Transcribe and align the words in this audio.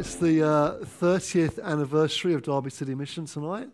It's 0.00 0.14
the 0.14 0.42
uh, 0.42 0.72
30th 0.78 1.62
anniversary 1.62 2.32
of 2.32 2.40
Derby 2.40 2.70
City 2.70 2.94
Mission 2.94 3.26
tonight, 3.26 3.68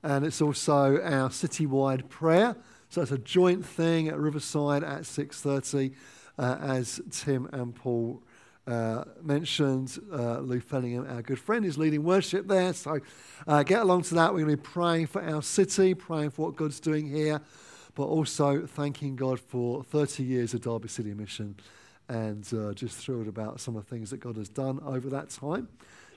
and 0.00 0.24
it's 0.24 0.40
also 0.40 1.02
our 1.02 1.28
citywide 1.28 2.08
prayer. 2.08 2.54
So 2.88 3.02
it's 3.02 3.10
a 3.10 3.18
joint 3.18 3.66
thing 3.66 4.06
at 4.06 4.16
Riverside 4.16 4.84
at 4.84 5.00
6:30, 5.00 5.92
uh, 6.38 6.56
as 6.60 7.00
Tim 7.10 7.48
and 7.52 7.74
Paul 7.74 8.22
uh, 8.68 9.02
mentioned. 9.20 9.98
Uh, 10.12 10.38
Lou 10.38 10.60
Fellingham, 10.60 11.10
our 11.10 11.20
good 11.20 11.40
friend, 11.40 11.66
is 11.66 11.76
leading 11.76 12.04
worship 12.04 12.46
there. 12.46 12.72
So 12.72 13.00
uh, 13.48 13.64
get 13.64 13.82
along 13.82 14.02
to 14.02 14.14
that. 14.14 14.32
We're 14.32 14.44
going 14.44 14.56
to 14.56 14.56
be 14.56 14.62
praying 14.62 15.08
for 15.08 15.20
our 15.20 15.42
city, 15.42 15.94
praying 15.94 16.30
for 16.30 16.46
what 16.46 16.54
God's 16.54 16.78
doing 16.78 17.08
here, 17.08 17.40
but 17.96 18.04
also 18.04 18.66
thanking 18.66 19.16
God 19.16 19.40
for 19.40 19.82
30 19.82 20.22
years 20.22 20.54
of 20.54 20.60
Derby 20.60 20.86
City 20.86 21.12
Mission 21.12 21.56
and 22.10 22.46
uh, 22.52 22.72
just 22.74 22.96
thrilled 22.96 23.28
about 23.28 23.60
some 23.60 23.76
of 23.76 23.84
the 23.84 23.88
things 23.88 24.10
that 24.10 24.18
God 24.18 24.36
has 24.36 24.48
done 24.48 24.80
over 24.84 25.08
that 25.10 25.30
time. 25.30 25.68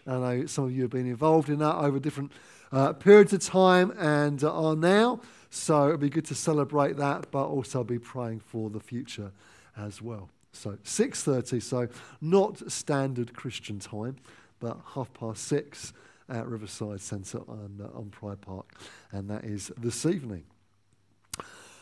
I 0.07 0.17
know 0.17 0.45
some 0.47 0.65
of 0.65 0.71
you 0.71 0.81
have 0.81 0.91
been 0.91 1.07
involved 1.07 1.49
in 1.49 1.59
that 1.59 1.75
over 1.75 1.99
different 1.99 2.31
uh, 2.71 2.93
periods 2.93 3.31
of 3.31 3.41
time 3.41 3.93
and 3.97 4.43
uh, 4.43 4.51
are 4.51 4.75
now. 4.75 5.21
So 5.51 5.85
it'll 5.85 5.97
be 5.97 6.09
good 6.09 6.25
to 6.25 6.35
celebrate 6.35 6.97
that, 6.97 7.29
but 7.29 7.45
also 7.45 7.83
be 7.83 7.99
praying 7.99 8.39
for 8.39 8.71
the 8.71 8.79
future 8.79 9.31
as 9.77 10.01
well. 10.01 10.29
So 10.51 10.77
6:30, 10.83 11.61
so 11.61 11.87
not 12.21 12.71
standard 12.71 13.35
Christian 13.35 13.79
time, 13.79 14.17
but 14.59 14.77
half 14.95 15.13
past 15.13 15.43
six 15.43 15.93
at 16.27 16.47
Riverside 16.47 17.01
Centre 17.01 17.41
on, 17.47 17.89
on 17.93 18.09
Pride 18.09 18.41
Park, 18.41 18.73
and 19.11 19.29
that 19.29 19.43
is 19.45 19.71
this 19.77 20.05
evening. 20.05 20.43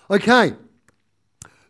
Okay, 0.09 0.53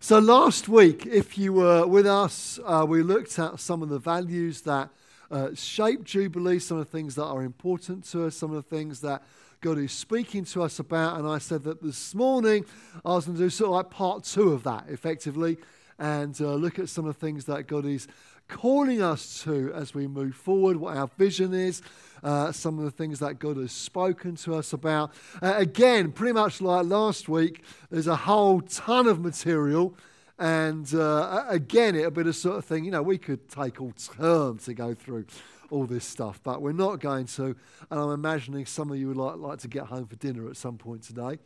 so 0.03 0.17
last 0.17 0.67
week, 0.67 1.05
if 1.05 1.37
you 1.37 1.53
were 1.53 1.85
with 1.85 2.07
us, 2.07 2.59
uh, 2.65 2.83
we 2.89 3.03
looked 3.03 3.37
at 3.37 3.59
some 3.59 3.83
of 3.83 3.89
the 3.89 3.99
values 3.99 4.61
that 4.61 4.89
uh, 5.29 5.49
shape 5.53 6.03
Jubilee, 6.03 6.57
some 6.57 6.79
of 6.79 6.85
the 6.85 6.91
things 6.91 7.13
that 7.13 7.25
are 7.25 7.43
important 7.43 8.03
to 8.05 8.25
us, 8.25 8.35
some 8.35 8.49
of 8.49 8.55
the 8.55 8.75
things 8.75 9.01
that 9.01 9.21
God 9.61 9.77
is 9.77 9.91
speaking 9.91 10.43
to 10.45 10.63
us 10.63 10.79
about. 10.79 11.19
And 11.19 11.27
I 11.27 11.37
said 11.37 11.61
that 11.65 11.83
this 11.83 12.15
morning 12.15 12.65
I 13.05 13.09
was 13.13 13.27
going 13.27 13.37
to 13.37 13.43
do 13.43 13.51
sort 13.51 13.67
of 13.67 13.75
like 13.75 13.89
part 13.91 14.23
two 14.23 14.53
of 14.53 14.63
that, 14.63 14.85
effectively, 14.89 15.59
and 15.99 16.35
uh, 16.41 16.55
look 16.55 16.79
at 16.79 16.89
some 16.89 17.05
of 17.05 17.13
the 17.13 17.23
things 17.23 17.45
that 17.45 17.67
God 17.67 17.85
is 17.85 18.07
calling 18.47 19.03
us 19.03 19.43
to 19.43 19.71
as 19.75 19.93
we 19.93 20.07
move 20.07 20.33
forward, 20.33 20.77
what 20.77 20.97
our 20.97 21.11
vision 21.19 21.53
is, 21.53 21.83
uh, 22.23 22.51
some 22.51 22.77
of 22.77 22.85
the 22.85 22.91
things 22.91 23.19
that 23.19 23.39
God 23.39 23.57
has 23.57 23.71
spoken 23.71 24.35
to 24.37 24.55
us 24.55 24.73
about. 24.73 25.13
Uh, 25.41 25.53
again, 25.57 26.11
pretty 26.11 26.33
much 26.33 26.61
like 26.61 26.85
last 26.85 27.29
week, 27.29 27.63
there's 27.89 28.07
a 28.07 28.15
whole 28.15 28.61
ton 28.61 29.07
of 29.07 29.19
material. 29.19 29.95
And 30.39 30.91
uh, 30.93 31.45
again, 31.49 31.95
it'll 31.95 32.11
be 32.11 32.23
the 32.23 32.33
sort 32.33 32.57
of 32.57 32.65
thing, 32.65 32.83
you 32.83 32.91
know, 32.91 33.03
we 33.03 33.17
could 33.17 33.47
take 33.47 33.79
all 33.79 33.93
term 33.93 34.57
to 34.59 34.73
go 34.73 34.93
through 34.93 35.25
all 35.69 35.85
this 35.85 36.05
stuff, 36.05 36.39
but 36.43 36.61
we're 36.61 36.71
not 36.71 36.99
going 36.99 37.25
to. 37.25 37.55
And 37.89 37.99
I'm 37.99 38.11
imagining 38.11 38.65
some 38.65 38.91
of 38.91 38.97
you 38.97 39.07
would 39.07 39.17
like, 39.17 39.37
like 39.37 39.59
to 39.59 39.67
get 39.67 39.85
home 39.85 40.07
for 40.07 40.15
dinner 40.15 40.49
at 40.49 40.57
some 40.57 40.77
point 40.77 41.03
today. 41.03 41.39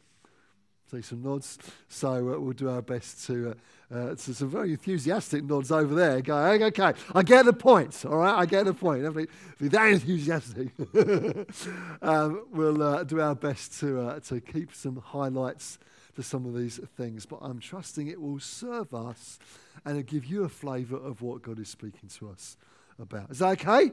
Some 1.02 1.24
nods. 1.24 1.58
So 1.88 2.10
uh, 2.10 2.40
we'll 2.40 2.54
do 2.54 2.70
our 2.70 2.82
best 2.82 3.26
to. 3.28 3.52
Uh, 3.52 3.54
uh, 3.96 4.16
so 4.16 4.34
some 4.34 4.50
very 4.50 4.72
enthusiastic 4.72 5.44
nods 5.44 5.72
over 5.72 5.94
there. 5.94 6.22
Going, 6.22 6.64
okay, 6.64 6.94
I 7.14 7.24
get 7.24 7.46
the 7.46 7.54
point. 7.54 8.04
All 8.06 8.18
right, 8.18 8.36
I 8.36 8.46
get 8.46 8.66
the 8.66 8.74
point. 8.74 9.06
If 9.06 9.14
be 9.60 9.68
that 9.68 9.88
enthusiastic, 9.88 10.70
um, 12.02 12.46
we'll 12.52 12.82
uh, 12.82 13.04
do 13.04 13.22
our 13.22 13.36
best 13.36 13.80
to 13.82 14.02
uh, 14.02 14.20
to 14.22 14.42
keep 14.42 14.74
some 14.74 14.98
highlights 14.98 15.78
to 16.16 16.24
some 16.24 16.46
of 16.46 16.56
these 16.56 16.80
things. 16.98 17.26
But 17.26 17.40
I'm 17.42 17.60
trusting 17.60 18.08
it 18.08 18.20
will 18.20 18.40
serve 18.40 18.94
us 18.94 19.40
and 19.86 20.06
give 20.06 20.26
you 20.26 20.44
a 20.44 20.50
flavour 20.50 20.98
of 20.98 21.22
what 21.22 21.42
God 21.42 21.60
is 21.60 21.70
speaking 21.70 22.10
to 22.18 22.30
us 22.30 22.58
about. 23.00 23.30
Is 23.32 23.40
that 23.40 23.62
okay? 23.62 23.92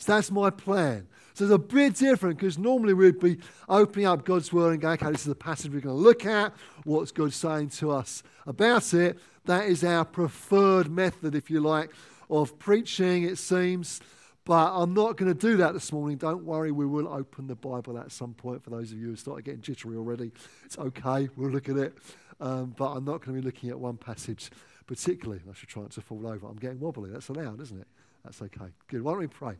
So 0.00 0.14
that's 0.14 0.30
my 0.30 0.48
plan. 0.48 1.06
So 1.34 1.44
it's 1.44 1.52
a 1.52 1.58
bit 1.58 1.94
different 1.94 2.38
because 2.38 2.56
normally 2.56 2.94
we'd 2.94 3.20
be 3.20 3.36
opening 3.68 4.06
up 4.06 4.24
God's 4.24 4.50
word 4.50 4.72
and 4.72 4.80
going, 4.80 4.94
okay, 4.94 5.12
this 5.12 5.20
is 5.20 5.26
the 5.26 5.34
passage 5.34 5.70
we're 5.72 5.80
going 5.80 5.94
to 5.94 6.02
look 6.02 6.24
at. 6.24 6.54
What's 6.84 7.12
God 7.12 7.34
saying 7.34 7.68
to 7.70 7.90
us 7.90 8.22
about 8.46 8.94
it? 8.94 9.18
That 9.44 9.66
is 9.66 9.84
our 9.84 10.06
preferred 10.06 10.90
method, 10.90 11.34
if 11.34 11.50
you 11.50 11.60
like, 11.60 11.90
of 12.30 12.58
preaching, 12.58 13.24
it 13.24 13.36
seems. 13.36 14.00
But 14.46 14.72
I'm 14.74 14.94
not 14.94 15.18
going 15.18 15.32
to 15.32 15.38
do 15.38 15.58
that 15.58 15.74
this 15.74 15.92
morning. 15.92 16.16
Don't 16.16 16.44
worry, 16.44 16.72
we 16.72 16.86
will 16.86 17.06
open 17.06 17.46
the 17.46 17.54
Bible 17.54 17.98
at 17.98 18.10
some 18.10 18.32
point 18.32 18.64
for 18.64 18.70
those 18.70 18.92
of 18.92 18.98
you 18.98 19.08
who 19.08 19.16
started 19.16 19.44
getting 19.44 19.60
jittery 19.60 19.96
already. 19.96 20.32
It's 20.64 20.78
okay, 20.78 21.28
we'll 21.36 21.50
look 21.50 21.68
at 21.68 21.76
it. 21.76 21.98
Um, 22.40 22.74
but 22.74 22.92
I'm 22.92 23.04
not 23.04 23.22
going 23.22 23.36
to 23.36 23.42
be 23.42 23.42
looking 23.42 23.68
at 23.68 23.78
one 23.78 23.98
passage 23.98 24.50
particularly. 24.86 25.42
I 25.48 25.52
should 25.52 25.68
try 25.68 25.82
not 25.82 25.90
to 25.92 26.00
fall 26.00 26.26
over. 26.26 26.46
I'm 26.46 26.56
getting 26.56 26.80
wobbly. 26.80 27.10
That's 27.10 27.28
allowed, 27.28 27.60
isn't 27.60 27.80
it? 27.80 27.86
That's 28.24 28.40
okay. 28.40 28.72
Good. 28.88 29.02
Why 29.02 29.12
don't 29.12 29.20
we 29.20 29.26
pray? 29.26 29.56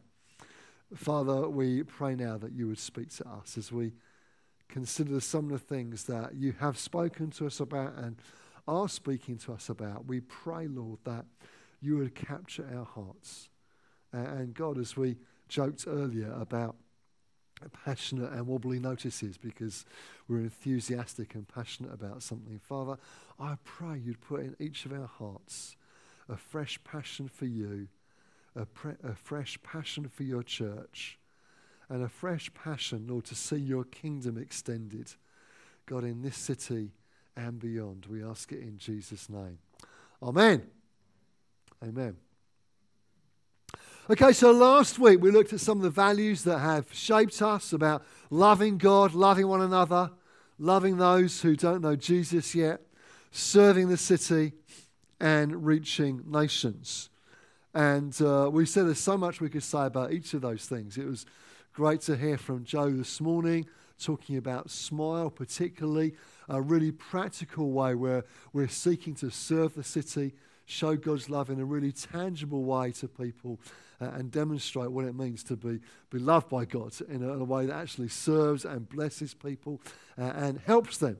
Father, 0.94 1.48
we 1.48 1.84
pray 1.84 2.16
now 2.16 2.36
that 2.38 2.52
you 2.52 2.66
would 2.66 2.78
speak 2.78 3.10
to 3.16 3.28
us 3.28 3.56
as 3.56 3.70
we 3.70 3.92
consider 4.68 5.20
some 5.20 5.46
of 5.46 5.52
the 5.52 5.58
things 5.58 6.04
that 6.04 6.34
you 6.34 6.52
have 6.58 6.78
spoken 6.78 7.30
to 7.30 7.46
us 7.46 7.60
about 7.60 7.94
and 7.96 8.16
are 8.66 8.88
speaking 8.88 9.38
to 9.38 9.52
us 9.52 9.68
about. 9.68 10.06
We 10.06 10.20
pray, 10.20 10.66
Lord, 10.66 10.98
that 11.04 11.26
you 11.80 11.98
would 11.98 12.14
capture 12.14 12.68
our 12.76 12.84
hearts. 12.84 13.48
And 14.12 14.52
God, 14.52 14.78
as 14.78 14.96
we 14.96 15.16
joked 15.48 15.84
earlier 15.86 16.32
about 16.32 16.76
passionate 17.84 18.32
and 18.32 18.46
wobbly 18.46 18.78
notices 18.78 19.36
because 19.36 19.84
we're 20.28 20.38
enthusiastic 20.38 21.34
and 21.34 21.46
passionate 21.46 21.92
about 21.92 22.22
something, 22.22 22.58
Father, 22.58 22.96
I 23.38 23.56
pray 23.64 23.98
you'd 23.98 24.20
put 24.20 24.40
in 24.40 24.56
each 24.58 24.86
of 24.86 24.92
our 24.92 25.06
hearts 25.06 25.76
a 26.28 26.36
fresh 26.36 26.82
passion 26.84 27.28
for 27.28 27.46
you 27.46 27.88
a, 28.56 28.66
pre- 28.66 28.96
a 29.04 29.14
fresh 29.14 29.58
passion 29.62 30.08
for 30.08 30.22
your 30.22 30.42
church 30.42 31.18
and 31.88 32.02
a 32.02 32.08
fresh 32.08 32.52
passion, 32.54 33.06
Lord, 33.08 33.24
to 33.26 33.34
see 33.34 33.56
your 33.56 33.84
kingdom 33.84 34.38
extended, 34.38 35.12
God, 35.86 36.04
in 36.04 36.22
this 36.22 36.36
city 36.36 36.92
and 37.36 37.58
beyond. 37.58 38.06
We 38.08 38.24
ask 38.24 38.52
it 38.52 38.60
in 38.60 38.78
Jesus' 38.78 39.28
name. 39.28 39.58
Amen. 40.22 40.62
Amen. 41.82 42.16
Okay, 44.08 44.32
so 44.32 44.50
last 44.50 44.98
week 44.98 45.20
we 45.20 45.30
looked 45.30 45.52
at 45.52 45.60
some 45.60 45.78
of 45.78 45.82
the 45.82 45.90
values 45.90 46.44
that 46.44 46.58
have 46.58 46.92
shaped 46.92 47.40
us 47.42 47.72
about 47.72 48.04
loving 48.28 48.78
God, 48.78 49.14
loving 49.14 49.46
one 49.46 49.60
another, 49.60 50.10
loving 50.58 50.96
those 50.96 51.42
who 51.42 51.56
don't 51.56 51.82
know 51.82 51.96
Jesus 51.96 52.54
yet, 52.54 52.80
serving 53.30 53.88
the 53.88 53.96
city, 53.96 54.52
and 55.20 55.66
reaching 55.66 56.22
nations. 56.26 57.09
And 57.74 58.20
uh, 58.20 58.50
we 58.52 58.66
said 58.66 58.86
there's 58.86 58.98
so 58.98 59.16
much 59.16 59.40
we 59.40 59.48
could 59.48 59.62
say 59.62 59.86
about 59.86 60.12
each 60.12 60.34
of 60.34 60.42
those 60.42 60.66
things. 60.66 60.96
It 60.96 61.06
was 61.06 61.24
great 61.72 62.00
to 62.02 62.16
hear 62.16 62.36
from 62.36 62.64
Joe 62.64 62.90
this 62.90 63.20
morning 63.20 63.66
talking 64.00 64.36
about 64.36 64.70
smile, 64.70 65.30
particularly 65.30 66.14
a 66.48 66.60
really 66.60 66.90
practical 66.90 67.70
way 67.70 67.94
where 67.94 68.24
we're 68.52 68.68
seeking 68.68 69.14
to 69.16 69.30
serve 69.30 69.74
the 69.74 69.84
city, 69.84 70.32
show 70.64 70.96
God's 70.96 71.28
love 71.30 71.50
in 71.50 71.60
a 71.60 71.64
really 71.64 71.92
tangible 71.92 72.64
way 72.64 72.92
to 72.92 73.08
people, 73.08 73.60
uh, 74.00 74.06
and 74.14 74.30
demonstrate 74.30 74.90
what 74.90 75.04
it 75.04 75.14
means 75.14 75.44
to 75.44 75.56
be, 75.56 75.80
be 76.08 76.18
loved 76.18 76.48
by 76.48 76.64
God 76.64 76.92
in 77.08 77.22
a, 77.22 77.32
in 77.34 77.40
a 77.40 77.44
way 77.44 77.66
that 77.66 77.76
actually 77.76 78.08
serves 78.08 78.64
and 78.64 78.88
blesses 78.88 79.34
people 79.34 79.80
uh, 80.18 80.32
and 80.34 80.58
helps 80.66 80.96
them. 80.96 81.18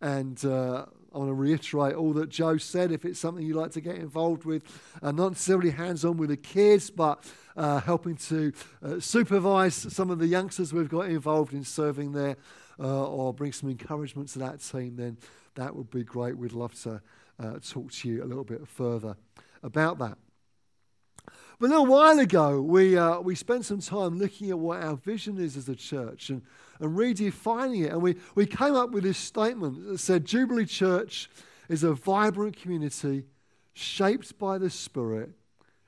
And 0.00 0.42
uh, 0.44 0.86
I 1.14 1.18
want 1.18 1.28
to 1.28 1.34
reiterate 1.34 1.94
all 1.94 2.12
that 2.14 2.30
Joe 2.30 2.56
said. 2.56 2.90
If 2.90 3.04
it's 3.04 3.20
something 3.20 3.44
you 3.44 3.54
like 3.54 3.72
to 3.72 3.80
get 3.80 3.96
involved 3.96 4.44
with, 4.44 4.64
uh, 5.02 5.12
not 5.12 5.32
necessarily 5.32 5.70
hands 5.70 6.04
on 6.04 6.16
with 6.16 6.30
the 6.30 6.36
kids, 6.36 6.90
but 6.90 7.22
uh, 7.56 7.80
helping 7.80 8.16
to 8.16 8.52
uh, 8.82 9.00
supervise 9.00 9.74
some 9.74 10.10
of 10.10 10.18
the 10.18 10.26
youngsters 10.26 10.72
we've 10.72 10.88
got 10.88 11.06
involved 11.10 11.52
in 11.52 11.64
serving 11.64 12.12
there 12.12 12.36
uh, 12.78 13.06
or 13.06 13.34
bring 13.34 13.52
some 13.52 13.68
encouragement 13.68 14.28
to 14.30 14.38
that 14.38 14.60
team, 14.60 14.96
then 14.96 15.18
that 15.54 15.76
would 15.76 15.90
be 15.90 16.02
great. 16.02 16.36
We'd 16.36 16.52
love 16.52 16.74
to 16.82 17.02
uh, 17.38 17.58
talk 17.58 17.92
to 17.92 18.08
you 18.08 18.24
a 18.24 18.26
little 18.26 18.44
bit 18.44 18.66
further 18.66 19.16
about 19.62 19.98
that. 19.98 20.16
But 21.58 21.66
a 21.66 21.68
little 21.68 21.86
while 21.86 22.18
ago, 22.18 22.60
we, 22.60 22.96
uh, 22.96 23.20
we 23.20 23.34
spent 23.34 23.66
some 23.66 23.80
time 23.80 24.18
looking 24.18 24.50
at 24.50 24.58
what 24.58 24.82
our 24.82 24.96
vision 24.96 25.38
is 25.38 25.56
as 25.56 25.68
a 25.68 25.76
church 25.76 26.30
and, 26.30 26.42
and 26.82 26.98
redefining 26.98 27.84
it. 27.84 27.92
And 27.92 28.02
we, 28.02 28.16
we 28.34 28.44
came 28.44 28.74
up 28.74 28.90
with 28.90 29.04
this 29.04 29.16
statement 29.16 29.86
that 29.86 29.98
said 29.98 30.24
Jubilee 30.24 30.66
Church 30.66 31.30
is 31.68 31.84
a 31.84 31.94
vibrant 31.94 32.56
community 32.56 33.24
shaped 33.72 34.36
by 34.38 34.58
the 34.58 34.68
Spirit, 34.68 35.30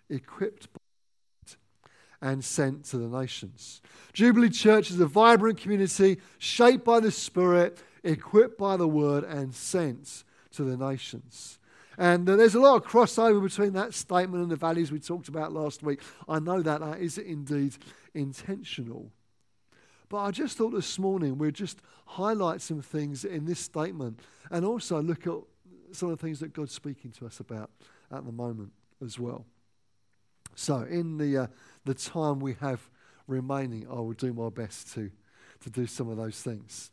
equipped 0.09 0.73
by 0.73 0.79
and 2.23 2.43
sent 2.43 2.87
to 2.87 2.97
the 2.97 3.07
nations. 3.07 3.83
Jubilee 4.15 4.49
Church 4.49 4.91
is 4.91 4.99
a 4.99 5.07
vibrant 5.07 5.59
community 5.59 6.19
shaped 6.39 6.83
by 6.83 6.99
the 6.99 7.11
Spirit, 7.11 7.83
equipped 8.03 8.57
by 8.57 8.79
the 8.79 8.89
Word, 8.89 9.25
and 9.25 9.55
sent 9.55 10.25
to 10.53 10.65
the 10.65 10.77
nations. 10.77 11.59
And 11.99 12.29
uh, 12.29 12.37
there's 12.37 12.55
a 12.55 12.61
lot 12.61 12.77
of 12.77 12.85
crossover 12.85 13.43
between 13.43 13.75
that 13.75 13.93
statement 13.93 14.43
and 14.43 14.51
the 14.51 14.57
values 14.57 14.91
we 14.91 15.01
talked 15.01 15.29
about 15.29 15.53
last 15.53 15.83
week. 15.83 16.01
I 16.27 16.39
know 16.39 16.63
that 16.63 16.81
that 16.81 17.01
is 17.01 17.19
indeed 17.19 17.77
intentional. 18.15 19.11
But 20.15 20.23
I 20.23 20.31
just 20.31 20.57
thought 20.57 20.71
this 20.71 20.97
morning 20.97 21.39
we'd 21.39 21.55
just 21.55 21.81
highlight 22.07 22.61
some 22.61 22.81
things 22.81 23.25
in 23.25 23.47
this 23.47 23.59
statement 23.59 24.21
and 24.49 24.65
also 24.65 25.03
look 25.03 25.27
at 25.27 25.35
some 25.91 26.09
of 26.09 26.19
the 26.21 26.25
things 26.25 26.39
that 26.39 26.53
God's 26.53 26.71
speaking 26.71 27.11
to 27.19 27.27
us 27.27 27.41
about 27.41 27.69
at 28.13 28.25
the 28.25 28.31
moment 28.31 28.71
as 29.05 29.19
well. 29.19 29.45
So, 30.55 30.83
in 30.83 31.19
the, 31.19 31.37
uh, 31.37 31.47
the 31.85 31.95
time 31.95 32.39
we 32.39 32.55
have 32.61 32.89
remaining, 33.27 33.89
I 33.91 33.95
will 33.95 34.13
do 34.13 34.33
my 34.33 34.51
best 34.51 34.95
to, 34.95 35.11
to 35.63 35.71
do 35.71 35.85
some 35.85 36.09
of 36.09 36.17
those 36.17 36.41
things. 36.41 36.93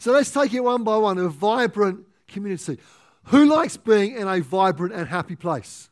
So, 0.00 0.10
let's 0.10 0.32
take 0.32 0.52
it 0.52 0.58
one 0.58 0.82
by 0.82 0.96
one 0.96 1.18
a 1.18 1.28
vibrant 1.28 2.04
community. 2.26 2.78
Who 3.26 3.46
likes 3.46 3.76
being 3.76 4.16
in 4.16 4.26
a 4.26 4.40
vibrant 4.40 4.92
and 4.92 5.06
happy 5.06 5.36
place? 5.36 5.88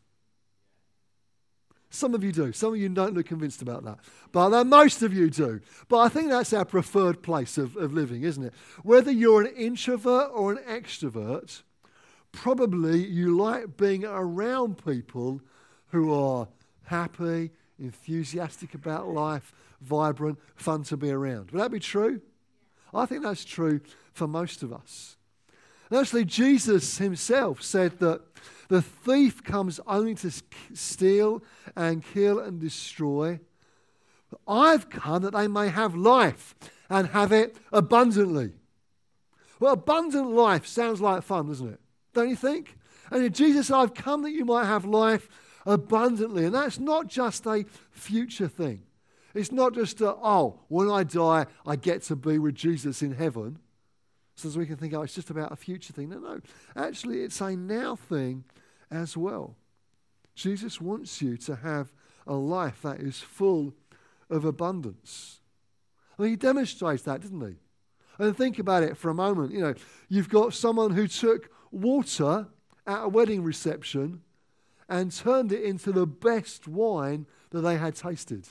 Some 1.95 2.15
of 2.15 2.25
you 2.25 2.33
do. 2.33 2.53
Some 2.53 2.75
of 2.75 2.81
you 2.81 2.89
don't 2.89 3.15
look 3.15 3.27
convinced 3.27 3.63
about 3.63 3.85
that. 3.85 3.99
But 4.33 4.65
most 4.65 5.03
of 5.03 5.15
you 5.15 5.31
do. 5.31 5.61
But 5.89 5.99
I 5.99 6.09
think 6.09 6.29
that's 6.29 6.53
our 6.53 6.65
preferred 6.65 7.23
place 7.23 7.57
of, 7.57 7.77
of 7.77 7.93
living, 7.93 8.23
isn't 8.23 8.43
it? 8.43 8.53
Whether 8.83 9.13
you're 9.13 9.43
an 9.43 9.55
introvert 9.55 10.31
or 10.33 10.53
an 10.53 10.59
extrovert, 10.69 11.63
probably 12.33 13.05
you 13.07 13.37
like 13.37 13.77
being 13.77 14.05
around 14.05 14.85
people 14.85 15.41
who 15.89 16.13
are 16.13 16.49
happy, 16.87 17.53
enthusiastic 17.79 18.75
about 18.75 19.09
life, 19.09 19.53
vibrant, 19.81 20.39
fun 20.57 20.83
to 20.85 20.97
be 20.97 21.11
around. 21.11 21.53
Would 21.53 21.61
that 21.61 21.71
be 21.71 21.79
true? 21.79 22.21
I 22.93 23.07
think 23.07 23.23
that's 23.23 23.45
true 23.45 23.81
for 24.13 24.27
most 24.27 24.63
of 24.63 24.73
us. 24.73 25.17
And 25.91 25.99
actually, 25.99 26.25
Jesus 26.25 26.99
himself 26.99 27.63
said 27.63 27.99
that 28.01 28.23
the 28.69 28.83
thief 28.83 29.45
comes 29.45 29.81
only 29.87 30.15
to 30.17 30.31
steal 30.73 31.43
and 31.77 32.05
kill 32.05 32.39
and 32.39 32.61
destroy. 32.61 33.41
I've 34.49 34.91
come 34.91 35.23
that 35.23 35.35
they 35.35 35.49
may 35.49 35.69
have 35.69 35.95
life 35.95 36.55
and 36.89 37.09
have 37.09 37.33
it 37.33 37.57
abundantly. 37.73 38.53
Well, 39.61 39.75
abundant 39.75 40.31
life 40.31 40.67
sounds 40.67 41.01
like 41.01 41.23
fun, 41.23 41.49
doesn't 41.49 41.75
it? 41.75 41.81
Don't 42.13 42.29
you 42.29 42.37
think? 42.37 42.77
And 43.11 43.35
Jesus 43.35 43.71
I've 43.71 43.95
come 43.95 44.23
that 44.23 44.33
you 44.33 44.45
might 44.45 44.67
have 44.67 44.85
life 44.85 45.29
abundantly. 45.67 46.45
And 46.47 46.55
that's 46.55 46.79
not 46.79 47.07
just 47.09 47.47
a 47.47 47.65
future 47.91 48.49
thing. 48.49 48.83
It's 49.35 49.53
not 49.53 49.75
just 49.75 50.01
a, 50.01 50.15
oh, 50.15 50.61
when 50.69 50.91
I 50.91 51.03
die, 51.03 51.47
I 51.67 51.77
get 51.77 52.03
to 52.05 52.17
be 52.17 52.39
with 52.39 52.55
Jesus 52.55 53.03
in 53.03 53.13
heaven. 53.13 53.59
So 54.37 54.49
as 54.49 54.57
we 54.57 54.67
can 54.67 54.77
think, 54.77 54.95
oh, 54.95 55.03
it's 55.03 55.15
just 55.15 55.31
about 55.31 55.53
a 55.53 55.57
future 55.57 55.93
thing. 55.93 56.09
No, 56.09 56.19
no. 56.19 56.41
Actually, 56.77 57.21
it's 57.21 57.41
a 57.41 57.57
now 57.57 57.97
thing 57.97 58.45
as 58.91 59.17
well. 59.17 59.57
Jesus 60.35 60.81
wants 60.81 61.23
you 61.23 61.37
to 61.39 61.57
have 61.57 61.93
a 62.27 62.35
life 62.35 62.83
that 62.83 63.01
is 63.01 63.21
full 63.21 63.75
of 64.29 64.45
abundance. 64.45 65.41
I 66.19 66.27
he 66.27 66.37
demonstrates 66.37 67.03
that, 67.05 67.21
doesn't 67.21 67.41
he? 67.41 67.57
And 68.19 68.37
think 68.37 68.59
about 68.59 68.83
it 68.83 68.97
for 68.97 69.09
a 69.09 69.15
moment. 69.15 69.53
You 69.53 69.61
know, 69.61 69.75
you've 70.09 70.29
got 70.29 70.55
someone 70.55 70.93
who 70.93 71.09
took 71.09 71.51
water 71.71 72.49
at 72.87 73.05
a 73.05 73.09
wedding 73.09 73.43
reception 73.43 74.23
and 74.89 75.11
turned 75.11 75.53
it 75.53 75.63
into 75.63 75.93
the 75.93 76.07
best 76.07 76.69
wine 76.69 77.27
that 77.51 77.63
they 77.63 77.77
had 77.77 77.95
tasted. 77.95 78.49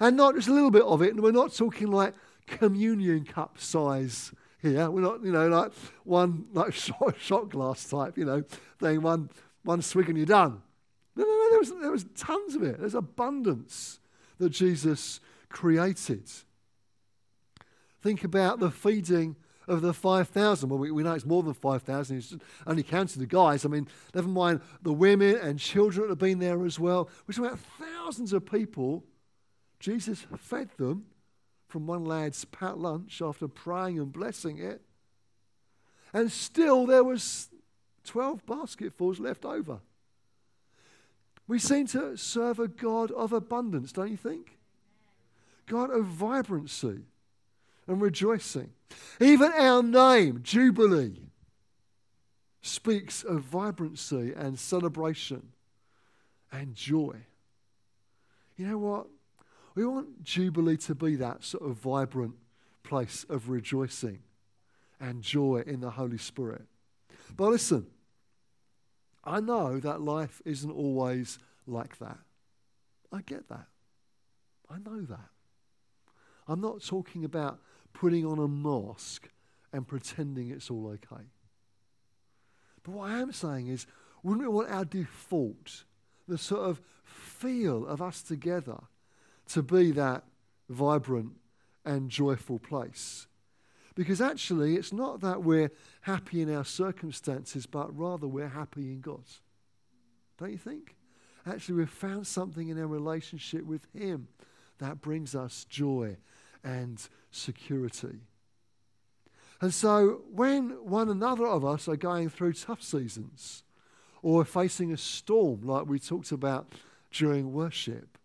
And 0.00 0.16
not 0.16 0.34
just 0.34 0.48
a 0.48 0.52
little 0.52 0.70
bit 0.70 0.82
of 0.82 1.00
it, 1.02 1.10
and 1.10 1.22
we're 1.22 1.30
not 1.30 1.54
talking 1.54 1.90
like 1.90 2.14
communion 2.46 3.24
cup 3.24 3.58
size 3.58 4.32
here. 4.62 4.90
We're 4.90 5.00
not, 5.00 5.22
you 5.24 5.32
know, 5.32 5.48
like 5.48 5.72
one 6.04 6.46
like 6.52 6.72
shot, 6.74 7.16
shot 7.18 7.50
glass 7.50 7.88
type, 7.88 8.16
you 8.16 8.24
know, 8.24 8.44
thing, 8.80 9.02
one, 9.02 9.28
one 9.64 9.82
swig 9.82 10.08
and 10.08 10.16
you're 10.16 10.26
done. 10.26 10.62
No, 11.14 11.24
no, 11.24 11.30
no, 11.30 11.50
there 11.50 11.58
was, 11.58 11.72
there 11.80 11.90
was 11.90 12.06
tons 12.16 12.54
of 12.54 12.62
it. 12.62 12.80
There's 12.80 12.94
abundance 12.94 14.00
that 14.38 14.50
Jesus 14.50 15.20
created. 15.48 16.30
Think 18.00 18.24
about 18.24 18.60
the 18.60 18.70
feeding 18.70 19.36
of 19.68 19.82
the 19.82 19.92
5,000. 19.92 20.68
Well, 20.68 20.78
we, 20.78 20.90
we, 20.90 21.02
know 21.02 21.12
it's 21.12 21.26
more 21.26 21.42
than 21.42 21.54
5,000. 21.54 22.16
He's 22.16 22.36
only 22.66 22.82
counted 22.82 23.18
the 23.18 23.26
guys. 23.26 23.64
I 23.64 23.68
mean, 23.68 23.86
never 24.14 24.28
mind 24.28 24.60
the 24.82 24.92
women 24.92 25.36
and 25.36 25.58
children 25.58 26.02
that 26.02 26.12
have 26.12 26.18
been 26.18 26.38
there 26.38 26.64
as 26.64 26.80
well. 26.80 27.08
We're 27.26 27.34
talking 27.34 27.52
about 27.52 27.60
thousands 27.78 28.32
of 28.32 28.44
people. 28.44 29.04
Jesus 29.78 30.26
fed 30.36 30.70
them 30.78 31.06
from 31.72 31.86
one 31.86 32.04
lad's 32.04 32.44
pat 32.44 32.76
lunch 32.76 33.22
after 33.22 33.48
praying 33.48 33.98
and 33.98 34.12
blessing 34.12 34.58
it. 34.58 34.82
And 36.12 36.30
still 36.30 36.84
there 36.84 37.02
was 37.02 37.48
12 38.04 38.44
basketfuls 38.44 39.18
left 39.18 39.46
over. 39.46 39.80
We 41.48 41.58
seem 41.58 41.86
to 41.88 42.18
serve 42.18 42.58
a 42.58 42.68
God 42.68 43.10
of 43.10 43.32
abundance, 43.32 43.90
don't 43.90 44.10
you 44.10 44.18
think? 44.18 44.58
God 45.64 45.90
of 45.90 46.04
vibrancy 46.04 47.06
and 47.86 48.02
rejoicing. 48.02 48.72
Even 49.18 49.50
our 49.52 49.82
name, 49.82 50.40
Jubilee, 50.42 51.22
speaks 52.60 53.24
of 53.24 53.40
vibrancy 53.40 54.34
and 54.36 54.58
celebration 54.58 55.48
and 56.52 56.74
joy. 56.74 57.16
You 58.58 58.66
know 58.66 58.78
what? 58.78 59.06
We 59.74 59.86
want 59.86 60.22
Jubilee 60.22 60.76
to 60.78 60.94
be 60.94 61.16
that 61.16 61.44
sort 61.44 61.64
of 61.64 61.76
vibrant 61.76 62.34
place 62.82 63.24
of 63.28 63.48
rejoicing 63.48 64.20
and 65.00 65.22
joy 65.22 65.62
in 65.66 65.80
the 65.80 65.90
Holy 65.90 66.18
Spirit. 66.18 66.62
But 67.36 67.50
listen, 67.50 67.86
I 69.24 69.40
know 69.40 69.78
that 69.80 70.00
life 70.00 70.42
isn't 70.44 70.70
always 70.70 71.38
like 71.66 71.98
that. 71.98 72.18
I 73.12 73.22
get 73.22 73.48
that. 73.48 73.66
I 74.68 74.78
know 74.78 75.02
that. 75.02 75.28
I'm 76.48 76.60
not 76.60 76.82
talking 76.84 77.24
about 77.24 77.60
putting 77.92 78.26
on 78.26 78.38
a 78.38 78.48
mask 78.48 79.28
and 79.72 79.86
pretending 79.86 80.50
it's 80.50 80.70
all 80.70 80.88
okay. 80.88 81.24
But 82.82 82.92
what 82.92 83.10
I 83.10 83.20
am 83.20 83.32
saying 83.32 83.68
is, 83.68 83.86
wouldn't 84.22 84.42
we 84.42 84.54
want 84.54 84.70
our 84.70 84.84
default, 84.84 85.84
the 86.26 86.38
sort 86.38 86.68
of 86.68 86.80
feel 87.04 87.86
of 87.86 88.02
us 88.02 88.22
together, 88.22 88.78
to 89.52 89.62
be 89.62 89.90
that 89.92 90.24
vibrant 90.68 91.32
and 91.84 92.10
joyful 92.10 92.58
place? 92.58 93.26
Because 93.94 94.20
actually, 94.20 94.76
it's 94.76 94.92
not 94.92 95.20
that 95.20 95.42
we're 95.42 95.70
happy 96.02 96.40
in 96.40 96.54
our 96.54 96.64
circumstances, 96.64 97.66
but 97.66 97.96
rather 97.96 98.26
we're 98.26 98.48
happy 98.48 98.92
in 98.92 99.00
God. 99.00 99.24
Don't 100.38 100.52
you 100.52 100.58
think? 100.58 100.96
Actually, 101.46 101.76
we've 101.76 101.90
found 101.90 102.26
something 102.26 102.68
in 102.68 102.78
our 102.78 102.86
relationship 102.86 103.64
with 103.64 103.86
Him 103.92 104.28
that 104.78 105.00
brings 105.00 105.34
us 105.34 105.64
joy 105.68 106.16
and 106.64 107.06
security. 107.30 108.20
And 109.60 109.74
so, 109.74 110.22
when 110.30 110.70
one 110.84 111.08
another 111.08 111.46
of 111.46 111.64
us 111.64 111.86
are 111.88 111.96
going 111.96 112.30
through 112.30 112.54
tough 112.54 112.82
seasons 112.82 113.62
or 114.22 114.44
facing 114.44 114.92
a 114.92 114.96
storm 114.96 115.62
like 115.62 115.86
we 115.86 115.98
talked 115.98 116.32
about 116.32 116.72
during 117.12 117.52
worship, 117.52 118.18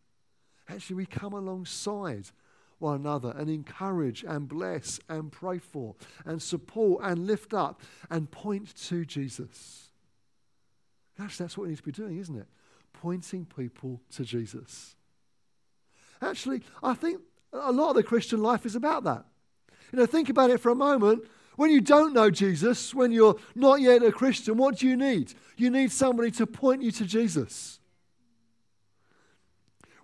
actually 0.70 0.96
we 0.96 1.06
come 1.06 1.34
alongside 1.34 2.26
one 2.80 2.96
another 2.96 3.34
and 3.36 3.50
encourage 3.50 4.24
and 4.24 4.48
bless 4.48 5.00
and 5.10 5.32
pray 5.32 5.58
for 5.58 5.96
and 6.26 6.42
support 6.42 7.04
and 7.04 7.26
lift 7.26 7.54
up 7.54 7.82
and 8.10 8.30
point 8.30 8.76
to 8.76 9.06
Jesus. 9.06 9.90
Actually, 11.20 11.46
that's 11.46 11.58
what 11.58 11.64
we 11.64 11.70
need 11.70 11.78
to 11.78 11.84
be 11.84 11.92
doing, 11.92 12.18
isn't 12.20 12.38
it? 12.38 12.48
Pointing 12.94 13.46
people 13.46 14.02
to 14.12 14.24
Jesus. 14.24 14.96
Actually, 16.22 16.62
I 16.84 16.94
think 16.94 17.22
a 17.54 17.72
lot 17.72 17.90
of 17.90 17.96
the 17.96 18.04
Christian 18.04 18.42
life 18.42 18.66
is 18.66 18.76
about 18.76 19.04
that. 19.06 19.26
You 19.92 20.00
know, 20.00 20.06
think 20.06 20.30
about 20.30 20.50
it 20.50 20.60
for 20.60 20.70
a 20.70 20.76
moment. 20.76 21.24
When 21.56 21.72
you 21.72 21.82
don't 21.82 22.14
know 22.14 22.30
Jesus, 22.30 22.94
when 22.94 23.12
you're 23.12 23.36
not 23.56 23.82
yet 23.82 24.04
a 24.04 24.12
Christian, 24.12 24.58
what 24.58 24.78
do 24.78 24.88
you 24.88 24.96
need? 24.96 25.34
You 25.56 25.72
need 25.72 25.92
somebody 25.92 26.30
to 26.32 26.46
point 26.46 26.84
you 26.84 26.92
to 26.92 27.06
Jesus. 27.06 27.77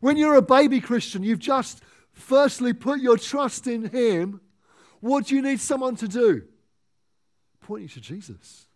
When 0.03 0.17
you're 0.17 0.35
a 0.35 0.41
baby 0.41 0.81
Christian, 0.81 1.23
you've 1.23 1.39
just 1.39 1.81
firstly 2.11 2.73
put 2.73 2.99
your 2.99 3.15
trust 3.15 3.67
in 3.67 3.85
Him. 3.85 4.41
What 4.99 5.27
do 5.27 5.35
you 5.35 5.41
need 5.41 5.61
someone 5.61 5.95
to 5.95 6.09
do? 6.09 6.43
Point 7.61 7.83
you 7.83 7.87
to 7.87 8.01
Jesus. 8.01 8.67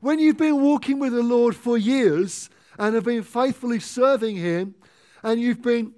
When 0.00 0.18
you've 0.18 0.36
been 0.36 0.60
walking 0.60 0.98
with 0.98 1.14
the 1.14 1.22
Lord 1.22 1.56
for 1.56 1.78
years 1.78 2.50
and 2.78 2.94
have 2.94 3.04
been 3.04 3.22
faithfully 3.22 3.80
serving 3.80 4.36
Him, 4.36 4.74
and 5.22 5.40
you've 5.40 5.62
been 5.62 5.94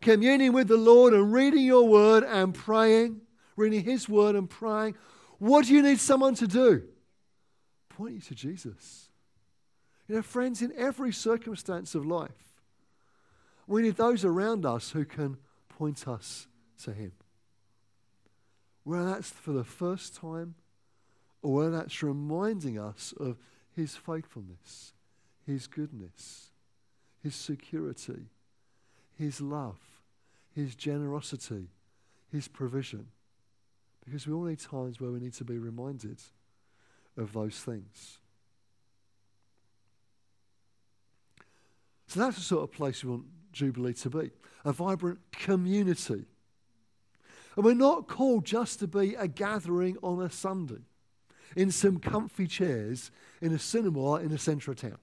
communing 0.00 0.54
with 0.54 0.68
the 0.68 0.78
Lord 0.78 1.12
and 1.12 1.30
reading 1.30 1.66
your 1.66 1.86
word 1.86 2.24
and 2.24 2.54
praying, 2.54 3.20
reading 3.56 3.84
His 3.84 4.08
word 4.08 4.36
and 4.36 4.48
praying, 4.48 4.94
what 5.36 5.66
do 5.66 5.74
you 5.74 5.82
need 5.82 6.00
someone 6.00 6.34
to 6.36 6.46
do? 6.46 6.84
Point 7.90 8.14
you 8.14 8.20
to 8.22 8.34
Jesus. 8.34 9.10
You 10.08 10.14
know, 10.14 10.22
friends, 10.22 10.62
in 10.62 10.72
every 10.78 11.12
circumstance 11.12 11.94
of 11.94 12.06
life, 12.06 12.47
we 13.68 13.82
need 13.82 13.96
those 13.96 14.24
around 14.24 14.64
us 14.64 14.90
who 14.90 15.04
can 15.04 15.36
point 15.68 16.08
us 16.08 16.48
to 16.82 16.92
Him. 16.92 17.12
Whether 18.82 19.10
that's 19.10 19.30
for 19.30 19.52
the 19.52 19.64
first 19.64 20.16
time 20.16 20.54
or 21.42 21.54
whether 21.54 21.70
that's 21.70 22.02
reminding 22.02 22.78
us 22.78 23.12
of 23.20 23.36
His 23.76 23.94
faithfulness, 23.94 24.94
His 25.46 25.66
goodness, 25.66 26.48
His 27.22 27.34
security, 27.34 28.30
His 29.14 29.40
love, 29.42 29.78
His 30.54 30.74
generosity, 30.74 31.68
His 32.32 32.48
provision. 32.48 33.08
Because 34.02 34.26
we 34.26 34.32
all 34.32 34.44
need 34.44 34.60
times 34.60 34.98
where 34.98 35.10
we 35.10 35.20
need 35.20 35.34
to 35.34 35.44
be 35.44 35.58
reminded 35.58 36.18
of 37.18 37.34
those 37.34 37.60
things. 37.60 38.20
So 42.06 42.20
that's 42.20 42.36
the 42.36 42.42
sort 42.42 42.62
of 42.62 42.72
place 42.72 43.04
we 43.04 43.10
want 43.10 43.24
Jubilee 43.52 43.94
to 43.94 44.10
be 44.10 44.30
a 44.64 44.72
vibrant 44.72 45.18
community. 45.32 46.26
And 47.56 47.64
we're 47.64 47.74
not 47.74 48.06
called 48.06 48.44
just 48.44 48.78
to 48.80 48.86
be 48.86 49.14
a 49.14 49.26
gathering 49.26 49.96
on 50.02 50.22
a 50.22 50.30
Sunday 50.30 50.82
in 51.56 51.70
some 51.70 51.98
comfy 51.98 52.46
chairs 52.46 53.10
in 53.40 53.52
a 53.52 53.58
cinema 53.58 54.16
in 54.16 54.28
the 54.28 54.38
centre 54.38 54.70
of 54.70 54.76
town. 54.76 54.98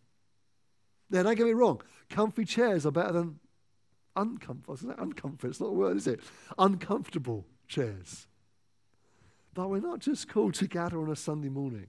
Now, 1.09 1.23
don't 1.23 1.35
get 1.35 1.45
me 1.45 1.53
wrong, 1.53 1.81
comfy 2.09 2.45
chairs 2.45 2.85
are 2.85 2.91
better 2.91 3.11
than 3.11 3.39
uncomfortable. 4.15 4.73
It's 4.73 5.59
not 5.59 5.67
a 5.67 5.73
word, 5.73 5.97
is 5.97 6.07
it? 6.07 6.21
Uncomfortable 6.57 7.45
chairs. 7.67 8.27
But 9.53 9.69
we're 9.69 9.81
not 9.81 9.99
just 9.99 10.27
called 10.29 10.53
to 10.55 10.67
gather 10.67 10.99
on 10.99 11.09
a 11.09 11.15
Sunday 11.15 11.49
morning, 11.49 11.87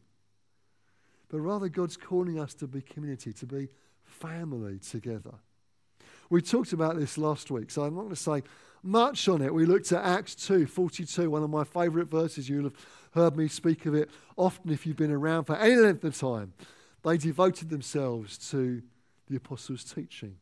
but 1.29 1.41
rather 1.41 1.69
God's 1.69 1.97
calling 1.97 2.39
us 2.39 2.55
to 2.55 2.67
be 2.67 2.81
community, 2.81 3.33
to 3.33 3.47
be 3.47 3.69
family 4.05 4.79
together. 4.79 5.35
We 6.29 6.43
talked 6.43 6.73
about 6.73 6.99
this 6.99 7.17
last 7.19 7.51
week, 7.51 7.71
so 7.71 7.83
I'm 7.83 7.95
not 7.95 8.03
going 8.03 8.15
to 8.15 8.17
say 8.17 8.43
much 8.83 9.29
on 9.29 9.43
it. 9.43 9.53
We 9.53 9.67
looked 9.67 9.93
at 9.93 10.05
Acts 10.05 10.35
2 10.35 10.67
42, 10.67 11.31
one 11.31 11.43
of 11.43 11.51
my 11.51 11.65
favourite 11.65 12.09
verses. 12.09 12.49
You'll 12.49 12.65
have 12.65 12.77
heard 13.13 13.37
me 13.37 13.49
speak 13.49 13.87
of 13.87 13.95
it 13.95 14.11
often 14.37 14.71
if 14.71 14.87
you've 14.87 14.97
been 14.97 15.13
around 15.13 15.45
for 15.45 15.57
any 15.57 15.77
length 15.77 16.05
of 16.05 16.17
time. 16.17 16.53
They 17.05 17.17
devoted 17.17 17.71
themselves 17.71 18.39
to 18.51 18.83
the 19.29 19.37
apostles' 19.37 19.85
teaching, 19.85 20.37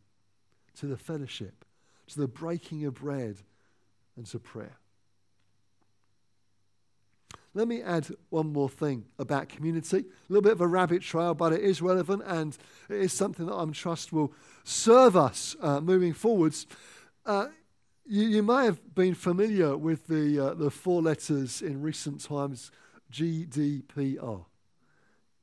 to 0.76 0.86
the 0.86 0.96
fellowship, 0.96 1.64
to 2.08 2.20
the 2.20 2.28
breaking 2.28 2.84
of 2.84 2.94
bread, 2.94 3.36
and 4.16 4.26
to 4.26 4.38
prayer. 4.38 4.78
Let 7.56 7.68
me 7.68 7.82
add 7.82 8.08
one 8.30 8.52
more 8.52 8.68
thing 8.68 9.04
about 9.16 9.48
community. 9.48 9.98
A 9.98 10.04
little 10.28 10.42
bit 10.42 10.52
of 10.52 10.60
a 10.60 10.66
rabbit 10.66 11.02
trail, 11.02 11.34
but 11.34 11.52
it 11.52 11.60
is 11.60 11.80
relevant 11.80 12.24
and 12.26 12.56
it 12.88 12.96
is 12.96 13.12
something 13.12 13.46
that 13.46 13.54
I'm 13.54 13.72
trust 13.72 14.12
will 14.12 14.32
serve 14.64 15.16
us 15.16 15.54
uh, 15.60 15.80
moving 15.80 16.12
forwards. 16.12 16.66
Uh, 17.24 17.48
you, 18.06 18.24
you, 18.24 18.42
may 18.42 18.64
have 18.64 18.94
been 18.94 19.14
familiar 19.14 19.76
with 19.76 20.06
the, 20.08 20.38
uh, 20.38 20.54
the 20.54 20.70
four 20.70 21.00
letters 21.00 21.62
in 21.62 21.80
recent 21.80 22.22
times 22.22 22.70
GDPR. 23.12 24.44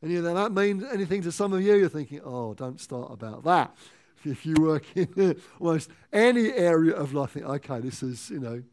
Any 0.03 0.15
of 0.15 0.23
that 0.23 0.51
mean 0.51 0.85
anything 0.91 1.21
to 1.21 1.31
some 1.31 1.53
of 1.53 1.61
you? 1.61 1.75
You're 1.75 1.89
thinking, 1.89 2.21
oh, 2.23 2.53
don't 2.55 2.79
start 2.79 3.11
about 3.11 3.43
that. 3.43 3.75
If 4.23 4.45
you 4.45 4.55
work 4.59 4.83
in 4.95 5.39
almost 5.59 5.89
any 6.11 6.51
area 6.53 6.95
of 6.95 7.13
life, 7.13 7.31
think, 7.31 7.45
okay, 7.45 7.79
this 7.79 8.03
is, 8.03 8.29
you 8.29 8.39
know, 8.39 8.63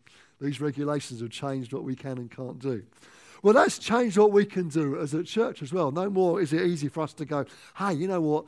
these 0.40 0.60
regulations 0.60 1.20
have 1.20 1.30
changed 1.30 1.72
what 1.72 1.84
we 1.84 1.94
can 1.94 2.18
and 2.18 2.30
can't 2.30 2.58
do. 2.58 2.82
Well, 3.42 3.54
that's 3.54 3.78
changed 3.78 4.16
what 4.18 4.32
we 4.32 4.44
can 4.44 4.68
do 4.68 4.98
as 4.98 5.14
a 5.14 5.22
church 5.22 5.62
as 5.62 5.72
well. 5.72 5.90
No 5.90 6.10
more 6.10 6.40
is 6.40 6.52
it 6.52 6.62
easy 6.66 6.88
for 6.88 7.02
us 7.02 7.12
to 7.14 7.24
go, 7.24 7.44
hey, 7.76 7.94
you 7.94 8.08
know 8.08 8.20
what? 8.20 8.46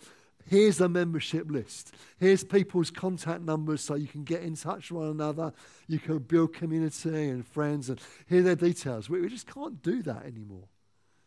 Here's 0.51 0.81
a 0.81 0.89
membership 0.89 1.49
list. 1.49 1.95
Here's 2.19 2.43
people's 2.43 2.91
contact 2.91 3.41
numbers 3.41 3.83
so 3.83 3.95
you 3.95 4.09
can 4.09 4.25
get 4.25 4.43
in 4.43 4.57
touch 4.57 4.91
with 4.91 5.03
one 5.03 5.11
another. 5.13 5.53
You 5.87 6.01
can 6.01 6.19
build 6.19 6.55
community 6.55 7.29
and 7.29 7.47
friends 7.47 7.89
and 7.89 8.01
hear 8.27 8.43
their 8.43 8.57
details. 8.57 9.09
We, 9.09 9.21
we 9.21 9.29
just 9.29 9.47
can't 9.47 9.81
do 9.81 10.03
that 10.03 10.27
anymore. 10.27 10.65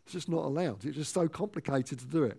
It's 0.04 0.12
just 0.12 0.28
not 0.28 0.44
allowed. 0.44 0.84
It's 0.84 0.98
just 0.98 1.14
so 1.14 1.30
complicated 1.30 2.00
to 2.00 2.06
do 2.06 2.26
it. 2.26 2.38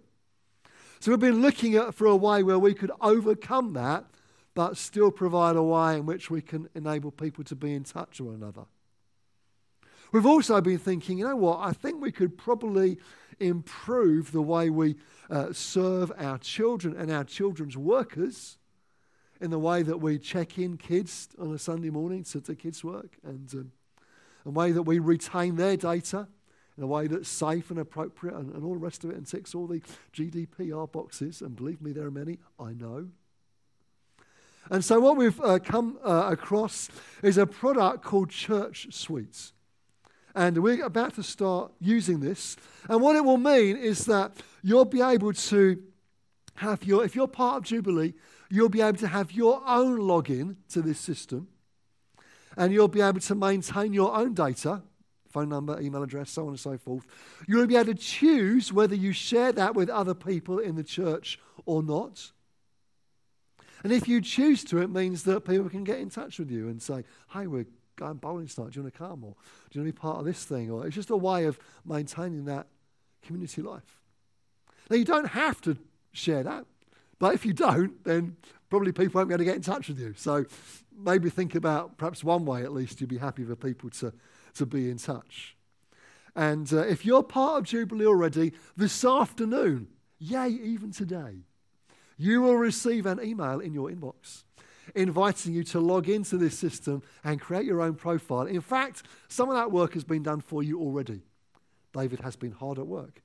So 1.00 1.10
we've 1.10 1.18
been 1.18 1.40
looking 1.40 1.74
at 1.74 1.94
for 1.94 2.06
a 2.06 2.14
way 2.14 2.42
where 2.42 2.58
we 2.58 2.74
could 2.74 2.92
overcome 3.00 3.72
that, 3.72 4.04
but 4.52 4.76
still 4.76 5.10
provide 5.10 5.56
a 5.56 5.62
way 5.62 5.96
in 5.96 6.04
which 6.04 6.28
we 6.28 6.42
can 6.42 6.68
enable 6.74 7.10
people 7.10 7.44
to 7.44 7.56
be 7.56 7.72
in 7.72 7.84
touch 7.84 8.20
with 8.20 8.28
one 8.28 8.42
another. 8.42 8.66
We've 10.12 10.26
also 10.26 10.60
been 10.60 10.78
thinking, 10.78 11.16
you 11.16 11.26
know 11.26 11.34
what, 11.34 11.60
I 11.60 11.72
think 11.72 12.02
we 12.02 12.12
could 12.12 12.36
probably 12.36 12.98
improve 13.40 14.32
the 14.32 14.42
way 14.42 14.70
we 14.70 14.96
uh, 15.30 15.52
serve 15.52 16.12
our 16.18 16.38
children 16.38 16.96
and 16.96 17.10
our 17.10 17.24
children's 17.24 17.76
workers 17.76 18.58
in 19.40 19.50
the 19.50 19.58
way 19.58 19.82
that 19.82 19.98
we 19.98 20.18
check 20.18 20.58
in 20.58 20.76
kids 20.76 21.28
on 21.38 21.52
a 21.52 21.58
Sunday 21.58 21.90
morning 21.90 22.24
to 22.24 22.40
do 22.40 22.54
kids' 22.54 22.84
work 22.84 23.18
and 23.24 23.52
um, 23.54 23.72
a 24.46 24.50
way 24.50 24.72
that 24.72 24.82
we 24.82 24.98
retain 24.98 25.56
their 25.56 25.76
data 25.76 26.28
in 26.76 26.82
a 26.82 26.86
way 26.86 27.06
that's 27.06 27.28
safe 27.28 27.70
and 27.70 27.78
appropriate 27.78 28.34
and, 28.34 28.52
and 28.54 28.64
all 28.64 28.74
the 28.74 28.80
rest 28.80 29.04
of 29.04 29.10
it 29.10 29.16
and 29.16 29.26
ticks 29.26 29.54
all 29.54 29.66
the 29.66 29.80
GDPR 30.12 30.90
boxes. 30.90 31.40
And 31.40 31.54
believe 31.54 31.80
me, 31.80 31.92
there 31.92 32.06
are 32.06 32.10
many, 32.10 32.38
I 32.58 32.72
know. 32.72 33.08
And 34.70 34.84
so, 34.84 34.98
what 34.98 35.16
we've 35.16 35.40
uh, 35.40 35.58
come 35.58 35.98
uh, 36.02 36.28
across 36.32 36.88
is 37.22 37.36
a 37.36 37.46
product 37.46 38.02
called 38.02 38.30
Church 38.30 38.88
Suites. 38.90 39.52
And 40.34 40.58
we're 40.62 40.84
about 40.84 41.14
to 41.14 41.22
start 41.22 41.72
using 41.80 42.20
this. 42.20 42.56
And 42.88 43.00
what 43.00 43.16
it 43.16 43.24
will 43.24 43.36
mean 43.36 43.76
is 43.76 44.06
that 44.06 44.32
you'll 44.62 44.84
be 44.84 45.00
able 45.00 45.32
to 45.32 45.82
have 46.56 46.84
your, 46.84 47.04
if 47.04 47.14
you're 47.14 47.28
part 47.28 47.58
of 47.58 47.64
Jubilee, 47.64 48.14
you'll 48.50 48.68
be 48.68 48.80
able 48.80 48.98
to 48.98 49.08
have 49.08 49.32
your 49.32 49.62
own 49.66 49.98
login 49.98 50.56
to 50.70 50.82
this 50.82 50.98
system. 50.98 51.48
And 52.56 52.72
you'll 52.72 52.88
be 52.88 53.00
able 53.00 53.20
to 53.20 53.34
maintain 53.34 53.92
your 53.92 54.14
own 54.14 54.34
data 54.34 54.82
phone 55.34 55.48
number, 55.48 55.80
email 55.80 56.04
address, 56.04 56.30
so 56.30 56.42
on 56.44 56.50
and 56.50 56.60
so 56.60 56.78
forth. 56.78 57.04
You'll 57.48 57.66
be 57.66 57.74
able 57.74 57.92
to 57.92 57.94
choose 57.94 58.72
whether 58.72 58.94
you 58.94 59.12
share 59.12 59.50
that 59.50 59.74
with 59.74 59.90
other 59.90 60.14
people 60.14 60.60
in 60.60 60.76
the 60.76 60.84
church 60.84 61.40
or 61.66 61.82
not. 61.82 62.30
And 63.82 63.92
if 63.92 64.06
you 64.06 64.20
choose 64.20 64.62
to, 64.64 64.78
it 64.78 64.90
means 64.90 65.24
that 65.24 65.44
people 65.44 65.68
can 65.68 65.82
get 65.82 65.98
in 65.98 66.08
touch 66.08 66.38
with 66.38 66.52
you 66.52 66.68
and 66.68 66.80
say, 66.80 67.02
hey, 67.32 67.48
we're 67.48 67.66
going 67.96 68.14
bowling 68.14 68.46
tonight. 68.46 68.72
Do 68.72 68.80
you 68.80 68.82
want 68.82 68.94
to 68.94 68.98
come? 68.98 69.24
Or 69.24 69.34
do 69.70 69.78
you 69.78 69.80
want 69.80 69.88
to 69.88 69.92
be 69.92 69.92
part 69.92 70.18
of 70.18 70.24
this 70.24 70.44
thing? 70.44 70.70
Or 70.70 70.86
it's 70.86 70.94
just 70.94 71.10
a 71.10 71.16
way 71.16 71.44
of 71.44 71.58
maintaining 71.84 72.44
that 72.46 72.66
community 73.22 73.62
life. 73.62 74.00
Now, 74.90 74.96
you 74.96 75.04
don't 75.04 75.28
have 75.28 75.60
to 75.62 75.76
share 76.12 76.42
that, 76.42 76.66
but 77.18 77.34
if 77.34 77.46
you 77.46 77.52
don't, 77.52 78.02
then 78.04 78.36
probably 78.68 78.92
people 78.92 79.18
won't 79.18 79.28
be 79.28 79.34
able 79.34 79.38
to 79.40 79.44
get 79.44 79.56
in 79.56 79.62
touch 79.62 79.88
with 79.88 79.98
you. 79.98 80.14
So 80.16 80.44
maybe 80.96 81.30
think 81.30 81.54
about 81.54 81.96
perhaps 81.96 82.22
one 82.22 82.44
way 82.44 82.62
at 82.62 82.72
least 82.72 83.00
you'd 83.00 83.10
be 83.10 83.18
happy 83.18 83.44
for 83.44 83.56
people 83.56 83.90
to, 83.90 84.12
to 84.54 84.66
be 84.66 84.90
in 84.90 84.98
touch. 84.98 85.56
And 86.36 86.72
uh, 86.72 86.78
if 86.78 87.04
you're 87.04 87.22
part 87.22 87.58
of 87.58 87.64
Jubilee 87.64 88.06
already, 88.06 88.52
this 88.76 89.04
afternoon, 89.04 89.88
yay, 90.18 90.48
even 90.48 90.90
today, 90.90 91.44
you 92.16 92.42
will 92.42 92.56
receive 92.56 93.06
an 93.06 93.20
email 93.22 93.60
in 93.60 93.72
your 93.72 93.88
inbox 93.90 94.42
inviting 94.94 95.52
you 95.54 95.64
to 95.64 95.80
log 95.80 96.08
into 96.08 96.36
this 96.36 96.58
system 96.58 97.02
and 97.24 97.40
create 97.40 97.64
your 97.64 97.80
own 97.80 97.94
profile. 97.94 98.46
In 98.46 98.60
fact, 98.60 99.02
some 99.28 99.48
of 99.48 99.56
that 99.56 99.72
work 99.72 99.94
has 99.94 100.04
been 100.04 100.22
done 100.22 100.40
for 100.40 100.62
you 100.62 100.80
already. 100.80 101.22
David 101.92 102.20
has 102.20 102.36
been 102.36 102.52
hard 102.52 102.78
at 102.78 102.86
work 102.86 103.22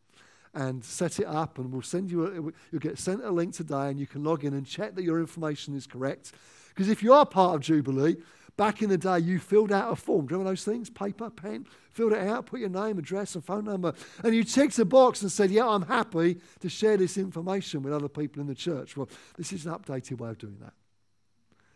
and 0.53 0.83
set 0.83 1.19
it 1.19 1.27
up, 1.27 1.59
and 1.59 1.71
we'll 1.71 1.81
send 1.81 2.09
you. 2.09 2.25
A, 2.25 2.33
you'll 2.71 2.79
get 2.79 2.97
sent 2.97 3.23
a 3.23 3.31
link 3.31 3.53
today, 3.53 3.89
and 3.89 3.99
you 3.99 4.07
can 4.07 4.23
log 4.23 4.43
in 4.43 4.53
and 4.53 4.65
check 4.65 4.95
that 4.95 5.03
your 5.03 5.19
information 5.19 5.75
is 5.75 5.85
correct. 5.85 6.33
Because 6.69 6.89
if 6.89 7.03
you 7.03 7.13
are 7.13 7.25
part 7.25 7.55
of 7.55 7.61
Jubilee, 7.61 8.17
back 8.57 8.81
in 8.81 8.89
the 8.89 8.97
day, 8.97 9.19
you 9.19 9.37
filled 9.37 9.71
out 9.71 9.91
a 9.91 9.95
form. 9.95 10.25
Do 10.25 10.33
you 10.33 10.37
remember 10.37 10.51
those 10.51 10.63
things? 10.63 10.89
Paper, 10.89 11.29
pen, 11.29 11.67
filled 11.91 12.13
it 12.13 12.27
out, 12.27 12.47
put 12.47 12.59
your 12.59 12.69
name, 12.69 12.97
address, 12.97 13.35
and 13.35 13.43
phone 13.43 13.65
number, 13.65 13.93
and 14.23 14.33
you 14.33 14.43
ticked 14.43 14.79
a 14.79 14.85
box 14.85 15.21
and 15.21 15.31
said, 15.31 15.51
"Yeah, 15.51 15.67
I'm 15.67 15.83
happy 15.83 16.39
to 16.61 16.69
share 16.69 16.97
this 16.97 17.17
information 17.17 17.83
with 17.83 17.93
other 17.93 18.09
people 18.09 18.41
in 18.41 18.47
the 18.47 18.55
church." 18.55 18.97
Well, 18.97 19.09
this 19.37 19.53
is 19.53 19.65
an 19.65 19.73
updated 19.73 20.19
way 20.19 20.29
of 20.29 20.37
doing 20.39 20.57
that. 20.61 20.73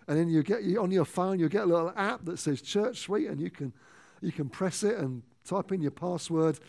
And 0.07 0.17
then 0.17 0.29
you 0.29 0.43
get 0.43 0.63
you, 0.63 0.81
on 0.81 0.91
your 0.91 1.05
phone, 1.05 1.39
you 1.39 1.50
get 1.50 1.63
a 1.63 1.65
little 1.65 1.93
app 1.95 2.25
that 2.25 2.39
says 2.39 2.62
Church 2.62 3.00
Suite, 3.00 3.29
and 3.29 3.39
you 3.39 3.50
can 3.50 3.74
you 4.22 4.31
can 4.31 4.50
press 4.50 4.83
it 4.83 4.98
and 4.98 5.22
type 5.45 5.72
in 5.72 5.81
your 5.81 5.91
password, 5.91 6.60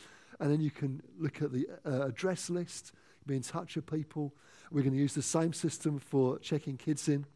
and 0.41 0.51
then 0.51 0.61
you 0.61 0.71
can 0.71 1.03
look 1.19 1.41
at 1.43 1.53
the 1.53 1.69
uh, 1.87 2.07
address 2.07 2.51
list, 2.51 2.93
be 3.27 3.37
in 3.37 3.43
touch 3.43 3.77
with 3.77 3.87
people. 3.87 4.35
We're 4.71 4.83
going 4.83 4.95
to 4.95 4.99
use 4.99 5.15
the 5.15 5.23
same 5.23 5.53
system 5.53 5.99
for 5.99 6.39
checking 6.39 6.77
kids 6.77 7.09
in 7.09 7.27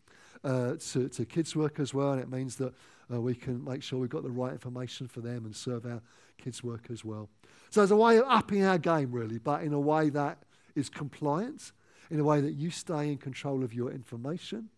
uh, 0.43 0.75
to, 0.93 1.09
to 1.09 1.25
kids 1.25 1.55
work 1.55 1.79
as 1.79 1.95
well, 1.95 2.13
and 2.13 2.21
it 2.21 2.29
means 2.29 2.57
that 2.57 2.75
uh, 3.13 3.21
we 3.21 3.35
can 3.35 3.63
make 3.65 3.83
sure 3.83 3.99
we've 3.99 4.11
got 4.11 4.23
the 4.23 4.31
right 4.31 4.53
information 4.53 5.07
for 5.07 5.21
them 5.21 5.45
and 5.45 5.55
serve 5.55 5.87
our 5.87 6.03
kids 6.37 6.63
work 6.65 6.89
as 6.91 7.05
well. 7.05 7.29
So 7.71 7.83
it's 7.83 7.93
a 7.93 7.97
way 7.97 8.19
of 8.19 8.25
upping 8.27 8.65
our 8.65 8.79
game, 8.79 9.13
really, 9.13 9.39
but 9.39 9.63
in 9.63 9.73
a 9.73 9.81
way 9.81 10.11
that 10.11 10.43
is 10.75 10.89
compliant, 10.89 11.73
in 12.11 12.19
a 12.19 12.25
way 12.25 12.41
that 12.41 12.53
you 12.53 12.71
stay 12.71 13.11
in 13.11 13.19
control 13.19 13.63
of 13.63 13.73
your 13.73 13.91
information 13.91 14.71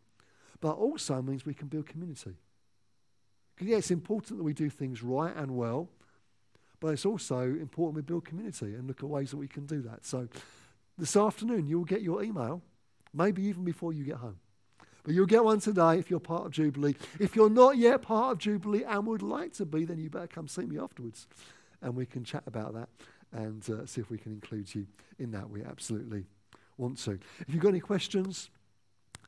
but 0.61 0.73
also 0.73 1.23
means 1.23 1.45
we 1.45 1.55
can 1.55 1.69
build 1.69 1.87
community. 1.87 2.35
Because, 3.55 3.69
yeah, 3.69 3.77
it's 3.79 3.91
important 3.91 4.39
that 4.39 4.45
we 4.45 4.53
do 4.53 4.71
things 4.71 5.03
right 5.03 5.35
and 5.37 5.57
well, 5.57 5.89
but 6.81 6.89
it's 6.89 7.05
also 7.05 7.41
important 7.41 7.97
we 7.97 8.03
build 8.03 8.25
community 8.25 8.75
and 8.75 8.87
look 8.87 9.03
at 9.03 9.09
ways 9.09 9.31
that 9.31 9.37
we 9.37 9.49
can 9.49 9.67
do 9.67 9.83
that. 9.83 10.05
So, 10.05 10.29
this 10.99 11.17
afternoon, 11.17 11.67
you'll 11.67 11.85
get 11.85 12.03
your 12.03 12.23
email, 12.23 12.63
maybe 13.15 13.43
even 13.45 13.65
before 13.65 13.93
you 13.93 14.05
get 14.05 14.17
home. 14.17 14.39
But 15.03 15.15
you'll 15.15 15.27
get 15.27 15.43
one 15.43 15.61
today 15.61 15.99
if 15.99 16.11
you're 16.11 16.21
part 16.21 16.45
of 16.45 16.53
Jubilee. 16.53 16.95
If 17.19 17.35
you're 17.35 17.51
not 17.51 17.79
yet 17.79 18.03
part 18.03 18.33
of 18.33 18.39
Jubilee 18.39 18.85
and 18.85 19.07
would 19.07 19.23
like 19.23 19.55
to 19.55 19.65
be, 19.65 19.85
then 19.85 19.99
you 19.99 20.11
better 20.11 20.27
come 20.27 20.47
see 20.47 20.67
me 20.67 20.79
afterwards 20.79 21.27
and 21.83 21.97
we 21.97 22.07
can 22.07 22.25
chat 22.25 22.43
about 22.47 22.75
that 22.75 22.89
and 23.33 23.69
uh, 23.71 23.87
see 23.87 24.01
if 24.01 24.11
we 24.11 24.19
can 24.19 24.33
include 24.33 24.75
you 24.75 24.87
in 25.19 25.31
that. 25.31 25.49
We 25.49 25.63
absolutely 25.63 26.27
want 26.77 26.99
to. 26.99 27.19
If 27.41 27.55
you've 27.55 27.63
got 27.63 27.71
any 27.71 27.81
questions, 27.81 28.51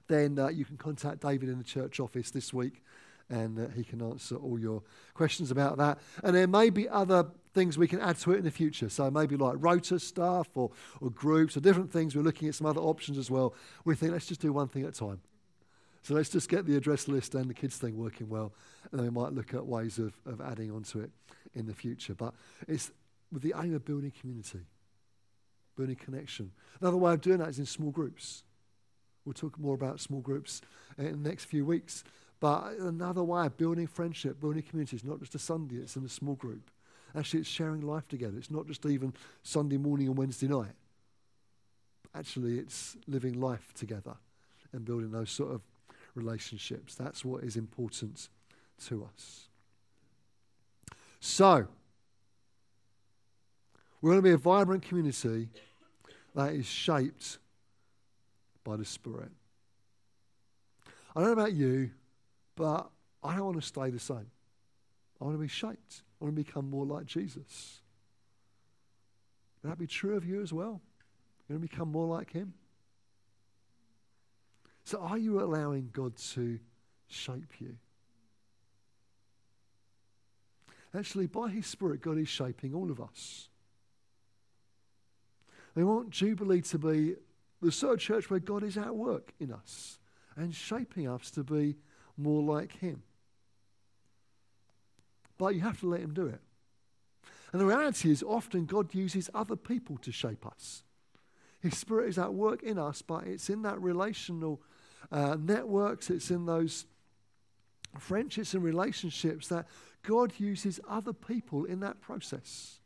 then 0.08 0.38
uh, 0.38 0.48
you 0.48 0.64
can 0.64 0.76
contact 0.76 1.20
David 1.20 1.48
in 1.48 1.58
the 1.58 1.64
church 1.64 2.00
office 2.00 2.30
this 2.30 2.52
week 2.52 2.82
and 3.30 3.58
uh, 3.58 3.68
he 3.74 3.82
can 3.82 4.02
answer 4.02 4.36
all 4.36 4.58
your 4.58 4.82
questions 5.14 5.50
about 5.50 5.78
that. 5.78 5.98
And 6.22 6.36
there 6.36 6.46
may 6.46 6.70
be 6.70 6.88
other 6.88 7.26
things 7.54 7.78
we 7.78 7.88
can 7.88 8.00
add 8.00 8.18
to 8.18 8.32
it 8.32 8.38
in 8.38 8.44
the 8.44 8.50
future. 8.50 8.88
So 8.88 9.10
maybe 9.10 9.36
like 9.36 9.56
rota 9.58 9.98
stuff 9.98 10.48
or, 10.54 10.70
or 11.00 11.10
groups 11.10 11.56
or 11.56 11.60
different 11.60 11.92
things. 11.92 12.14
We're 12.14 12.22
looking 12.22 12.48
at 12.48 12.54
some 12.54 12.66
other 12.66 12.80
options 12.80 13.18
as 13.18 13.30
well. 13.30 13.54
We 13.84 13.94
think 13.94 14.12
let's 14.12 14.26
just 14.26 14.40
do 14.40 14.52
one 14.52 14.68
thing 14.68 14.82
at 14.84 14.90
a 14.90 14.92
time. 14.92 15.20
So 16.02 16.14
let's 16.14 16.28
just 16.28 16.48
get 16.48 16.66
the 16.66 16.76
address 16.76 17.06
list 17.06 17.34
and 17.34 17.48
the 17.48 17.54
kids 17.54 17.76
thing 17.76 17.96
working 17.96 18.28
well, 18.28 18.52
and 18.90 18.98
then 18.98 19.06
we 19.06 19.22
might 19.22 19.32
look 19.32 19.54
at 19.54 19.64
ways 19.64 19.98
of, 19.98 20.14
of 20.26 20.40
adding 20.40 20.72
onto 20.72 20.98
it 20.98 21.10
in 21.54 21.66
the 21.66 21.74
future. 21.74 22.14
But 22.14 22.34
it's 22.66 22.90
with 23.30 23.42
the 23.42 23.54
aim 23.56 23.72
of 23.72 23.84
building 23.84 24.12
community, 24.20 24.66
building 25.76 25.94
connection. 25.94 26.50
Another 26.80 26.96
way 26.96 27.12
of 27.12 27.20
doing 27.20 27.38
that 27.38 27.50
is 27.50 27.60
in 27.60 27.66
small 27.66 27.92
groups. 27.92 28.42
We'll 29.24 29.34
talk 29.34 29.58
more 29.58 29.74
about 29.74 30.00
small 30.00 30.20
groups 30.20 30.60
uh, 30.98 31.04
in 31.04 31.22
the 31.22 31.28
next 31.28 31.44
few 31.44 31.64
weeks. 31.64 32.04
But 32.40 32.72
another 32.78 33.22
way 33.22 33.46
of 33.46 33.56
building 33.56 33.86
friendship, 33.86 34.40
building 34.40 34.62
community 34.62 34.96
is 34.96 35.04
not 35.04 35.20
just 35.20 35.34
a 35.34 35.38
Sunday, 35.38 35.76
it's 35.76 35.96
in 35.96 36.04
a 36.04 36.08
small 36.08 36.34
group. 36.34 36.70
Actually, 37.14 37.40
it's 37.40 37.48
sharing 37.48 37.82
life 37.82 38.08
together. 38.08 38.36
It's 38.36 38.50
not 38.50 38.66
just 38.66 38.84
even 38.86 39.12
Sunday 39.42 39.76
morning 39.76 40.08
and 40.08 40.16
Wednesday 40.16 40.48
night. 40.48 40.72
Actually, 42.14 42.58
it's 42.58 42.96
living 43.06 43.40
life 43.40 43.72
together 43.74 44.16
and 44.72 44.84
building 44.84 45.10
those 45.10 45.30
sort 45.30 45.52
of 45.52 45.60
relationships. 46.14 46.94
That's 46.94 47.24
what 47.24 47.44
is 47.44 47.56
important 47.56 48.28
to 48.86 49.08
us. 49.14 49.48
So, 51.20 51.68
we're 54.00 54.10
going 54.10 54.22
to 54.22 54.28
be 54.28 54.32
a 54.32 54.36
vibrant 54.36 54.82
community 54.82 55.48
that 56.34 56.54
is 56.54 56.66
shaped 56.66 57.38
by 58.64 58.76
the 58.76 58.84
Spirit. 58.84 59.30
I 61.14 61.20
don't 61.20 61.28
know 61.28 61.42
about 61.42 61.52
you, 61.52 61.90
but 62.56 62.90
I 63.22 63.36
don't 63.36 63.46
want 63.46 63.60
to 63.60 63.66
stay 63.66 63.90
the 63.90 63.98
same. 63.98 64.30
I 65.20 65.24
want 65.24 65.36
to 65.36 65.40
be 65.40 65.48
shaped. 65.48 66.02
I 66.20 66.24
want 66.24 66.36
to 66.36 66.44
become 66.44 66.68
more 66.70 66.86
like 66.86 67.06
Jesus. 67.06 67.80
Would 69.62 69.70
that 69.70 69.78
be 69.78 69.86
true 69.86 70.16
of 70.16 70.24
you 70.24 70.42
as 70.42 70.52
well? 70.52 70.80
You 71.48 71.54
want 71.54 71.62
to 71.62 71.68
become 71.68 71.92
more 71.92 72.06
like 72.06 72.32
Him? 72.32 72.54
So, 74.84 74.98
are 74.98 75.18
you 75.18 75.40
allowing 75.40 75.90
God 75.92 76.16
to 76.34 76.58
shape 77.08 77.60
you? 77.60 77.76
Actually, 80.94 81.26
by 81.26 81.48
His 81.48 81.66
Spirit, 81.66 82.02
God 82.02 82.18
is 82.18 82.28
shaping 82.28 82.74
all 82.74 82.90
of 82.90 83.00
us. 83.00 83.48
We 85.74 85.84
want 85.84 86.10
Jubilee 86.10 86.60
to 86.62 86.78
be 86.78 87.14
the 87.62 87.72
sort 87.72 87.94
of 87.94 88.00
church 88.00 88.28
where 88.28 88.40
God 88.40 88.62
is 88.64 88.76
at 88.76 88.94
work 88.94 89.32
in 89.38 89.52
us 89.52 89.98
and 90.36 90.54
shaping 90.54 91.08
us 91.08 91.30
to 91.30 91.44
be 91.44 91.76
more 92.16 92.42
like 92.42 92.78
Him. 92.78 93.02
But 95.38 95.54
you 95.54 95.60
have 95.60 95.80
to 95.80 95.88
let 95.88 96.00
Him 96.00 96.12
do 96.12 96.26
it. 96.26 96.40
And 97.52 97.60
the 97.60 97.66
reality 97.66 98.10
is, 98.10 98.22
often 98.22 98.66
God 98.66 98.94
uses 98.94 99.30
other 99.34 99.56
people 99.56 99.98
to 99.98 100.10
shape 100.10 100.46
us. 100.46 100.82
His 101.60 101.78
Spirit 101.78 102.08
is 102.08 102.18
at 102.18 102.34
work 102.34 102.62
in 102.62 102.78
us, 102.78 103.02
but 103.02 103.24
it's 103.24 103.48
in 103.48 103.62
that 103.62 103.80
relational 103.80 104.60
uh, 105.12 105.36
networks, 105.38 106.10
it's 106.10 106.30
in 106.30 106.46
those 106.46 106.86
friendships 107.98 108.54
and 108.54 108.64
relationships 108.64 109.48
that 109.48 109.66
God 110.02 110.32
uses 110.38 110.80
other 110.88 111.12
people 111.12 111.64
in 111.64 111.80
that 111.80 112.00
process. 112.00 112.80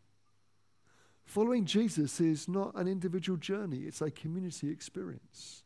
Following 1.27 1.67
Jesus 1.67 2.21
is 2.21 2.49
not 2.49 2.75
an 2.77 2.87
individual 2.87 3.37
journey, 3.37 3.81
it's 3.81 4.01
a 4.01 4.11
community 4.11 4.71
experience. 4.71 5.65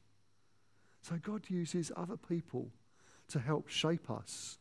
So 1.03 1.17
God 1.23 1.45
uses 1.49 1.93
other 1.95 2.17
people 2.17 2.73
to 3.29 3.39
help 3.39 3.69
shape 3.69 4.11
us 4.11 4.59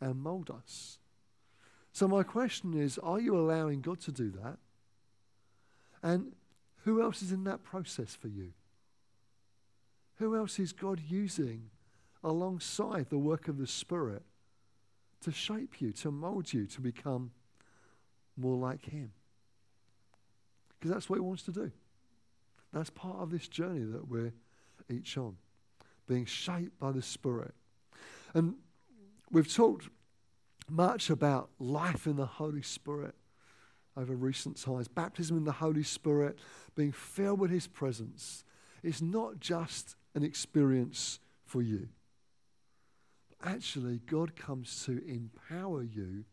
and 0.00 0.22
mold 0.22 0.50
us. 0.50 0.98
So, 1.92 2.08
my 2.08 2.22
question 2.22 2.74
is 2.74 2.98
are 2.98 3.20
you 3.20 3.36
allowing 3.36 3.80
God 3.80 4.00
to 4.00 4.12
do 4.12 4.30
that? 4.42 4.58
And 6.02 6.32
who 6.84 7.02
else 7.02 7.22
is 7.22 7.32
in 7.32 7.44
that 7.44 7.62
process 7.62 8.14
for 8.14 8.28
you? 8.28 8.52
Who 10.16 10.36
else 10.36 10.58
is 10.58 10.72
God 10.72 11.00
using 11.08 11.70
alongside 12.22 13.10
the 13.10 13.18
work 13.18 13.48
of 13.48 13.58
the 13.58 13.66
Spirit 13.66 14.22
to 15.22 15.32
shape 15.32 15.80
you, 15.80 15.92
to 15.92 16.10
mold 16.10 16.52
you, 16.52 16.66
to 16.66 16.80
become 16.80 17.30
more 18.36 18.56
like 18.56 18.86
Him? 18.86 19.12
Because 20.84 20.96
that's 20.96 21.08
what 21.08 21.16
He 21.16 21.22
wants 21.22 21.42
to 21.44 21.50
do. 21.50 21.72
That's 22.70 22.90
part 22.90 23.16
of 23.16 23.30
this 23.30 23.48
journey 23.48 23.90
that 23.90 24.06
we're 24.06 24.34
each 24.90 25.16
on, 25.16 25.36
being 26.06 26.26
shaped 26.26 26.78
by 26.78 26.92
the 26.92 27.00
Spirit. 27.00 27.54
And 28.34 28.56
we've 29.30 29.50
talked 29.50 29.88
much 30.68 31.08
about 31.08 31.48
life 31.58 32.06
in 32.06 32.16
the 32.16 32.26
Holy 32.26 32.60
Spirit 32.60 33.14
over 33.96 34.14
recent 34.14 34.60
times. 34.60 34.88
Baptism 34.88 35.38
in 35.38 35.44
the 35.44 35.52
Holy 35.52 35.84
Spirit, 35.84 36.38
being 36.74 36.92
filled 36.92 37.40
with 37.40 37.50
His 37.50 37.66
presence, 37.66 38.44
is 38.82 39.00
not 39.00 39.40
just 39.40 39.96
an 40.14 40.22
experience 40.22 41.18
for 41.46 41.62
you. 41.62 41.88
Actually, 43.42 44.02
God 44.04 44.36
comes 44.36 44.84
to 44.84 45.02
empower 45.08 45.82
you 45.82 46.26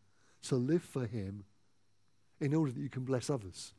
to 0.44 0.58
live 0.58 0.84
for 0.84 1.06
Him 1.06 1.46
in 2.42 2.54
order 2.54 2.74
that 2.74 2.82
you 2.82 2.90
can 2.90 3.06
bless 3.06 3.30
others. 3.30 3.72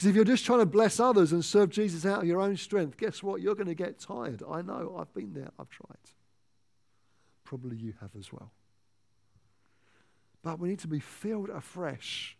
Because 0.00 0.08
if 0.08 0.16
you're 0.16 0.24
just 0.24 0.46
trying 0.46 0.60
to 0.60 0.66
bless 0.66 0.98
others 0.98 1.32
and 1.32 1.44
serve 1.44 1.68
Jesus 1.68 2.06
out 2.06 2.22
of 2.22 2.24
your 2.26 2.40
own 2.40 2.56
strength, 2.56 2.96
guess 2.96 3.22
what? 3.22 3.42
You're 3.42 3.54
going 3.54 3.66
to 3.66 3.74
get 3.74 3.98
tired. 3.98 4.42
I 4.50 4.62
know. 4.62 4.96
I've 4.98 5.12
been 5.12 5.34
there. 5.34 5.50
I've 5.58 5.68
tried. 5.68 5.98
Probably 7.44 7.76
you 7.76 7.92
have 8.00 8.08
as 8.18 8.32
well. 8.32 8.50
But 10.42 10.58
we 10.58 10.70
need 10.70 10.78
to 10.78 10.88
be 10.88 11.00
filled 11.00 11.50
afresh 11.50 12.38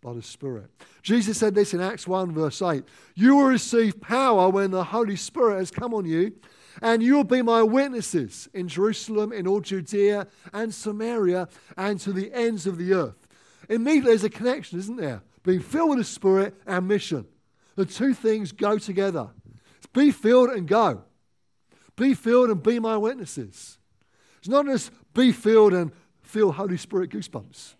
by 0.00 0.12
the 0.12 0.22
Spirit. 0.22 0.70
Jesus 1.02 1.38
said 1.38 1.56
this 1.56 1.74
in 1.74 1.80
Acts 1.80 2.06
1, 2.06 2.30
verse 2.30 2.62
8 2.62 2.84
You 3.16 3.34
will 3.34 3.46
receive 3.46 4.00
power 4.00 4.48
when 4.48 4.70
the 4.70 4.84
Holy 4.84 5.16
Spirit 5.16 5.58
has 5.58 5.72
come 5.72 5.92
on 5.92 6.04
you, 6.04 6.36
and 6.80 7.02
you 7.02 7.16
will 7.16 7.24
be 7.24 7.42
my 7.42 7.64
witnesses 7.64 8.48
in 8.54 8.68
Jerusalem, 8.68 9.32
in 9.32 9.48
all 9.48 9.60
Judea 9.60 10.28
and 10.52 10.72
Samaria, 10.72 11.48
and 11.76 11.98
to 11.98 12.12
the 12.12 12.32
ends 12.32 12.68
of 12.68 12.78
the 12.78 12.92
earth. 12.92 13.26
Immediately, 13.68 14.10
there's 14.12 14.22
a 14.22 14.30
connection, 14.30 14.78
isn't 14.78 14.98
there? 14.98 15.22
Being 15.42 15.60
filled 15.60 15.90
with 15.90 15.98
the 15.98 16.04
Spirit 16.04 16.54
and 16.66 16.86
mission. 16.86 17.26
The 17.76 17.86
two 17.86 18.14
things 18.14 18.52
go 18.52 18.78
together. 18.78 19.30
Be 19.92 20.10
filled 20.10 20.50
and 20.50 20.68
go. 20.68 21.02
Be 21.96 22.14
filled 22.14 22.50
and 22.50 22.62
be 22.62 22.78
my 22.78 22.96
witnesses. 22.96 23.78
It's 24.38 24.48
not 24.48 24.66
just 24.66 24.90
be 25.12 25.32
filled 25.32 25.72
and 25.72 25.92
feel 26.22 26.52
Holy 26.52 26.76
Spirit 26.76 27.10
goosebumps. 27.10 27.74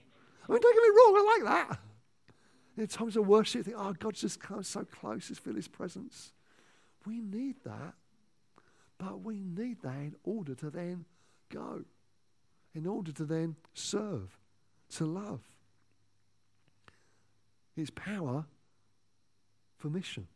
I 0.49 0.53
mean, 0.53 0.61
don't 0.61 0.75
get 0.75 0.83
me 0.83 0.89
wrong, 0.89 1.15
I 1.17 1.39
like 1.39 1.69
that. 1.69 1.81
In 2.77 2.87
times 2.87 3.17
of 3.17 3.27
worship, 3.27 3.59
you 3.59 3.63
think, 3.63 3.77
oh, 3.79 3.93
God 3.93 4.15
just 4.15 4.41
comes 4.41 4.69
so 4.69 4.85
close, 4.85 5.29
just 5.29 5.43
feel 5.43 5.55
his 5.55 5.69
presence. 5.69 6.33
We 7.07 7.21
need 7.21 7.57
that, 7.65 7.95
but 8.99 9.21
we 9.21 9.43
need 9.43 9.83
that 9.83 9.97
in 9.97 10.17
order 10.25 10.55
to 10.57 10.71
then 10.71 11.05
go, 11.51 11.85
in 12.75 12.87
order 12.87 13.13
to 13.13 13.25
then 13.25 13.57
serve, 13.75 14.37
to 14.97 15.05
love. 15.05 15.41
His 17.81 17.91
power 17.91 18.45
for 19.77 19.89
mission. 19.89 20.27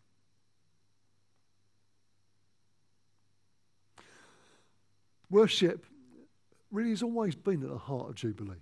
Worship 5.30 5.86
really 6.70 6.90
has 6.90 7.02
always 7.02 7.34
been 7.34 7.62
at 7.62 7.68
the 7.68 7.78
heart 7.78 8.10
of 8.10 8.14
Jubilee 8.14 8.56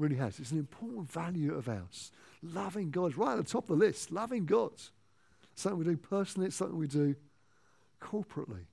really 0.00 0.16
has. 0.16 0.40
It's 0.40 0.50
an 0.50 0.58
important 0.58 1.10
value 1.10 1.54
of 1.54 1.68
ours. 1.68 2.10
Loving 2.42 2.90
God 2.90 3.16
right 3.16 3.38
at 3.38 3.44
the 3.44 3.52
top 3.52 3.64
of 3.68 3.78
the 3.78 3.84
list. 3.84 4.10
Loving 4.10 4.46
God. 4.46 4.72
Something 5.54 5.78
we 5.78 5.84
do 5.84 5.96
personally, 5.96 6.48
it's 6.48 6.56
something 6.56 6.78
we 6.78 6.88
do 6.88 7.14
corporately. 8.00 8.64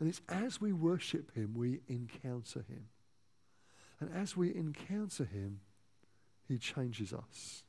And 0.00 0.08
it's 0.08 0.20
as 0.28 0.60
we 0.60 0.72
worship 0.72 1.32
Him, 1.34 1.54
we 1.54 1.80
encounter 1.86 2.64
Him. 2.68 2.86
And 4.00 4.10
as 4.12 4.36
we 4.36 4.52
encounter 4.52 5.24
Him, 5.24 5.60
He 6.48 6.58
changes 6.58 7.12
us. 7.12 7.64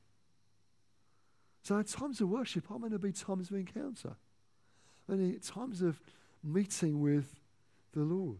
So 1.63 1.79
at 1.79 1.87
times 1.87 2.19
of 2.19 2.29
worship 2.29 2.69
are 2.69 2.79
going 2.79 2.91
to 2.91 2.99
be 2.99 3.11
times 3.11 3.49
of 3.49 3.55
encounter. 3.55 4.15
And 5.07 5.41
times 5.41 5.81
of 5.81 6.01
meeting 6.43 7.01
with 7.01 7.39
the 7.93 8.01
Lord. 8.01 8.39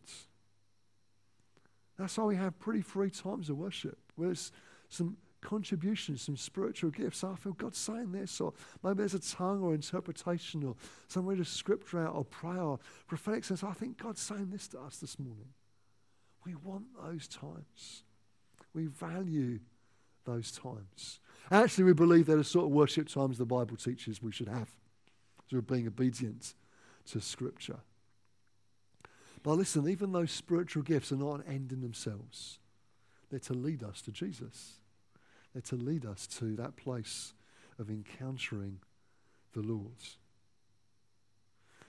That's 1.98 2.18
why 2.18 2.26
we 2.26 2.36
have 2.36 2.60
pretty 2.60 2.82
free 2.82 3.10
times 3.10 3.50
of 3.50 3.58
worship. 3.58 3.98
Where 4.16 4.30
there's 4.30 4.52
some 4.90 5.18
contributions, 5.42 6.22
some 6.22 6.38
spiritual 6.38 6.90
gifts. 6.90 7.24
I 7.24 7.36
feel 7.36 7.54
God's 7.54 7.78
saying 7.78 8.12
this, 8.12 8.42
or 8.42 8.54
maybe 8.82 8.98
there's 8.98 9.14
a 9.14 9.20
tongue 9.20 9.62
or 9.62 9.74
interpretation, 9.74 10.64
or 10.64 10.76
some 11.08 11.26
read 11.26 11.40
a 11.40 11.46
scripture 11.46 12.06
out, 12.06 12.16
or 12.16 12.26
prayer, 12.26 12.62
or 12.62 12.80
prophetic 13.08 13.44
sense. 13.44 13.64
I 13.64 13.74
think 13.74 14.02
God's 14.02 14.22
saying 14.22 14.50
this 14.52 14.68
to 14.70 14.80
us 14.80 14.98
this 14.98 15.20
morning. 15.20 15.50
We 16.46 16.56
want 16.56 16.86
those 17.02 17.28
times. 17.28 18.04
We 18.74 18.88
value 18.88 19.60
those 20.26 20.52
times. 20.52 21.20
Actually, 21.52 21.86
we 21.86 21.94
believe 21.94 22.26
they're 22.26 22.38
the 22.38 22.44
sort 22.44 22.66
of 22.66 22.72
worship 22.72 23.08
times 23.08 23.38
the 23.38 23.46
Bible 23.46 23.76
teaches 23.76 24.22
we 24.22 24.32
should 24.32 24.48
have. 24.48 24.70
We're 25.52 25.62
being 25.62 25.88
obedient 25.88 26.56
to 27.12 27.22
Scripture. 27.22 27.80
But 29.44 29.54
listen, 29.54 29.88
even 29.88 30.14
those 30.14 30.32
spiritual 30.32 30.84
gifts 30.84 31.12
are 31.12 31.18
not 31.18 31.36
an 31.36 31.44
end 31.48 31.72
in 31.72 31.82
themselves. 31.82 32.60
They're 33.30 33.40
to 33.40 33.54
lead 33.54 33.84
us 33.84 34.02
to 34.04 34.12
Jesus. 34.12 34.80
They're 35.54 35.62
to 35.64 35.76
lead 35.76 36.06
us 36.06 36.26
to 36.40 36.56
that 36.56 36.76
place 36.76 37.34
of 37.78 37.90
encountering 37.90 38.80
the 39.54 39.62
Lord. 39.62 39.98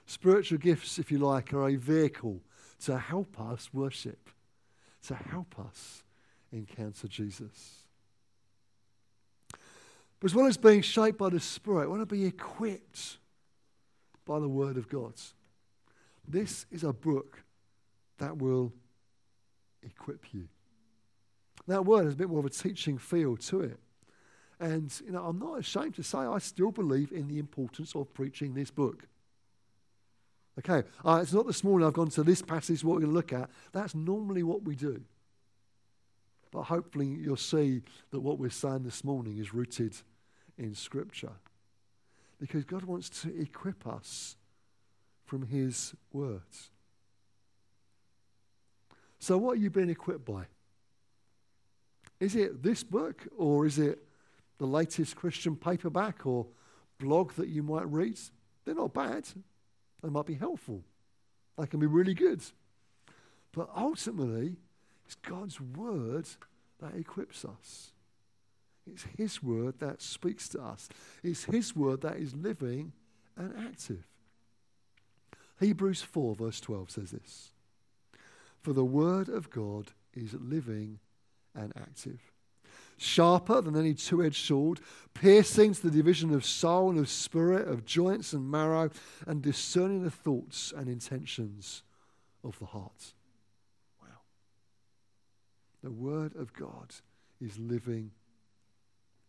Spiritual 0.07 0.59
gifts, 0.59 0.99
if 0.99 1.11
you 1.11 1.19
like, 1.19 1.55
are 1.55 1.69
a 1.69 1.77
vehicle 1.77 2.41
to 2.85 2.99
help 2.99 3.41
us 3.41 3.71
worship, 3.73 4.29
to 5.07 5.15
help 5.15 5.59
us 5.59 6.03
encounter 6.53 7.09
Jesus. 7.09 7.84
But 10.25 10.31
as 10.31 10.37
well 10.37 10.47
as 10.47 10.57
being 10.57 10.81
shaped 10.81 11.19
by 11.19 11.29
the 11.29 11.39
Spirit, 11.39 11.83
we 11.83 11.99
want 11.99 12.01
to 12.01 12.07
be 12.07 12.25
equipped 12.25 13.19
by 14.25 14.41
the 14.41 14.49
Word 14.49 14.79
of 14.79 14.89
God. 14.89 15.13
This 16.27 16.65
is 16.71 16.83
a 16.83 16.95
book 16.95 17.43
that 18.17 18.39
will 18.39 18.73
equip 19.83 20.33
you. 20.33 20.49
That 21.67 21.85
word 21.85 22.07
has 22.07 22.15
a 22.15 22.17
bit 22.17 22.31
more 22.31 22.39
of 22.39 22.47
a 22.47 22.49
teaching 22.49 22.97
feel 22.97 23.37
to 23.37 23.61
it. 23.61 23.79
And, 24.59 24.91
you 25.05 25.13
know, 25.13 25.23
I'm 25.27 25.39
not 25.39 25.59
ashamed 25.59 25.97
to 25.97 26.03
say 26.03 26.17
I 26.21 26.39
still 26.39 26.71
believe 26.73 27.13
in 27.13 27.29
the 27.29 27.39
importance 27.39 27.95
of 27.95 28.15
preaching 28.15 28.55
this 28.55 28.71
book. 28.71 29.07
Okay, 30.59 30.89
uh, 31.05 31.21
it's 31.23 31.35
not 31.35 31.47
this 31.47 31.63
morning 31.63 31.87
I've 31.87 31.93
gone 31.93 32.09
to 32.09 32.23
this 32.23 32.41
passage, 32.41 32.83
what 32.83 32.95
we're 32.95 33.01
going 33.01 33.13
to 33.13 33.15
look 33.15 33.35
at. 33.35 33.51
That's 33.73 33.95
normally 33.95 34.43
what 34.43 34.63
we 34.63 34.75
do. 34.75 35.03
But 36.51 36.63
hopefully 36.63 37.09
you'll 37.09 37.37
see 37.37 37.83
that 38.11 38.21
what 38.21 38.39
we're 38.39 38.49
saying 38.49 38.85
this 38.85 39.05
morning 39.05 39.37
is 39.37 39.53
rooted 39.53 39.95
in 40.59 40.75
Scripture. 40.75 41.33
Because 42.41 42.65
God 42.65 42.85
wants 42.85 43.09
to 43.23 43.41
equip 43.41 43.87
us 43.87 44.37
from 45.25 45.47
His 45.47 45.95
words. 46.13 46.71
So, 49.19 49.39
what 49.39 49.53
are 49.53 49.61
you 49.61 49.71
being 49.71 49.91
equipped 49.91 50.27
by? 50.27 50.45
Is 52.21 52.37
it 52.37 52.63
this 52.63 52.83
book, 52.83 53.27
or 53.37 53.67
is 53.67 53.79
it 53.79 53.99
the 54.59 54.67
latest 54.67 55.17
Christian 55.17 55.57
paperback 55.57 56.27
or 56.27 56.47
blog 56.99 57.33
that 57.35 57.49
you 57.49 57.63
might 57.63 57.91
read? 57.91 58.19
They're 58.65 58.75
not 58.75 58.95
bad. 58.95 59.27
They 60.03 60.11
might 60.11 60.27
be 60.27 60.35
helpful. 60.35 60.83
They 61.57 61.67
can 61.67 61.81
be 61.81 61.87
really 61.87 62.15
good. 62.15 62.43
But 63.53 63.71
ultimately, 63.75 64.57
it's 65.07 65.15
God's 65.15 65.61
word 65.61 66.27
that 66.81 66.95
equips 66.95 67.45
us. 67.45 67.94
It's 68.91 69.07
His 69.17 69.43
word 69.43 69.79
that 69.81 70.03
speaks 70.03 70.49
to 70.51 70.63
us. 70.63 70.89
It's 71.23 71.45
His 71.45 71.75
word 71.75 72.03
that 72.03 72.17
is 72.17 72.35
living 72.35 72.93
and 73.37 73.55
active. 73.59 74.07
Hebrews 75.61 76.03
4, 76.03 76.35
verse 76.35 76.61
12 76.61 76.91
says 76.91 77.11
this 77.13 77.51
For 78.61 78.73
the 78.73 78.85
word 78.85 79.29
of 79.29 79.51
God 79.51 79.93
is 80.15 80.35
living 80.35 80.99
and 81.55 81.73
active 81.77 82.21
sharper 82.97 83.61
than 83.61 83.77
any 83.77 83.95
two 83.95 84.23
edged 84.23 84.45
sword, 84.45 84.81
piercing 85.13 85.75
to 85.75 85.83
the 85.83 85.97
division 85.97 86.35
of 86.35 86.45
soul 86.45 86.91
and 86.91 86.99
of 86.99 87.09
spirit, 87.09 87.69
of 87.69 87.85
joints 87.85 88.33
and 88.33 88.51
marrow, 88.51 88.91
and 89.27 89.43
discerning 89.43 90.03
the 90.03 90.11
thoughts 90.11 90.73
and 90.77 90.89
intentions 90.89 91.83
of 92.43 92.59
the 92.59 92.67
heart. 92.67 93.15
Wow. 94.01 94.09
The 95.83 95.91
Word 95.91 96.35
of 96.37 96.53
God 96.53 96.95
is 97.41 97.59
living 97.59 98.13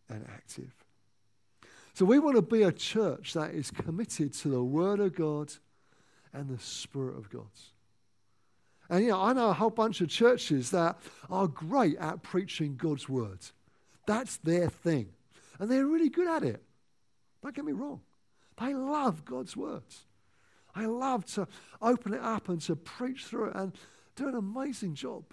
and 0.08 0.24
active. 0.28 0.72
So 1.94 2.04
we 2.04 2.18
want 2.18 2.36
to 2.36 2.42
be 2.42 2.62
a 2.62 2.72
church 2.72 3.32
that 3.34 3.52
is 3.52 3.70
committed 3.70 4.34
to 4.34 4.48
the 4.48 4.62
Word 4.62 5.00
of 5.00 5.14
God 5.14 5.52
and 6.32 6.48
the 6.48 6.62
Spirit 6.62 7.16
of 7.16 7.30
God. 7.30 7.48
And 8.88 9.04
you 9.04 9.10
know, 9.10 9.22
I 9.22 9.32
know 9.32 9.48
a 9.48 9.54
whole 9.54 9.70
bunch 9.70 10.00
of 10.00 10.08
churches 10.08 10.70
that 10.70 10.98
are 11.30 11.48
great 11.48 11.96
at 11.96 12.22
preaching 12.22 12.76
God's 12.76 13.08
word. 13.08 13.38
That's 14.06 14.36
their 14.38 14.68
thing. 14.68 15.08
And 15.58 15.70
they're 15.70 15.86
really 15.86 16.08
good 16.08 16.28
at 16.28 16.44
it. 16.44 16.62
Don't 17.42 17.54
get 17.54 17.64
me 17.64 17.72
wrong. 17.72 18.00
They 18.60 18.74
love 18.74 19.24
God's 19.24 19.56
words. 19.56 20.04
I 20.74 20.86
love 20.86 21.24
to 21.34 21.48
open 21.80 22.14
it 22.14 22.20
up 22.20 22.48
and 22.48 22.60
to 22.62 22.76
preach 22.76 23.24
through 23.24 23.46
it 23.46 23.56
and 23.56 23.72
do 24.14 24.28
an 24.28 24.34
amazing 24.34 24.94
job. 24.94 25.24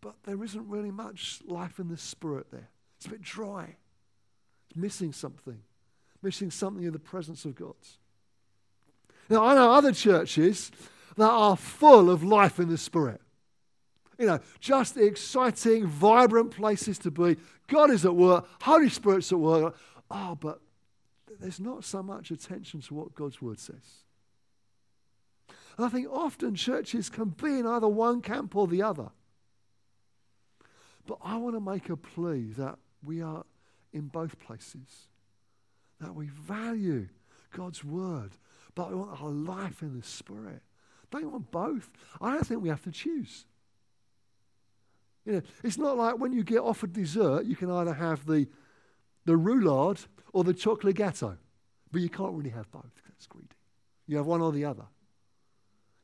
But 0.00 0.14
there 0.22 0.42
isn't 0.42 0.68
really 0.68 0.90
much 0.90 1.40
life 1.46 1.78
in 1.78 1.88
the 1.88 1.96
spirit 1.96 2.46
there. 2.52 2.68
It's 3.04 3.10
a 3.10 3.16
bit 3.18 3.22
dry. 3.22 3.76
It's 4.70 4.76
missing 4.78 5.12
something. 5.12 5.60
Missing 6.22 6.50
something 6.50 6.84
in 6.84 6.92
the 6.94 6.98
presence 6.98 7.44
of 7.44 7.54
God. 7.54 7.74
Now, 9.28 9.44
I 9.44 9.54
know 9.54 9.72
other 9.72 9.92
churches 9.92 10.72
that 11.18 11.28
are 11.28 11.54
full 11.54 12.08
of 12.08 12.24
life 12.24 12.58
in 12.58 12.70
the 12.70 12.78
spirit. 12.78 13.20
You 14.18 14.26
know, 14.26 14.40
just 14.58 14.94
the 14.94 15.04
exciting, 15.04 15.86
vibrant 15.86 16.52
places 16.52 16.96
to 17.00 17.10
be. 17.10 17.36
God 17.66 17.90
is 17.90 18.06
at 18.06 18.16
work, 18.16 18.48
Holy 18.62 18.88
Spirit's 18.88 19.32
at 19.32 19.38
work. 19.38 19.76
Oh, 20.10 20.34
but 20.40 20.62
there's 21.38 21.60
not 21.60 21.84
so 21.84 22.02
much 22.02 22.30
attention 22.30 22.80
to 22.80 22.94
what 22.94 23.14
God's 23.14 23.42
word 23.42 23.58
says. 23.58 24.04
And 25.76 25.84
I 25.84 25.90
think 25.90 26.08
often 26.10 26.54
churches 26.54 27.10
can 27.10 27.30
be 27.30 27.58
in 27.58 27.66
either 27.66 27.88
one 27.88 28.22
camp 28.22 28.56
or 28.56 28.66
the 28.66 28.80
other. 28.80 29.10
But 31.06 31.18
I 31.22 31.36
want 31.36 31.54
to 31.54 31.60
make 31.60 31.90
a 31.90 31.98
plea 31.98 32.52
that 32.56 32.78
we 33.04 33.22
are 33.22 33.44
in 33.92 34.08
both 34.08 34.38
places, 34.38 35.08
that 36.00 36.14
we 36.14 36.26
value 36.26 37.08
God's 37.56 37.84
word, 37.84 38.32
but 38.74 38.90
we 38.90 38.96
want 38.96 39.22
our 39.22 39.30
life 39.30 39.82
in 39.82 39.96
the 39.96 40.06
Spirit. 40.06 40.62
Don't 41.10 41.22
you 41.22 41.28
want 41.28 41.50
both? 41.50 41.90
I 42.20 42.32
don't 42.32 42.46
think 42.46 42.62
we 42.62 42.68
have 42.68 42.82
to 42.82 42.90
choose. 42.90 43.44
You 45.24 45.34
know, 45.34 45.42
it's 45.62 45.78
not 45.78 45.96
like 45.96 46.18
when 46.18 46.32
you 46.32 46.42
get 46.42 46.58
offered 46.58 46.92
dessert, 46.92 47.44
you 47.44 47.56
can 47.56 47.70
either 47.70 47.94
have 47.94 48.26
the, 48.26 48.46
the 49.24 49.34
roulade 49.34 50.04
or 50.32 50.44
the 50.44 50.52
chocolate 50.52 50.96
gâteau. 50.96 51.36
But 51.90 52.02
you 52.02 52.08
can't 52.08 52.32
really 52.32 52.50
have 52.50 52.70
both. 52.72 52.90
That's 53.08 53.26
greedy. 53.26 53.48
You 54.06 54.16
have 54.16 54.26
one 54.26 54.40
or 54.40 54.52
the 54.52 54.64
other. 54.64 54.84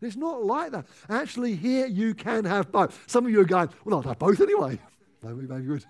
It's 0.01 0.17
not 0.17 0.45
like 0.45 0.73
that. 0.73 0.87
Actually, 1.11 1.57
here 1.57 1.87
you 1.87 2.15
can 2.15 2.45
have 2.45 2.73
both. 2.73 2.99
Some 3.07 3.27
of 3.27 3.33
you 3.33 3.41
are 3.41 3.45
going, 3.45 3.69
well, 3.85 3.97
I'll 3.97 4.03
have 4.03 4.19
both 4.19 4.41
anyway. 4.41 4.79
maybe, 5.23 5.47
maybe 5.47 5.65
you 5.65 5.71
would. 5.71 5.85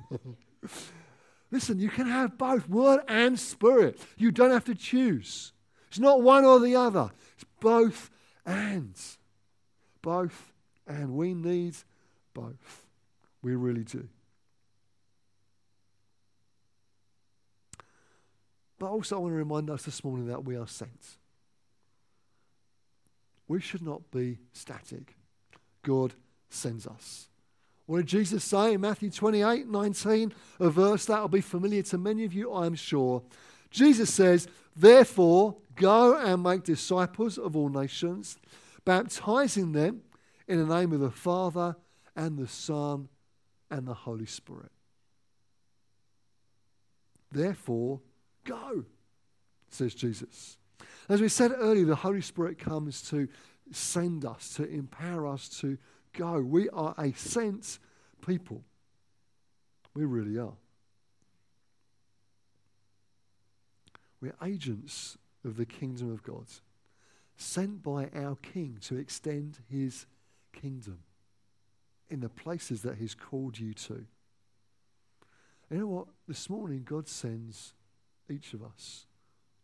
Listen, 1.51 1.81
you 1.81 1.89
can 1.89 2.07
have 2.07 2.39
both 2.39 2.69
word 2.69 3.01
and 3.09 3.39
spirit. 3.39 3.99
You 4.17 4.31
don't 4.31 4.53
have 4.53 4.65
to 4.67 4.75
choose. 4.75 5.53
It's 5.89 5.99
not 5.99 6.23
one 6.23 6.45
or 6.45 6.61
the 6.61 6.77
other. 6.77 7.11
It's 7.35 7.45
both 7.59 8.11
and. 8.47 8.95
Both 10.03 10.53
and. 10.87 11.17
We 11.17 11.35
need 11.35 11.75
both. 12.33 12.87
We 13.43 13.57
really 13.57 13.85
do. 13.85 14.09
But 18.79 18.91
also, 18.91 19.17
I 19.17 19.19
want 19.19 19.33
to 19.33 19.37
remind 19.37 19.69
us 19.69 19.83
this 19.83 20.05
morning 20.05 20.29
that 20.29 20.45
we 20.45 20.57
are 20.57 20.67
sent. 20.67 21.19
We 23.49 23.61
should 23.61 23.83
not 23.83 24.11
be 24.11 24.39
static. 24.53 25.17
God 25.83 26.15
sends 26.49 26.87
us. 26.87 27.30
What 27.91 27.97
did 27.97 28.07
Jesus 28.07 28.45
say 28.45 28.75
in 28.75 28.83
Matthew 28.83 29.11
28 29.11 29.67
19? 29.67 30.33
A 30.61 30.71
verse 30.71 31.07
that 31.07 31.21
will 31.21 31.27
be 31.27 31.41
familiar 31.41 31.83
to 31.83 31.99
many 31.99 32.25
of 32.25 32.33
you, 32.33 32.55
I'm 32.55 32.77
sure. 32.77 33.21
Jesus 33.69 34.15
says, 34.15 34.47
Therefore, 34.77 35.57
go 35.75 36.17
and 36.17 36.41
make 36.41 36.63
disciples 36.63 37.37
of 37.37 37.57
all 37.57 37.69
nations, 37.69 38.39
baptizing 38.85 39.73
them 39.73 40.03
in 40.47 40.61
the 40.65 40.73
name 40.73 40.93
of 40.93 41.01
the 41.01 41.11
Father 41.11 41.75
and 42.15 42.39
the 42.39 42.47
Son 42.47 43.09
and 43.73 43.89
the 43.89 43.95
Holy 43.95 44.27
Spirit. 44.27 44.71
Therefore, 47.33 48.03
go, 48.45 48.85
says 49.69 49.97
Jesus. 49.97 50.59
As 51.09 51.21
we 51.21 51.29
said 51.29 51.51
earlier, 51.57 51.87
the 51.87 51.97
Holy 51.97 52.21
Spirit 52.21 52.57
comes 52.57 53.03
to 53.11 53.27
send 53.73 54.25
us, 54.25 54.55
to 54.55 54.69
empower 54.69 55.27
us 55.27 55.49
to 55.61 55.77
go. 56.13 56.41
We 56.41 56.69
are 56.71 56.95
a 56.99 57.13
sense 57.13 57.79
people. 58.27 58.63
We 59.95 60.05
really 60.05 60.39
are. 60.39 60.55
We're 64.21 64.37
agents 64.43 65.17
of 65.45 65.57
the 65.57 65.65
kingdom 65.65 66.13
of 66.13 66.23
God, 66.23 66.45
sent 67.37 67.83
by 67.83 68.11
our 68.15 68.37
King 68.37 68.77
to 68.83 68.97
extend 68.97 69.59
his 69.71 70.07
kingdom 70.53 71.01
in 72.11 72.21
the 72.21 72.29
places 72.29 72.83
that 72.83 72.99
He's 72.99 73.15
called 73.15 73.59
you 73.59 73.73
to. 73.73 74.05
You 75.71 75.79
know 75.79 75.87
what? 75.87 76.07
This 76.27 76.51
morning, 76.51 76.83
God 76.85 77.09
sends 77.09 77.73
each 78.29 78.53
of 78.53 78.63
us, 78.63 79.07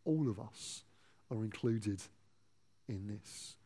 all 0.04 0.28
of 0.28 0.38
us 0.38 0.84
are 1.30 1.44
included 1.44 2.00
in 2.88 3.08
this. 3.08 3.56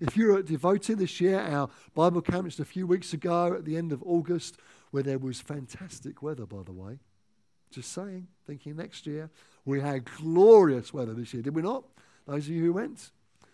If 0.00 0.16
you're 0.16 0.42
devoted 0.42 0.98
this 0.98 1.20
year, 1.20 1.40
our 1.40 1.68
Bible 1.94 2.22
camp 2.22 2.46
just 2.46 2.60
a 2.60 2.64
few 2.64 2.86
weeks 2.86 3.12
ago 3.12 3.54
at 3.54 3.64
the 3.64 3.76
end 3.76 3.92
of 3.92 4.02
August, 4.04 4.56
where 4.90 5.02
there 5.02 5.18
was 5.18 5.40
fantastic 5.40 6.22
weather, 6.22 6.46
by 6.46 6.62
the 6.64 6.72
way. 6.72 6.98
Just 7.70 7.92
saying, 7.92 8.26
thinking 8.46 8.76
next 8.76 9.06
year. 9.06 9.30
We 9.64 9.80
had 9.80 10.04
glorious 10.04 10.92
weather 10.92 11.14
this 11.14 11.32
year, 11.32 11.42
did 11.42 11.54
we 11.54 11.62
not? 11.62 11.84
Those 12.26 12.46
of 12.46 12.54
you 12.54 12.64
who 12.64 12.72
went. 12.74 13.10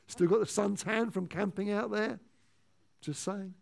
Still 0.07 0.27
got 0.27 0.41
the 0.41 0.47
suntan 0.47 1.13
from 1.13 1.27
camping 1.27 1.71
out 1.71 1.91
there. 1.91 2.19
Just 3.01 3.23
saying. 3.23 3.55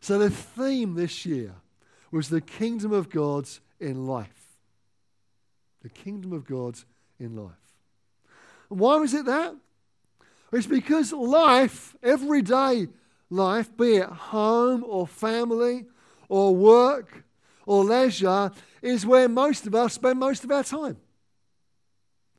So 0.00 0.18
the 0.18 0.30
theme 0.30 0.94
this 0.94 1.26
year 1.26 1.54
was 2.10 2.28
the 2.28 2.40
kingdom 2.40 2.92
of 2.92 3.10
God 3.10 3.48
in 3.80 4.06
life. 4.06 4.56
The 5.82 5.88
kingdom 5.88 6.32
of 6.32 6.46
God 6.46 6.78
in 7.18 7.36
life. 7.36 7.52
And 8.70 8.78
why 8.78 8.96
was 8.96 9.12
it 9.12 9.26
that? 9.26 9.54
It's 10.52 10.66
because 10.66 11.12
life, 11.12 11.94
everyday 12.02 12.88
life, 13.30 13.76
be 13.76 13.96
it 13.96 14.08
home 14.08 14.84
or 14.86 15.06
family 15.06 15.86
or 16.28 16.54
work 16.54 17.24
or 17.66 17.84
leisure, 17.84 18.50
is 18.80 19.04
where 19.04 19.28
most 19.28 19.66
of 19.66 19.74
us 19.74 19.94
spend 19.94 20.18
most 20.18 20.44
of 20.44 20.50
our 20.50 20.64
time. 20.64 20.96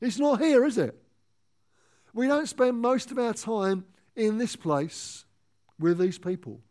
It's 0.02 0.18
not 0.18 0.42
here, 0.42 0.66
is 0.66 0.78
it? 0.78 0.96
We 2.14 2.28
don't 2.28 2.48
spend 2.48 2.78
most 2.78 3.12
of 3.12 3.20
our 3.20 3.34
time 3.34 3.86
in 4.16 4.38
this 4.38 4.56
place 4.56 5.26
with 5.78 6.00
these 6.00 6.18
people. 6.18 6.62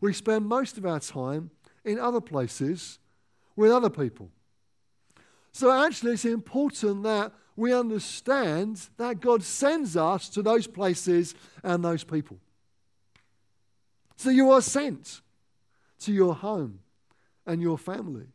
We 0.00 0.12
spend 0.12 0.46
most 0.46 0.78
of 0.78 0.86
our 0.86 1.00
time 1.00 1.50
in 1.84 1.98
other 1.98 2.20
places 2.20 2.98
with 3.56 3.70
other 3.70 3.90
people. 3.90 4.30
So, 5.52 5.70
actually, 5.72 6.12
it's 6.12 6.24
important 6.24 7.02
that 7.04 7.32
we 7.58 7.74
understand 7.74 8.80
that 8.98 9.20
God 9.20 9.42
sends 9.42 9.96
us 9.96 10.28
to 10.28 10.42
those 10.42 10.68
places 10.68 11.34
and 11.64 11.84
those 11.84 12.04
people. 12.04 12.38
So, 14.16 14.30
you 14.30 14.52
are 14.52 14.62
sent 14.62 15.20
to 16.00 16.12
your 16.12 16.34
home 16.34 16.78
and 17.46 17.60
your 17.60 17.76
family. 17.76 18.28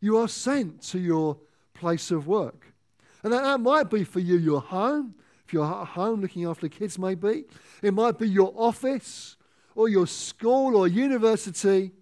You 0.00 0.16
are 0.18 0.28
sent 0.28 0.82
to 0.84 0.98
your 0.98 1.36
place 1.74 2.10
of 2.10 2.26
work. 2.26 2.72
And 3.22 3.32
that, 3.32 3.60
might 3.60 3.90
be 3.90 4.04
for 4.04 4.20
you 4.20 4.36
your 4.36 4.62
home, 4.62 5.14
if 5.46 5.52
you're 5.52 5.64
at 5.64 5.88
home 5.88 6.22
looking 6.22 6.46
after 6.46 6.68
kids, 6.68 6.98
maybe. 6.98 7.44
It 7.82 7.92
might 7.92 8.18
be 8.18 8.28
your 8.28 8.54
office 8.56 9.36
or 9.74 9.90
your 9.90 10.06
school 10.06 10.76
or 10.76 10.88
university, 10.88 11.92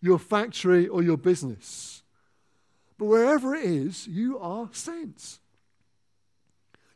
your 0.00 0.18
factory 0.18 0.88
or 0.88 1.02
your 1.02 1.16
business. 1.16 2.01
But 3.02 3.08
wherever 3.08 3.52
it 3.56 3.64
is, 3.64 4.06
you 4.06 4.38
are 4.38 4.68
sent. 4.70 5.40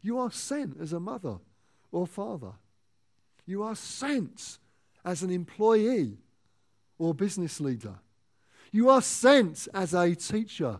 You 0.02 0.20
are 0.20 0.30
sent 0.30 0.80
as 0.80 0.92
a 0.92 1.00
mother 1.00 1.38
or 1.90 2.06
father. 2.06 2.52
You 3.44 3.64
are 3.64 3.74
sent 3.74 4.58
as 5.04 5.24
an 5.24 5.30
employee 5.30 6.18
or 6.96 7.12
business 7.12 7.58
leader. 7.58 7.96
You 8.70 8.88
are 8.88 9.02
sent 9.02 9.66
as 9.74 9.94
a 9.94 10.14
teacher 10.14 10.78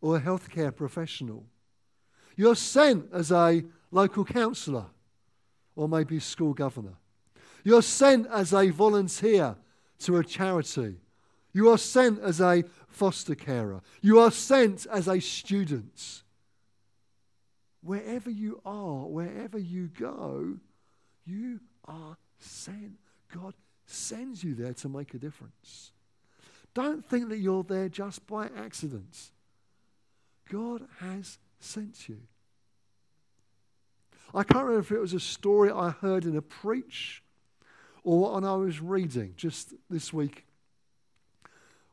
or 0.00 0.18
a 0.18 0.20
healthcare 0.20 0.76
professional. 0.76 1.44
You're 2.36 2.54
sent 2.54 3.12
as 3.12 3.32
a 3.32 3.64
local 3.90 4.24
councillor 4.24 4.86
or 5.74 5.88
maybe 5.88 6.20
school 6.20 6.54
governor. 6.54 6.94
You're 7.64 7.82
sent 7.82 8.28
as 8.28 8.54
a 8.54 8.70
volunteer 8.70 9.56
to 10.04 10.18
a 10.18 10.24
charity. 10.24 10.98
You 11.52 11.68
are 11.70 11.78
sent 11.78 12.20
as 12.20 12.40
a 12.40 12.62
foster 12.90 13.34
carer. 13.34 13.80
You 14.02 14.20
are 14.20 14.30
sent 14.30 14.86
as 14.86 15.08
a 15.08 15.20
student. 15.20 16.22
Wherever 17.82 18.30
you 18.30 18.60
are, 18.64 19.06
wherever 19.06 19.58
you 19.58 19.88
go, 19.88 20.58
you 21.24 21.60
are 21.86 22.16
sent. 22.38 22.98
God 23.34 23.54
sends 23.86 24.44
you 24.44 24.54
there 24.54 24.74
to 24.74 24.88
make 24.88 25.14
a 25.14 25.18
difference. 25.18 25.92
Don't 26.74 27.04
think 27.04 27.30
that 27.30 27.38
you're 27.38 27.64
there 27.64 27.88
just 27.88 28.26
by 28.26 28.48
accident. 28.56 29.30
God 30.50 30.86
has 30.98 31.38
sent 31.58 32.08
you. 32.08 32.18
I 34.32 34.44
can't 34.44 34.64
remember 34.64 34.80
if 34.80 34.92
it 34.92 35.00
was 35.00 35.14
a 35.14 35.20
story 35.20 35.70
I 35.70 35.90
heard 35.90 36.24
in 36.24 36.36
a 36.36 36.42
preach 36.42 37.22
or 38.04 38.32
one 38.32 38.44
I 38.44 38.54
was 38.54 38.80
reading 38.80 39.34
just 39.36 39.74
this 39.88 40.12
week, 40.12 40.46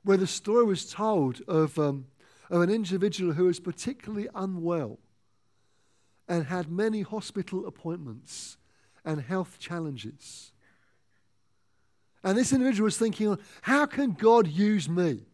where 0.07 0.15
the 0.15 0.25
story 0.25 0.63
was 0.63 0.89
told 0.89 1.41
of, 1.49 1.77
um, 1.77 2.05
of 2.49 2.61
an 2.61 2.69
individual 2.69 3.33
who 3.33 3.43
was 3.43 3.59
particularly 3.59 4.29
unwell 4.33 4.99
and 6.29 6.45
had 6.45 6.71
many 6.71 7.01
hospital 7.01 7.67
appointments 7.67 8.55
and 9.03 9.21
health 9.21 9.59
challenges. 9.59 10.53
And 12.23 12.37
this 12.37 12.53
individual 12.53 12.85
was 12.85 12.97
thinking, 12.97 13.37
how 13.63 13.85
can 13.85 14.13
God 14.13 14.47
use 14.47 14.87
me? 14.87 15.25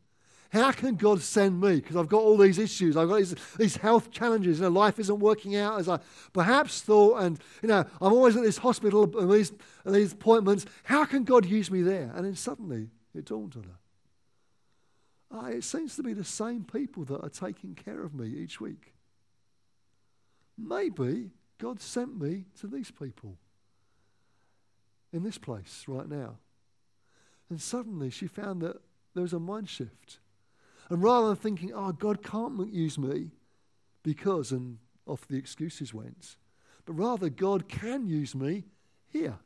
How 0.52 0.72
can 0.72 0.96
God 0.96 1.22
send 1.22 1.62
me? 1.62 1.76
Because 1.76 1.96
I've 1.96 2.10
got 2.10 2.22
all 2.22 2.38
these 2.38 2.58
issues. 2.58 2.98
I've 2.98 3.10
got 3.10 3.18
these, 3.18 3.36
these 3.58 3.78
health 3.78 4.10
challenges. 4.10 4.58
You 4.58 4.64
know, 4.64 4.70
life 4.70 4.98
isn't 4.98 5.20
working 5.20 5.56
out 5.56 5.80
as 5.80 5.88
I 5.88 6.00
perhaps 6.34 6.82
thought. 6.82 7.22
And, 7.22 7.40
you 7.62 7.70
know, 7.70 7.86
I'm 8.02 8.14
always 8.14 8.36
at 8.36 8.42
this 8.42 8.58
hospital 8.58 9.04
and 9.20 9.32
these, 9.32 9.52
these 9.86 10.14
appointments. 10.14 10.66
How 10.84 11.06
can 11.06 11.26
God 11.26 11.46
use 11.46 11.70
me 11.70 11.84
there? 11.84 12.12
And 12.16 12.26
then 12.26 12.36
suddenly 12.36 12.90
it 13.14 13.26
dawned 13.26 13.56
on 13.56 13.64
her. 13.66 13.78
Ah, 15.34 15.48
it 15.48 15.63
seems 15.63 15.96
to 15.96 16.04
be 16.04 16.13
the 16.13 16.24
same 16.24 16.63
people 16.63 17.04
that 17.06 17.22
are 17.22 17.30
taking 17.30 17.74
care 17.74 18.04
of 18.04 18.13
me 18.13 18.28
each 18.28 18.62
week. 18.62 18.93
Maybe 20.58 21.32
God 21.58 21.82
sent 21.82 22.22
me 22.22 22.46
to 22.60 22.67
these 22.67 22.91
people 22.91 23.38
in 25.12 25.24
this 25.24 25.39
place 25.39 25.86
right 25.88 26.08
now. 26.08 26.38
And 27.50 27.60
suddenly 27.60 28.12
she 28.12 28.28
found 28.28 28.62
that 28.62 28.78
there 29.15 29.24
was 29.24 29.34
a 29.34 29.39
mind 29.39 29.69
shift. 29.69 30.19
And 30.89 31.02
rather 31.02 31.28
than 31.28 31.36
thinking, 31.38 31.72
oh, 31.74 31.91
God 31.91 32.22
can't 32.24 32.72
use 32.72 32.98
me 33.00 33.32
because, 34.04 34.52
and 34.52 34.78
off 35.08 35.28
the 35.28 35.38
excuses 35.38 35.93
went, 35.93 36.36
but 36.86 36.93
rather, 36.93 37.30
God 37.30 37.69
can 37.69 38.06
use 38.08 38.36
me 38.36 38.65
here 39.08 39.38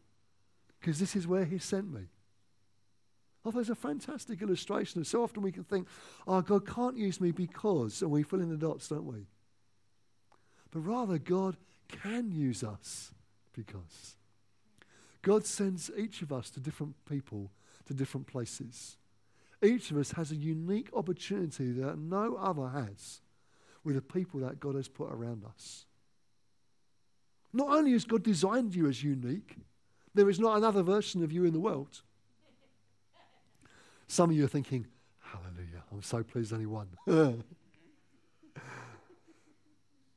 because 0.80 1.00
this 1.00 1.16
is 1.16 1.28
where 1.28 1.46
He 1.46 1.60
sent 1.60 1.94
me. 1.94 2.08
Oh, 3.46 3.52
there's 3.52 3.70
a 3.70 3.76
fantastic 3.76 4.42
illustration. 4.42 5.04
so 5.04 5.24
often 5.24 5.42
we 5.42 5.52
can 5.52 5.64
think, 5.64 5.88
oh, 6.28 6.42
God 6.42 6.68
can't 6.68 6.98
use 6.98 7.22
me 7.22 7.32
because, 7.32 8.02
and 8.02 8.12
we 8.12 8.24
fill 8.24 8.42
in 8.42 8.50
the 8.50 8.58
dots, 8.58 8.90
don't 8.90 9.06
we? 9.06 9.28
But 10.72 10.80
rather, 10.82 11.18
God 11.18 11.56
can 11.88 12.32
use 12.32 12.64
us 12.64 13.12
because. 13.54 14.16
God 15.22 15.46
sends 15.46 15.90
each 15.98 16.22
of 16.22 16.32
us 16.32 16.50
to 16.52 16.60
different 16.60 16.96
people, 17.06 17.52
to 17.86 17.94
different 17.94 18.28
places. 18.28 18.98
Each 19.64 19.92
of 19.92 19.98
us 19.98 20.12
has 20.12 20.32
a 20.32 20.36
unique 20.36 20.90
opportunity 20.94 21.72
that 21.72 21.98
no 21.98 22.36
other 22.36 22.68
has 22.70 23.22
with 23.84 23.96
the 23.96 24.02
people 24.02 24.42
that 24.42 24.60
God 24.60 24.76
has 24.76 24.88
put 24.88 25.12
around 25.12 25.44
us. 25.46 25.86
Not 27.54 27.70
only 27.70 27.94
has 27.94 28.06
God 28.06 28.24
designed 28.24 28.76
you 28.76 28.88
as 28.88 29.04
unique, 29.04 29.56
there 30.14 30.30
is 30.30 30.40
not 30.40 30.58
another 30.58 30.84
version 30.84 31.24
of 31.24 31.32
you 31.32 31.46
in 31.46 31.54
the 31.54 31.60
world. 31.60 32.02
Some 34.08 34.30
of 34.30 34.36
you 34.36 34.46
are 34.46 34.50
thinking, 34.50 34.88
Hallelujah, 35.20 35.84
I'm 35.92 36.02
so 36.02 36.24
pleased 36.24 36.54
only 36.54 36.66
one. 36.66 36.88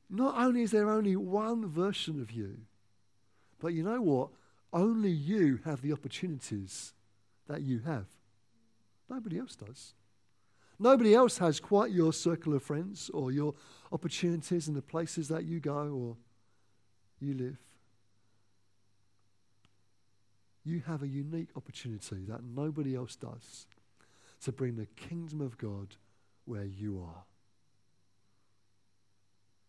not 0.08 0.36
only 0.36 0.62
is 0.62 0.70
there 0.70 0.88
only 0.88 1.16
one 1.16 1.68
version 1.68 2.20
of 2.20 2.30
you, 2.30 2.58
but 3.60 3.74
you 3.74 3.82
know 3.82 4.00
what? 4.00 4.28
Only 4.72 5.10
you 5.10 5.58
have 5.64 5.82
the 5.82 5.92
opportunities 5.92 6.94
that 7.48 7.62
you 7.62 7.80
have. 7.80 8.06
Nobody 9.08 9.38
else 9.38 9.56
does. 9.56 9.94
Nobody 10.78 11.14
else 11.14 11.38
has 11.38 11.58
quite 11.60 11.90
your 11.90 12.12
circle 12.12 12.54
of 12.54 12.62
friends 12.62 13.10
or 13.12 13.32
your 13.32 13.54
opportunities 13.92 14.68
and 14.68 14.76
the 14.76 14.82
places 14.82 15.28
that 15.28 15.44
you 15.44 15.60
go 15.60 15.72
or 15.72 16.16
you 17.18 17.34
live. 17.34 17.58
You 20.64 20.82
have 20.86 21.02
a 21.02 21.08
unique 21.08 21.48
opportunity 21.56 22.24
that 22.28 22.44
nobody 22.44 22.94
else 22.94 23.16
does 23.16 23.66
to 24.44 24.52
bring 24.52 24.76
the 24.76 24.86
kingdom 24.86 25.40
of 25.40 25.58
God 25.58 25.96
where 26.44 26.64
you 26.64 27.00
are. 27.00 27.24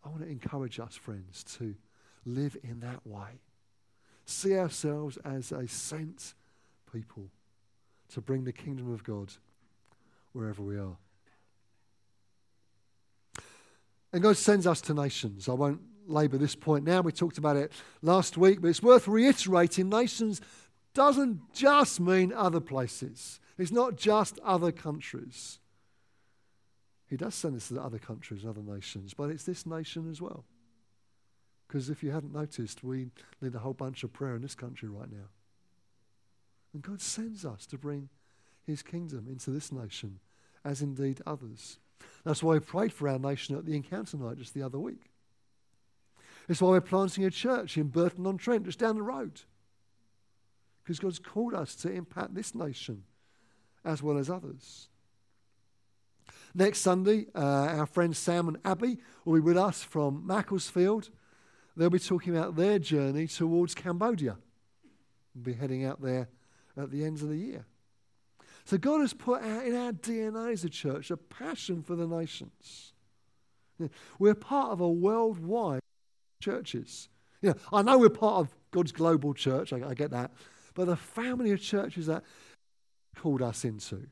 I 0.03 0.09
want 0.09 0.21
to 0.21 0.29
encourage 0.29 0.79
us, 0.79 0.95
friends, 0.95 1.43
to 1.57 1.75
live 2.25 2.57
in 2.63 2.79
that 2.79 3.05
way. 3.05 3.41
See 4.25 4.57
ourselves 4.57 5.17
as 5.23 5.51
a 5.51 5.67
sent 5.67 6.33
people 6.91 7.29
to 8.13 8.21
bring 8.21 8.43
the 8.43 8.53
kingdom 8.53 8.91
of 8.91 9.03
God 9.03 9.33
wherever 10.33 10.61
we 10.61 10.77
are. 10.77 10.97
And 14.13 14.21
God 14.21 14.37
sends 14.37 14.67
us 14.67 14.81
to 14.81 14.93
nations. 14.93 15.47
I 15.47 15.53
won't 15.53 15.81
labour 16.07 16.37
this 16.37 16.55
point 16.55 16.83
now. 16.83 17.01
We 17.01 17.11
talked 17.11 17.37
about 17.37 17.55
it 17.55 17.71
last 18.01 18.37
week, 18.37 18.61
but 18.61 18.69
it's 18.69 18.83
worth 18.83 19.07
reiterating. 19.07 19.89
Nations 19.89 20.41
doesn't 20.93 21.53
just 21.53 21.99
mean 21.99 22.33
other 22.33 22.59
places, 22.59 23.39
it's 23.61 23.71
not 23.71 23.95
just 23.95 24.39
other 24.43 24.71
countries. 24.71 25.59
He 27.07 27.15
does 27.15 27.35
send 27.35 27.55
us 27.55 27.67
to 27.67 27.79
other 27.79 27.99
countries, 27.99 28.43
other 28.43 28.63
nations, 28.63 29.13
but 29.13 29.29
it's 29.29 29.43
this 29.43 29.65
nation 29.65 30.09
as 30.09 30.19
well. 30.19 30.45
Because 31.67 31.89
if 31.89 32.01
you 32.01 32.09
hadn't 32.09 32.33
noticed, 32.33 32.83
we 32.83 33.11
need 33.39 33.53
a 33.53 33.59
whole 33.59 33.73
bunch 33.73 34.03
of 34.03 34.11
prayer 34.11 34.35
in 34.35 34.41
this 34.41 34.55
country 34.55 34.89
right 34.89 35.11
now. 35.11 35.27
And 36.73 36.81
God 36.81 37.01
sends 37.01 37.45
us 37.45 37.67
to 37.67 37.77
bring 37.77 38.09
his 38.65 38.81
kingdom 38.81 39.27
into 39.29 39.51
this 39.51 39.71
nation, 39.71 40.19
as 40.65 40.81
indeed 40.81 41.21
others. 41.27 41.77
That's 42.23 42.41
why 42.41 42.53
we 42.53 42.59
prayed 42.61 42.93
for 42.93 43.09
our 43.09 43.19
nation 43.19 43.55
at 43.55 43.65
the 43.65 43.75
encounter 43.75 44.17
night 44.17 44.37
just 44.37 44.55
the 44.55 44.63
other 44.63 44.79
week. 44.79 45.11
It's 46.49 46.61
why 46.61 46.69
we're 46.69 46.81
planting 46.81 47.25
a 47.25 47.29
church 47.29 47.77
in 47.77 47.89
Burton 47.89 48.25
on 48.25 48.37
Trent, 48.37 48.65
just 48.65 48.79
down 48.79 48.95
the 48.95 49.03
road. 49.03 49.41
Because 50.83 50.99
God's 50.99 51.19
called 51.19 51.53
us 51.53 51.75
to 51.75 51.91
impact 51.91 52.33
this 52.33 52.55
nation 52.55 53.03
as 53.83 54.01
well 54.03 54.17
as 54.17 54.29
others. 54.29 54.89
Next 56.53 56.79
Sunday, 56.79 57.27
uh, 57.33 57.39
our 57.39 57.85
friends 57.85 58.17
Sam 58.17 58.47
and 58.49 58.57
Abby 58.65 58.97
will 59.23 59.35
be 59.35 59.39
with 59.39 59.57
us 59.57 59.83
from 59.83 60.25
Macclesfield. 60.25 61.09
They'll 61.77 61.89
be 61.89 61.99
talking 61.99 62.35
about 62.35 62.55
their 62.55 62.77
journey 62.77 63.27
towards 63.27 63.73
Cambodia. 63.73 64.37
We'll 65.33 65.43
be 65.43 65.53
heading 65.53 65.85
out 65.85 66.01
there 66.01 66.27
at 66.77 66.91
the 66.91 67.05
end 67.05 67.21
of 67.21 67.29
the 67.29 67.37
year. 67.37 67.65
So 68.65 68.77
God 68.77 69.01
has 69.01 69.13
put 69.13 69.41
out 69.41 69.65
in 69.65 69.75
our 69.75 69.91
DNA 69.91 70.51
as 70.51 70.63
a 70.63 70.69
church 70.69 71.09
a 71.09 71.17
passion 71.17 71.81
for 71.81 71.95
the 71.95 72.07
nations. 72.07 72.93
We're 74.19 74.35
part 74.35 74.71
of 74.71 74.81
a 74.81 74.89
worldwide 74.89 75.81
churches. 76.41 77.09
You 77.41 77.49
know, 77.49 77.55
I 77.73 77.81
know 77.81 77.97
we're 77.97 78.09
part 78.09 78.41
of 78.41 78.55
God's 78.71 78.91
global 78.91 79.33
church, 79.33 79.73
I, 79.73 79.89
I 79.89 79.93
get 79.93 80.11
that, 80.11 80.31
but 80.73 80.85
the 80.85 80.95
family 80.95 81.51
of 81.51 81.61
churches 81.61 82.05
that 82.05 82.23
called 83.15 83.41
us 83.41 83.65
into. 83.65 84.07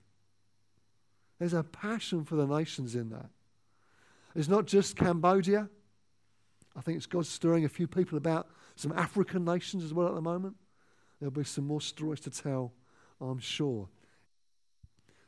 There's 1.40 1.54
a 1.54 1.64
passion 1.64 2.26
for 2.26 2.36
the 2.36 2.46
nations 2.46 2.96
in 2.96 3.10
that. 3.10 3.30
It's 4.36 4.50
not 4.50 4.66
just 4.66 4.96
Cambodia. 4.96 5.70
I 6.76 6.82
think 6.82 6.98
it's 6.98 7.06
God 7.06 7.26
stirring 7.26 7.66
a 7.66 7.70
few 7.70 7.88
people 7.88 8.18
about 8.18 8.48
some 8.76 8.92
African 8.94 9.44
nations 9.44 9.84
as 9.84 9.94
well 9.94 10.08
at 10.08 10.16
the 10.16 10.22
moment. 10.22 10.56
There'll 11.20 11.32
be 11.32 11.44
some 11.44 11.66
more 11.66 11.82
stories 11.82 12.20
to 12.22 12.30
tell, 12.30 12.74
I'm 13.20 13.40
sure, 13.40 13.90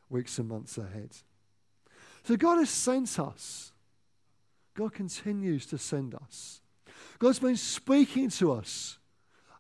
weeks 0.09 0.37
and 0.37 0.47
months 0.47 0.77
ahead. 0.77 1.11
So 2.23 2.37
God 2.37 2.59
has 2.59 2.69
sent 2.69 3.19
us. 3.19 3.71
God 4.73 4.93
continues 4.93 5.65
to 5.67 5.77
send 5.77 6.15
us. 6.15 6.61
God's 7.19 7.39
been 7.39 7.57
speaking 7.57 8.29
to 8.29 8.53
us 8.53 8.97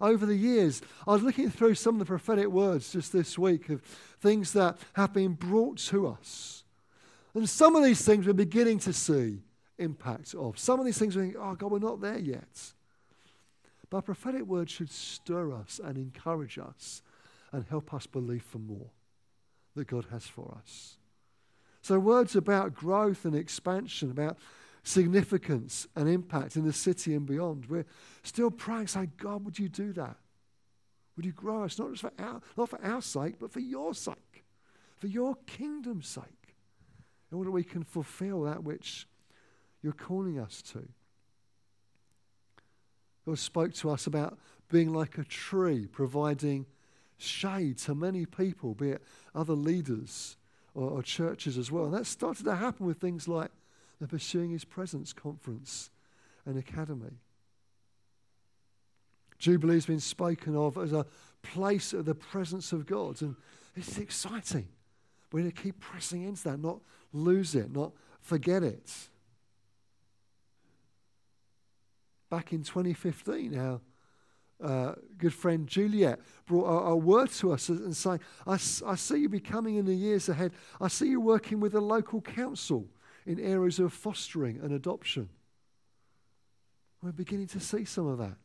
over 0.01 0.25
the 0.25 0.35
years. 0.35 0.81
I 1.07 1.13
was 1.13 1.23
looking 1.23 1.49
through 1.49 1.75
some 1.75 1.95
of 1.95 1.99
the 1.99 2.05
prophetic 2.05 2.47
words 2.47 2.91
just 2.91 3.13
this 3.13 3.37
week 3.37 3.69
of 3.69 3.81
things 4.19 4.53
that 4.53 4.77
have 4.93 5.13
been 5.13 5.33
brought 5.33 5.77
to 5.77 6.07
us. 6.07 6.63
And 7.33 7.47
some 7.47 7.75
of 7.75 7.83
these 7.83 8.03
things 8.03 8.25
we're 8.25 8.33
beginning 8.33 8.79
to 8.79 8.93
see 8.93 9.39
impact 9.77 10.35
of. 10.35 10.59
Some 10.59 10.79
of 10.79 10.85
these 10.85 10.97
things 10.97 11.15
we 11.15 11.23
think, 11.23 11.35
oh 11.39 11.55
God, 11.55 11.71
we're 11.71 11.79
not 11.79 12.01
there 12.01 12.19
yet. 12.19 12.73
But 13.89 14.05
prophetic 14.05 14.43
word 14.43 14.69
should 14.69 14.91
stir 14.91 15.53
us 15.53 15.79
and 15.83 15.97
encourage 15.97 16.57
us 16.57 17.01
and 17.51 17.65
help 17.69 17.93
us 17.93 18.07
believe 18.07 18.43
for 18.43 18.59
more 18.59 18.89
that 19.75 19.87
God 19.87 20.05
has 20.11 20.25
for 20.25 20.57
us. 20.57 20.97
So, 21.81 21.99
words 21.99 22.35
about 22.35 22.73
growth 22.75 23.25
and 23.25 23.35
expansion, 23.35 24.11
about 24.11 24.37
significance 24.83 25.87
and 25.95 26.09
impact 26.09 26.55
in 26.55 26.65
the 26.65 26.73
city 26.73 27.13
and 27.13 27.25
beyond. 27.25 27.65
We're 27.67 27.85
still 28.23 28.51
praying, 28.51 28.87
saying, 28.87 29.13
God, 29.17 29.45
would 29.45 29.59
you 29.59 29.69
do 29.69 29.93
that? 29.93 30.17
Would 31.15 31.25
you 31.25 31.33
grow 31.33 31.63
us, 31.63 31.77
not 31.77 31.91
just 31.91 32.01
for 32.01 32.11
our, 32.17 32.41
not 32.57 32.69
for 32.69 32.83
our 32.83 33.01
sake, 33.01 33.35
but 33.39 33.51
for 33.51 33.59
your 33.59 33.93
sake, 33.93 34.43
for 34.97 35.07
your 35.07 35.35
kingdom's 35.45 36.07
sake, 36.07 36.55
in 37.31 37.37
order 37.37 37.51
we 37.51 37.63
can 37.63 37.83
fulfill 37.83 38.43
that 38.43 38.63
which 38.63 39.07
you're 39.81 39.93
calling 39.93 40.39
us 40.39 40.61
to. 40.61 40.87
God 43.25 43.37
spoke 43.37 43.73
to 43.75 43.89
us 43.89 44.07
about 44.07 44.37
being 44.69 44.93
like 44.93 45.17
a 45.17 45.23
tree, 45.23 45.85
providing 45.85 46.65
shade 47.17 47.77
to 47.79 47.93
many 47.93 48.25
people, 48.25 48.73
be 48.73 48.91
it 48.91 49.03
other 49.35 49.53
leaders 49.53 50.37
or, 50.73 50.89
or 50.89 51.03
churches 51.03 51.57
as 51.57 51.71
well. 51.71 51.85
And 51.85 51.93
that 51.93 52.07
started 52.07 52.45
to 52.45 52.55
happen 52.55 52.85
with 52.85 52.97
things 52.97 53.27
like 53.27 53.51
the 54.01 54.07
Pursuing 54.07 54.49
His 54.49 54.65
Presence 54.65 55.13
conference 55.13 55.91
and 56.45 56.57
academy. 56.57 57.19
Jubilee 59.37 59.75
has 59.75 59.85
been 59.85 59.99
spoken 59.99 60.55
of 60.55 60.75
as 60.77 60.91
a 60.91 61.05
place 61.43 61.93
of 61.93 62.05
the 62.05 62.15
presence 62.15 62.73
of 62.73 62.87
God, 62.87 63.21
and 63.21 63.35
it's 63.75 63.99
exciting. 63.99 64.67
We're 65.31 65.41
going 65.41 65.51
to 65.51 65.61
keep 65.61 65.79
pressing 65.79 66.23
into 66.23 66.43
that, 66.45 66.59
not 66.59 66.79
lose 67.13 67.53
it, 67.53 67.71
not 67.71 67.91
forget 68.19 68.63
it. 68.63 68.91
Back 72.29 72.53
in 72.53 72.63
2015, 72.63 73.57
our 73.57 73.81
uh, 74.63 74.95
good 75.17 75.33
friend 75.33 75.67
Juliet 75.67 76.19
brought 76.47 76.65
a, 76.65 76.91
a, 76.91 76.95
word 76.95 77.29
to 77.31 77.51
us 77.51 77.69
and 77.69 77.95
saying, 77.95 78.19
I, 78.47 78.53
I 78.53 78.95
see 78.95 79.17
you 79.17 79.29
becoming 79.29 79.75
in 79.75 79.85
the 79.85 79.93
years 79.93 80.27
ahead. 80.27 80.53
I 80.79 80.87
see 80.87 81.07
you 81.07 81.19
working 81.19 81.59
with 81.59 81.73
the 81.73 81.81
local 81.81 82.21
council 82.21 82.87
in 83.25 83.39
areas 83.39 83.79
of 83.79 83.93
fostering 83.93 84.59
and 84.61 84.73
adoption. 84.73 85.29
We're 87.01 87.11
beginning 87.11 87.47
to 87.47 87.59
see 87.59 87.85
some 87.85 88.07
of 88.07 88.17
that. 88.19 88.37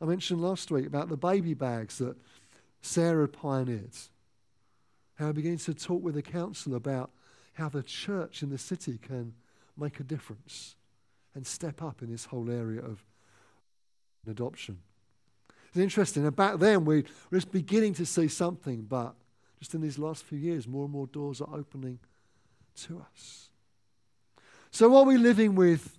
I 0.00 0.06
mentioned 0.06 0.42
last 0.42 0.70
week 0.70 0.86
about 0.86 1.08
the 1.08 1.16
baby 1.16 1.54
bags 1.54 1.98
that 1.98 2.16
Sarah 2.82 3.28
pioneered. 3.28 3.96
How 5.14 5.26
we're 5.26 5.34
beginning 5.34 5.58
to 5.58 5.74
talk 5.74 6.02
with 6.02 6.14
the 6.14 6.22
council 6.22 6.74
about 6.74 7.10
how 7.54 7.68
the 7.68 7.82
church 7.82 8.42
in 8.42 8.50
the 8.50 8.58
city 8.58 8.98
can 8.98 9.34
make 9.76 10.00
a 10.00 10.02
difference 10.02 10.74
and 11.34 11.46
step 11.46 11.82
up 11.82 12.02
in 12.02 12.10
this 12.10 12.26
whole 12.26 12.50
area 12.50 12.80
of 12.80 13.04
adoption. 14.28 14.78
It's 15.68 15.76
interesting. 15.76 16.24
And 16.24 16.34
back 16.34 16.58
then, 16.58 16.84
we 16.84 17.04
were 17.30 17.38
just 17.38 17.50
beginning 17.50 17.94
to 17.94 18.06
see 18.06 18.28
something, 18.28 18.82
but 18.82 19.14
just 19.58 19.74
in 19.74 19.80
these 19.80 19.98
last 19.98 20.24
few 20.24 20.38
years, 20.38 20.68
more 20.68 20.84
and 20.84 20.92
more 20.92 21.06
doors 21.06 21.40
are 21.40 21.48
opening 21.52 21.98
to 22.82 23.04
us. 23.12 23.50
So, 24.74 24.88
what 24.88 25.02
are 25.02 25.04
we 25.04 25.18
living 25.18 25.54
with 25.54 25.96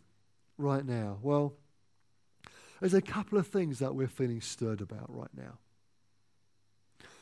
right 0.57 0.85
now? 0.85 1.17
Well, 1.21 1.53
there's 2.81 2.93
a 2.93 3.01
couple 3.01 3.37
of 3.37 3.47
things 3.47 3.79
that 3.79 3.95
we're 3.95 4.09
feeling 4.09 4.41
stirred 4.41 4.81
about 4.81 5.05
right 5.07 5.29
now. 5.33 5.59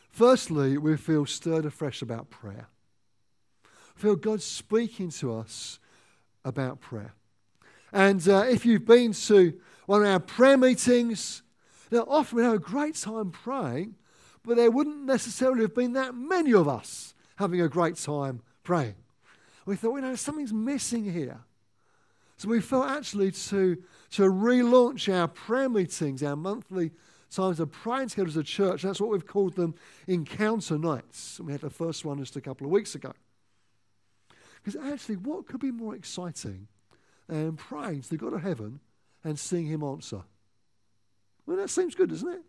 Firstly, 0.09 0.79
we 0.79 0.97
feel 0.97 1.27
stirred 1.27 1.65
afresh 1.65 2.01
about 2.01 2.31
prayer. 2.31 2.69
Feel 3.93 4.15
God 4.15 4.41
speaking 4.41 5.11
to 5.11 5.35
us 5.35 5.77
about 6.43 6.81
prayer. 6.81 7.13
And 7.91 8.27
uh, 8.27 8.45
if 8.49 8.65
you've 8.65 8.87
been 8.87 9.13
to 9.13 9.53
one 9.85 10.01
of 10.01 10.07
our 10.07 10.19
prayer 10.19 10.57
meetings, 10.57 11.43
now 11.91 12.03
often 12.07 12.37
we 12.37 12.43
have 12.45 12.53
a 12.53 12.57
great 12.57 12.95
time 12.95 13.29
praying, 13.29 13.93
but 14.43 14.57
there 14.57 14.71
wouldn't 14.71 15.05
necessarily 15.05 15.61
have 15.61 15.75
been 15.75 15.93
that 15.93 16.15
many 16.15 16.51
of 16.51 16.67
us 16.67 17.13
having 17.35 17.61
a 17.61 17.69
great 17.69 17.97
time 17.97 18.41
praying. 18.63 18.95
We 19.65 19.75
thought, 19.75 19.95
you 19.95 20.01
know, 20.01 20.15
something's 20.15 20.53
missing 20.53 21.11
here. 21.11 21.39
So 22.37 22.49
we 22.49 22.59
felt 22.61 22.89
actually 22.89 23.31
to, 23.31 23.77
to 24.11 24.23
relaunch 24.23 25.13
our 25.13 25.27
prayer 25.27 25.69
meetings, 25.69 26.23
our 26.23 26.35
monthly 26.35 26.91
times 27.31 27.59
of 27.59 27.71
praying 27.71 28.09
together 28.09 28.27
as 28.27 28.37
a 28.37 28.43
church. 28.43 28.81
That's 28.81 28.99
what 28.99 29.09
we've 29.09 29.25
called 29.25 29.55
them 29.55 29.75
encounter 30.07 30.77
nights. 30.77 31.39
And 31.39 31.47
we 31.47 31.53
had 31.53 31.61
the 31.61 31.69
first 31.69 32.05
one 32.05 32.19
just 32.19 32.35
a 32.35 32.41
couple 32.41 32.65
of 32.65 32.71
weeks 32.71 32.95
ago. 32.95 33.13
Because 34.63 34.79
actually, 34.81 35.17
what 35.17 35.47
could 35.47 35.59
be 35.59 35.71
more 35.71 35.95
exciting 35.95 36.67
than 37.27 37.55
praying 37.55 38.01
to 38.03 38.09
the 38.09 38.17
God 38.17 38.33
of 38.33 38.41
heaven 38.41 38.79
and 39.23 39.37
seeing 39.37 39.67
him 39.67 39.83
answer? 39.83 40.23
Well, 41.45 41.57
that 41.57 41.69
seems 41.69 41.95
good, 41.95 42.09
doesn't 42.09 42.31
it? 42.31 42.41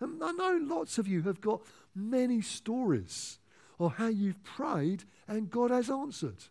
And 0.00 0.22
I 0.22 0.32
know 0.32 0.58
lots 0.62 0.98
of 0.98 1.06
you 1.06 1.22
have 1.22 1.40
got 1.40 1.62
many 1.94 2.40
stories 2.40 3.38
of 3.78 3.94
how 3.94 4.08
you've 4.08 4.42
prayed 4.42 5.04
and 5.28 5.50
God 5.50 5.70
has 5.70 5.90
answered. 5.90 6.44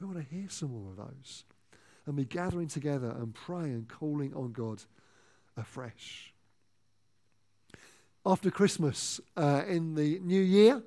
We 0.00 0.06
want 0.06 0.18
to 0.18 0.34
hear 0.34 0.48
some 0.48 0.72
more 0.72 0.90
of 0.90 0.96
those 0.96 1.44
and 2.06 2.16
be 2.16 2.24
gathering 2.24 2.68
together 2.68 3.08
and 3.08 3.34
praying 3.34 3.72
and 3.72 3.88
calling 3.88 4.34
on 4.34 4.52
God 4.52 4.82
afresh. 5.56 6.32
After 8.26 8.50
Christmas, 8.50 9.20
uh, 9.36 9.62
in 9.68 9.94
the 9.94 10.18
new 10.20 10.40
year, 10.40 10.82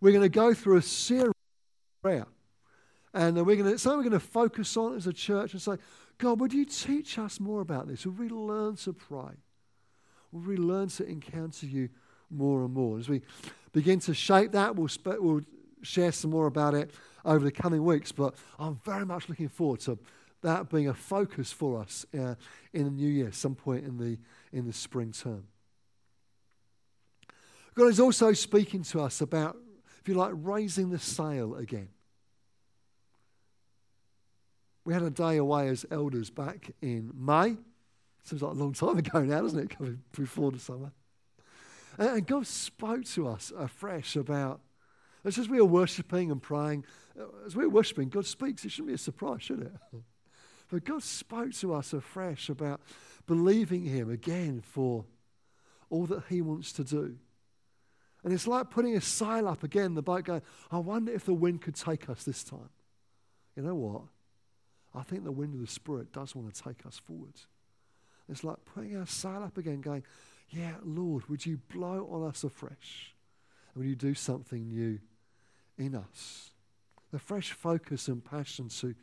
we're 0.00 0.12
going 0.12 0.22
to 0.22 0.28
go 0.28 0.52
through 0.52 0.78
a 0.78 0.82
series 0.82 1.28
of 1.28 2.02
prayer. 2.02 2.26
And 3.14 3.36
we're 3.46 3.56
going 3.56 3.70
to, 3.72 3.78
something 3.78 3.98
we're 3.98 4.10
going 4.10 4.20
to 4.20 4.26
focus 4.26 4.76
on 4.76 4.96
as 4.96 5.06
a 5.06 5.12
church 5.12 5.52
and 5.52 5.62
say, 5.62 5.76
God, 6.18 6.40
would 6.40 6.52
you 6.52 6.64
teach 6.64 7.18
us 7.18 7.40
more 7.40 7.60
about 7.60 7.88
this? 7.88 8.06
Would 8.06 8.18
we 8.18 8.28
learn 8.28 8.76
to 8.76 8.92
pray? 8.92 9.34
Would 10.32 10.46
we 10.46 10.56
learn 10.56 10.88
to 10.88 11.06
encounter 11.06 11.66
you 11.66 11.88
more 12.30 12.64
and 12.64 12.72
more? 12.72 12.98
As 12.98 13.08
we 13.08 13.22
begin 13.72 13.98
to 14.00 14.14
shape 14.14 14.52
that, 14.52 14.76
we'll, 14.76 14.88
spe- 14.88 15.18
we'll 15.18 15.42
share 15.82 16.12
some 16.12 16.30
more 16.30 16.46
about 16.46 16.74
it 16.74 16.90
over 17.24 17.44
the 17.44 17.52
coming 17.52 17.84
weeks. 17.84 18.12
But 18.12 18.34
I'm 18.58 18.80
very 18.84 19.06
much 19.06 19.28
looking 19.28 19.48
forward 19.48 19.80
to 19.80 19.98
that 20.42 20.68
being 20.68 20.88
a 20.88 20.94
focus 20.94 21.52
for 21.52 21.80
us 21.80 22.04
uh, 22.14 22.34
in 22.72 22.84
the 22.84 22.90
new 22.90 23.08
year, 23.08 23.32
some 23.32 23.54
point 23.54 23.84
in 23.84 23.96
the, 23.96 24.18
in 24.52 24.66
the 24.66 24.72
spring 24.72 25.12
term. 25.12 25.44
God 27.74 27.86
is 27.86 28.00
also 28.00 28.32
speaking 28.32 28.82
to 28.84 29.00
us 29.00 29.20
about, 29.20 29.56
if 30.00 30.08
you 30.08 30.14
like, 30.14 30.32
raising 30.34 30.90
the 30.90 30.98
sail 30.98 31.54
again. 31.54 31.88
We 34.84 34.92
had 34.92 35.02
a 35.02 35.10
day 35.10 35.36
away 35.36 35.68
as 35.68 35.86
elders 35.90 36.28
back 36.28 36.72
in 36.82 37.12
May. 37.14 37.56
Seems 38.24 38.42
like 38.42 38.52
a 38.52 38.54
long 38.54 38.72
time 38.72 38.98
ago 38.98 39.22
now, 39.22 39.42
doesn't 39.42 39.58
it? 39.58 39.70
Coming 39.70 40.02
before 40.12 40.50
the 40.50 40.58
summer. 40.58 40.92
And 41.98 42.26
God 42.26 42.46
spoke 42.46 43.04
to 43.06 43.28
us 43.28 43.52
afresh 43.56 44.16
about, 44.16 44.60
as 45.24 45.48
we 45.48 45.60
were 45.60 45.66
worshipping 45.66 46.30
and 46.30 46.42
praying, 46.42 46.84
uh, 47.18 47.24
as 47.46 47.54
we're 47.54 47.68
worshipping, 47.68 48.08
God 48.08 48.26
speaks. 48.26 48.64
It 48.64 48.70
shouldn't 48.70 48.88
be 48.88 48.94
a 48.94 48.98
surprise, 48.98 49.42
should 49.42 49.62
it? 49.62 49.72
But 50.70 50.86
God 50.86 51.02
spoke 51.02 51.52
to 51.56 51.74
us 51.74 51.92
afresh 51.92 52.48
about 52.48 52.80
believing 53.26 53.84
Him 53.84 54.10
again 54.10 54.62
for 54.62 55.04
all 55.90 56.06
that 56.06 56.22
He 56.30 56.40
wants 56.40 56.72
to 56.72 56.84
do. 56.84 57.18
And 58.24 58.32
it's 58.32 58.46
like 58.46 58.70
putting 58.70 58.96
a 58.96 59.00
sail 59.02 59.46
up 59.48 59.64
again, 59.64 59.92
the 59.92 60.00
boat 60.00 60.24
going, 60.24 60.40
I 60.70 60.78
wonder 60.78 61.12
if 61.12 61.26
the 61.26 61.34
wind 61.34 61.60
could 61.60 61.74
take 61.74 62.08
us 62.08 62.24
this 62.24 62.42
time. 62.42 62.70
You 63.54 63.64
know 63.64 63.74
what? 63.74 64.02
I 64.94 65.02
think 65.02 65.24
the 65.24 65.32
wind 65.32 65.52
of 65.54 65.60
the 65.60 65.66
Spirit 65.66 66.10
does 66.10 66.34
want 66.34 66.54
to 66.54 66.62
take 66.62 66.86
us 66.86 66.98
forward. 66.98 67.34
It's 68.28 68.42
like 68.42 68.64
putting 68.64 68.96
our 68.96 69.06
sail 69.06 69.42
up 69.44 69.58
again, 69.58 69.82
going, 69.82 70.04
Yeah, 70.52 70.74
Lord, 70.84 71.28
would 71.28 71.46
you 71.46 71.58
blow 71.72 72.06
on 72.12 72.28
us 72.28 72.44
afresh? 72.44 73.14
And 73.74 73.82
would 73.82 73.88
you 73.88 73.96
do 73.96 74.14
something 74.14 74.68
new 74.68 74.98
in 75.78 75.94
us? 75.94 76.50
The 77.10 77.18
fresh 77.18 77.52
focus 77.52 78.06
and 78.06 78.22
passion 78.22 78.68
to 78.80 78.94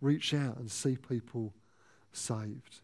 reach 0.00 0.34
out 0.34 0.56
and 0.56 0.70
see 0.70 0.96
people 0.96 1.54
saved. 2.12 2.80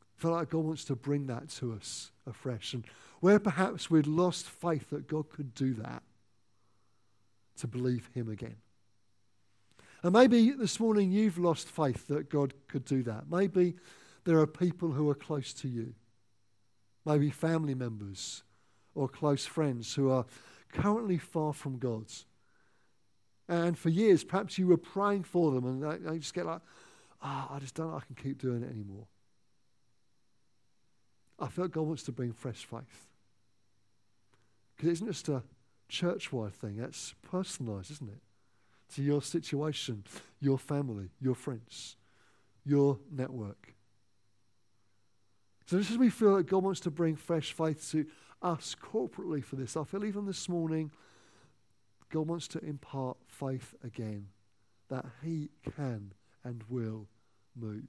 I 0.00 0.22
feel 0.22 0.30
like 0.30 0.50
God 0.50 0.64
wants 0.64 0.84
to 0.86 0.96
bring 0.96 1.26
that 1.26 1.50
to 1.50 1.74
us 1.74 2.10
afresh. 2.26 2.72
And 2.72 2.84
where 3.20 3.38
perhaps 3.38 3.90
we'd 3.90 4.06
lost 4.06 4.48
faith 4.48 4.88
that 4.90 5.08
God 5.08 5.28
could 5.28 5.54
do 5.54 5.74
that, 5.74 6.02
to 7.58 7.66
believe 7.66 8.08
Him 8.14 8.30
again. 8.30 8.56
And 10.02 10.12
maybe 10.12 10.50
this 10.52 10.80
morning 10.80 11.12
you've 11.12 11.38
lost 11.38 11.68
faith 11.68 12.08
that 12.08 12.30
God 12.30 12.54
could 12.66 12.84
do 12.84 13.02
that. 13.02 13.30
Maybe 13.30 13.74
there 14.24 14.38
are 14.38 14.46
people 14.46 14.92
who 14.92 15.08
are 15.10 15.14
close 15.14 15.52
to 15.54 15.68
you, 15.68 15.94
maybe 17.04 17.30
family 17.30 17.74
members 17.74 18.44
or 18.94 19.08
close 19.08 19.46
friends 19.46 19.94
who 19.94 20.10
are 20.10 20.26
currently 20.72 21.18
far 21.18 21.52
from 21.52 21.78
God's. 21.78 22.26
And 23.48 23.76
for 23.76 23.88
years, 23.88 24.24
perhaps 24.24 24.58
you 24.58 24.66
were 24.66 24.76
praying 24.76 25.24
for 25.24 25.50
them, 25.50 25.64
and 25.64 26.06
they, 26.06 26.18
just 26.18 26.34
get 26.34 26.46
like, 26.46 26.60
oh, 27.22 27.48
I 27.50 27.58
just 27.58 27.74
don't 27.74 27.94
I 27.94 28.00
can 28.00 28.14
keep 28.14 28.40
doing 28.40 28.62
it 28.62 28.70
anymore. 28.70 29.06
I 31.38 31.48
felt 31.48 31.72
God 31.72 31.82
wants 31.82 32.04
to 32.04 32.12
bring 32.12 32.32
fresh 32.32 32.64
faith. 32.64 33.08
Because 34.76 34.88
it 34.88 34.92
isn't 34.92 35.06
just 35.08 35.28
a 35.28 35.42
church 35.88 36.32
wide 36.32 36.54
thing, 36.54 36.78
it's 36.78 37.14
personalised, 37.30 37.90
isn't 37.90 38.10
it? 38.10 38.22
To 38.94 39.02
your 39.02 39.22
situation, 39.22 40.04
your 40.40 40.58
family, 40.58 41.10
your 41.20 41.34
friends, 41.34 41.96
your 42.64 42.98
network. 43.10 43.74
So, 45.72 45.78
just 45.78 45.92
as 45.92 45.96
we 45.96 46.10
feel 46.10 46.36
that 46.36 46.42
God 46.42 46.64
wants 46.64 46.80
to 46.80 46.90
bring 46.90 47.16
fresh 47.16 47.54
faith 47.54 47.90
to 47.92 48.04
us 48.42 48.76
corporately 48.78 49.42
for 49.42 49.56
this, 49.56 49.74
I 49.74 49.84
feel 49.84 50.04
even 50.04 50.26
this 50.26 50.46
morning 50.46 50.90
God 52.10 52.28
wants 52.28 52.46
to 52.48 52.58
impart 52.58 53.16
faith 53.26 53.74
again 53.82 54.26
that 54.90 55.06
He 55.24 55.48
can 55.74 56.12
and 56.44 56.62
will 56.68 57.08
move. 57.56 57.88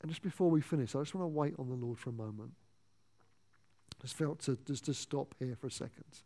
And 0.00 0.10
just 0.10 0.22
before 0.22 0.48
we 0.48 0.62
finish, 0.62 0.94
I 0.94 1.00
just 1.00 1.14
want 1.14 1.24
to 1.24 1.28
wait 1.28 1.52
on 1.58 1.68
the 1.68 1.74
Lord 1.74 1.98
for 1.98 2.08
a 2.08 2.14
moment. 2.14 2.52
I 4.00 4.04
just 4.04 4.16
felt 4.16 4.38
to 4.44 4.56
just 4.64 4.86
to 4.86 4.94
stop 4.94 5.34
here 5.38 5.58
for 5.60 5.66
a 5.66 5.70
second. 5.70 6.06
I'm 6.08 6.22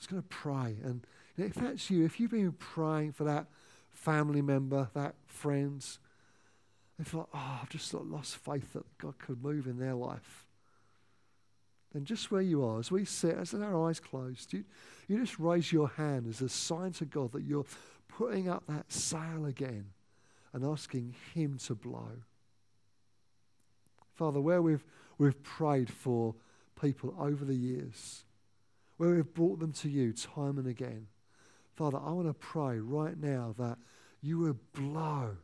just 0.00 0.10
going 0.10 0.22
to 0.22 0.28
pray. 0.28 0.78
And 0.82 1.06
if 1.36 1.54
that's 1.54 1.88
you, 1.88 2.04
if 2.04 2.18
you've 2.18 2.32
been 2.32 2.50
praying 2.50 3.12
for 3.12 3.22
that 3.22 3.46
family 3.92 4.42
member, 4.42 4.90
that 4.94 5.14
friends, 5.28 6.00
if 6.98 7.12
like, 7.14 7.26
oh, 7.34 7.58
I've 7.62 7.70
just 7.70 7.88
sort 7.88 8.04
of 8.04 8.10
lost 8.10 8.36
faith 8.36 8.72
that 8.72 8.84
God 8.98 9.18
could 9.18 9.42
move 9.42 9.66
in 9.66 9.78
their 9.78 9.94
life 9.94 10.44
then 11.94 12.04
just 12.04 12.32
where 12.32 12.42
you 12.42 12.64
are, 12.64 12.80
as 12.80 12.90
we 12.90 13.04
sit, 13.04 13.36
as 13.38 13.54
our 13.54 13.88
eyes 13.88 14.00
closed, 14.00 14.52
you, 14.52 14.64
you 15.06 15.16
just 15.16 15.38
raise 15.38 15.72
your 15.72 15.88
hand 15.88 16.26
as 16.28 16.42
a 16.42 16.48
sign 16.48 16.92
to 16.94 17.04
God 17.04 17.30
that 17.32 17.44
you're 17.44 17.64
putting 18.08 18.48
up 18.48 18.64
that 18.66 18.92
sail 18.92 19.46
again 19.46 19.86
and 20.52 20.64
asking 20.64 21.14
Him 21.32 21.56
to 21.66 21.76
blow. 21.76 22.10
Father, 24.12 24.40
where 24.40 24.60
we've, 24.60 24.84
we've 25.18 25.40
prayed 25.44 25.88
for 25.88 26.34
people 26.80 27.14
over 27.16 27.44
the 27.44 27.54
years, 27.54 28.24
where 28.96 29.10
we've 29.10 29.32
brought 29.32 29.60
them 29.60 29.72
to 29.72 29.88
you 29.88 30.12
time 30.12 30.58
and 30.58 30.66
again, 30.66 31.06
Father, 31.76 31.98
I 32.04 32.10
want 32.10 32.26
to 32.26 32.34
pray 32.34 32.80
right 32.80 33.16
now 33.16 33.54
that 33.56 33.78
you 34.20 34.40
would 34.40 34.58
blow, 34.72 35.36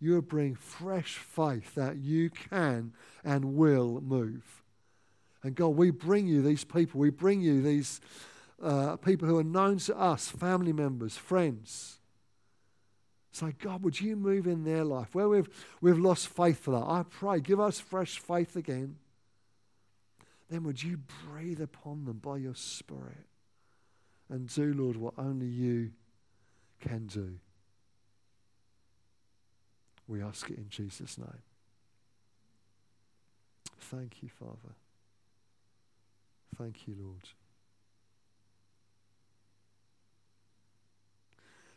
you 0.00 0.20
bring 0.22 0.54
fresh 0.54 1.16
faith 1.16 1.74
that 1.74 1.96
you 1.98 2.30
can 2.30 2.92
and 3.22 3.56
will 3.56 4.00
move. 4.00 4.62
And 5.42 5.54
God, 5.54 5.68
we 5.68 5.90
bring 5.90 6.26
you 6.26 6.42
these 6.42 6.64
people. 6.64 7.00
We 7.00 7.10
bring 7.10 7.40
you 7.40 7.62
these 7.62 8.00
uh, 8.62 8.96
people 8.96 9.28
who 9.28 9.38
are 9.38 9.44
known 9.44 9.78
to 9.78 9.98
us, 9.98 10.28
family 10.28 10.72
members, 10.72 11.16
friends. 11.16 11.98
Say, 13.32 13.54
God, 13.58 13.82
would 13.84 14.00
you 14.00 14.16
move 14.16 14.46
in 14.46 14.64
their 14.64 14.84
life 14.84 15.14
where 15.14 15.28
we've, 15.28 15.48
we've 15.80 15.98
lost 15.98 16.28
faith 16.28 16.58
for 16.58 16.72
that? 16.72 16.84
I 16.84 17.04
pray, 17.08 17.40
give 17.40 17.60
us 17.60 17.78
fresh 17.78 18.18
faith 18.18 18.56
again. 18.56 18.96
Then 20.50 20.64
would 20.64 20.82
you 20.82 20.98
breathe 21.28 21.60
upon 21.60 22.04
them 22.06 22.18
by 22.18 22.38
your 22.38 22.56
Spirit 22.56 23.26
and 24.28 24.48
do, 24.48 24.72
Lord, 24.74 24.96
what 24.96 25.14
only 25.16 25.46
you 25.46 25.92
can 26.80 27.06
do. 27.06 27.38
We 30.10 30.22
ask 30.22 30.50
it 30.50 30.58
in 30.58 30.68
Jesus' 30.68 31.16
name. 31.16 31.42
Thank 33.78 34.24
you, 34.24 34.28
Father. 34.28 34.74
Thank 36.58 36.88
you, 36.88 36.96
Lord. 37.00 37.28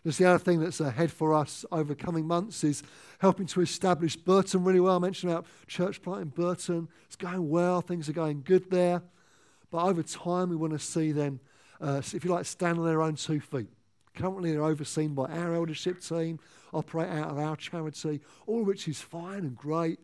Just 0.04 0.18
the 0.18 0.26
other 0.26 0.40
thing 0.40 0.60
that's 0.60 0.80
ahead 0.80 1.12
for 1.12 1.36
us 1.36 1.64
over 1.72 1.94
coming 1.94 2.26
months 2.26 2.64
is 2.64 2.82
helping 3.20 3.46
to 3.46 3.62
establish 3.62 4.16
Burton 4.16 4.64
really 4.64 4.80
well. 4.80 4.96
I 4.96 5.00
mentioned 5.00 5.32
about 5.32 5.46
church 5.68 6.02
plant 6.02 6.24
in 6.24 6.30
Burton. 6.30 6.90
It's 7.06 7.16
going 7.16 7.48
well, 7.48 7.82
things 7.82 8.10
are 8.10 8.14
going 8.14 8.42
good 8.44 8.72
there. 8.72 9.04
But 9.70 9.86
over 9.86 10.02
time, 10.02 10.50
we 10.50 10.56
want 10.56 10.74
to 10.74 10.80
see 10.80 11.12
them, 11.12 11.40
uh, 11.80 12.02
if 12.04 12.26
you 12.26 12.32
like, 12.32 12.46
stand 12.46 12.80
on 12.80 12.86
their 12.88 13.04
own 13.04 13.16
two 13.16 13.40
feet. 13.40 13.70
Currently, 14.16 14.52
they're 14.52 14.64
overseen 14.64 15.14
by 15.14 15.26
our 15.26 15.56
eldership 15.56 16.00
team, 16.02 16.40
operate 16.74 17.10
out 17.10 17.30
of 17.30 17.40
our 17.40 17.56
charity, 17.56 18.22
all 18.46 18.62
of 18.62 18.68
which 18.68 18.88
is 18.88 19.02
fine 19.02 19.40
and 19.40 19.56
great. 19.56 20.00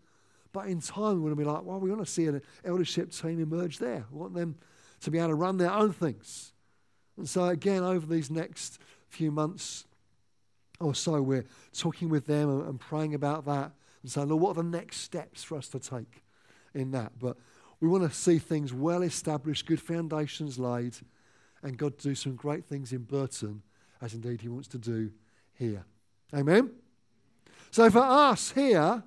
But 0.52 0.68
in 0.68 0.82
time, 0.82 1.16
we 1.16 1.22
want 1.22 1.34
to 1.34 1.36
be 1.36 1.44
like, 1.44 1.64
well, 1.64 1.80
we 1.80 1.90
want 1.90 2.06
to 2.06 2.12
see 2.12 2.26
an 2.26 2.42
eldership 2.66 3.12
team 3.12 3.40
emerge 3.40 3.78
there. 3.78 4.06
We 4.12 4.20
want 4.20 4.34
them 4.34 4.56
to 5.02 5.12
be 5.12 5.20
able 5.20 5.30
to 5.30 5.36
run 5.36 5.58
their 5.58 5.72
own 5.72 5.94
things. 5.94 6.54
And 7.18 7.30
so, 7.30 7.46
again, 7.46 7.84
over 7.84 8.06
these 8.06 8.32
next 8.32 8.80
few 9.10 9.32
months 9.32 9.86
or 10.80 10.96
so, 10.96 11.22
we're 11.22 11.46
talking 11.74 12.10
with 12.10 12.26
them 12.26 12.50
and, 12.50 12.68
and 12.68 12.80
praying 12.80 13.14
about 13.14 13.46
that 13.46 13.72
and 14.02 14.12
saying, 14.12 14.30
Lord, 14.30 14.42
what 14.42 14.52
are 14.52 14.64
the 14.64 14.70
next 14.70 15.02
steps 15.02 15.44
for 15.44 15.58
us 15.58 15.68
to 15.70 15.80
take 15.80 16.24
in 16.74 16.92
that? 16.92 17.20
But 17.20 17.38
we 17.80 17.88
want 17.88 18.10
to 18.10 18.18
see 18.18 18.40
things 18.40 18.74
well 18.74 19.04
established, 19.04 19.66
good 19.66 19.82
foundations 19.82 20.58
laid, 20.58 20.96
and 21.62 21.78
God 21.78 21.98
do 21.98 22.16
some 22.16 22.36
great 22.36 22.66
things 22.66 22.92
in 22.92 23.04
Burton, 23.04 23.62
as 24.02 24.14
indeed 24.14 24.42
He 24.42 24.50
wants 24.50 24.68
to 24.70 24.78
do 24.78 25.12
here. 25.54 25.86
Amen? 26.34 26.72
So, 27.72 27.90
for 27.90 28.02
us 28.02 28.52
here, 28.52 29.04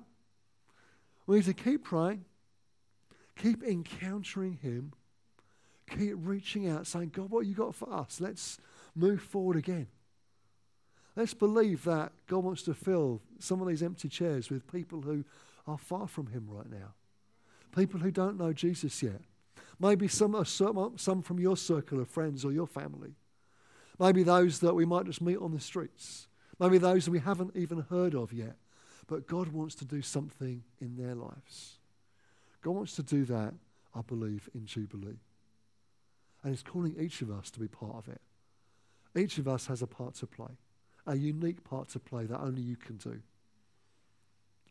we 1.25 1.37
need 1.37 1.45
to 1.45 1.53
keep 1.53 1.83
praying, 1.83 2.25
keep 3.35 3.63
encountering 3.63 4.59
Him, 4.61 4.93
keep 5.89 6.13
reaching 6.17 6.69
out, 6.69 6.87
saying, 6.87 7.11
God, 7.13 7.29
what 7.29 7.45
you 7.45 7.53
got 7.53 7.75
for 7.75 7.91
us? 7.91 8.19
Let's 8.21 8.59
move 8.95 9.21
forward 9.21 9.57
again. 9.57 9.87
Let's 11.15 11.33
believe 11.33 11.83
that 11.83 12.11
God 12.27 12.43
wants 12.43 12.63
to 12.63 12.73
fill 12.73 13.21
some 13.39 13.61
of 13.61 13.67
these 13.67 13.83
empty 13.83 14.09
chairs 14.09 14.49
with 14.49 14.71
people 14.71 15.01
who 15.01 15.23
are 15.67 15.77
far 15.77 16.07
from 16.07 16.27
Him 16.27 16.47
right 16.49 16.69
now, 16.69 16.93
people 17.75 17.99
who 17.99 18.11
don't 18.11 18.37
know 18.37 18.53
Jesus 18.53 19.01
yet. 19.03 19.21
Maybe 19.79 20.07
some, 20.07 20.43
some 20.45 21.21
from 21.21 21.39
your 21.39 21.57
circle 21.57 21.99
of 21.99 22.07
friends 22.07 22.45
or 22.45 22.51
your 22.51 22.67
family. 22.67 23.15
Maybe 23.99 24.23
those 24.23 24.59
that 24.59 24.73
we 24.73 24.85
might 24.85 25.05
just 25.05 25.21
meet 25.21 25.37
on 25.37 25.53
the 25.53 25.59
streets. 25.59 26.27
Maybe 26.59 26.77
those 26.77 27.05
that 27.05 27.11
we 27.11 27.19
haven't 27.19 27.55
even 27.55 27.81
heard 27.89 28.15
of 28.15 28.33
yet. 28.33 28.55
But 29.07 29.27
God 29.27 29.49
wants 29.49 29.75
to 29.75 29.85
do 29.85 30.01
something 30.01 30.63
in 30.79 30.95
their 30.95 31.15
lives. 31.15 31.77
God 32.61 32.71
wants 32.71 32.95
to 32.95 33.03
do 33.03 33.25
that, 33.25 33.53
I 33.93 34.01
believe, 34.01 34.49
in 34.55 34.65
Jubilee. 34.65 35.19
And 36.43 36.53
He's 36.53 36.63
calling 36.63 36.95
each 36.99 37.21
of 37.21 37.29
us 37.29 37.51
to 37.51 37.59
be 37.59 37.67
part 37.67 37.95
of 37.95 38.07
it. 38.07 38.21
Each 39.15 39.37
of 39.37 39.47
us 39.47 39.67
has 39.67 39.81
a 39.81 39.87
part 39.87 40.15
to 40.15 40.27
play, 40.27 40.57
a 41.05 41.15
unique 41.15 41.63
part 41.63 41.89
to 41.89 41.99
play 41.99 42.25
that 42.25 42.39
only 42.39 42.61
you 42.61 42.75
can 42.75 42.97
do. 42.97 43.19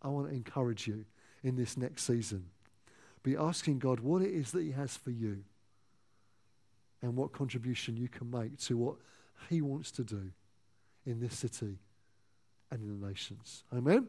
I 0.02 0.08
want 0.08 0.28
to 0.28 0.34
encourage 0.34 0.88
you 0.88 1.04
in 1.44 1.56
this 1.56 1.76
next 1.76 2.04
season. 2.04 2.46
Be 3.22 3.36
asking 3.36 3.78
God 3.78 4.00
what 4.00 4.22
it 4.22 4.32
is 4.32 4.50
that 4.50 4.62
He 4.62 4.72
has 4.72 4.96
for 4.96 5.10
you 5.10 5.44
and 7.02 7.16
what 7.16 7.32
contribution 7.32 7.96
you 7.96 8.08
can 8.08 8.30
make 8.30 8.58
to 8.60 8.76
what 8.76 8.96
He 9.50 9.60
wants 9.60 9.90
to 9.92 10.04
do 10.04 10.30
in 11.04 11.20
this 11.20 11.36
city 11.36 11.78
and 12.70 12.80
in 12.80 13.00
the 13.00 13.06
nations. 13.06 13.64
Amen? 13.74 14.08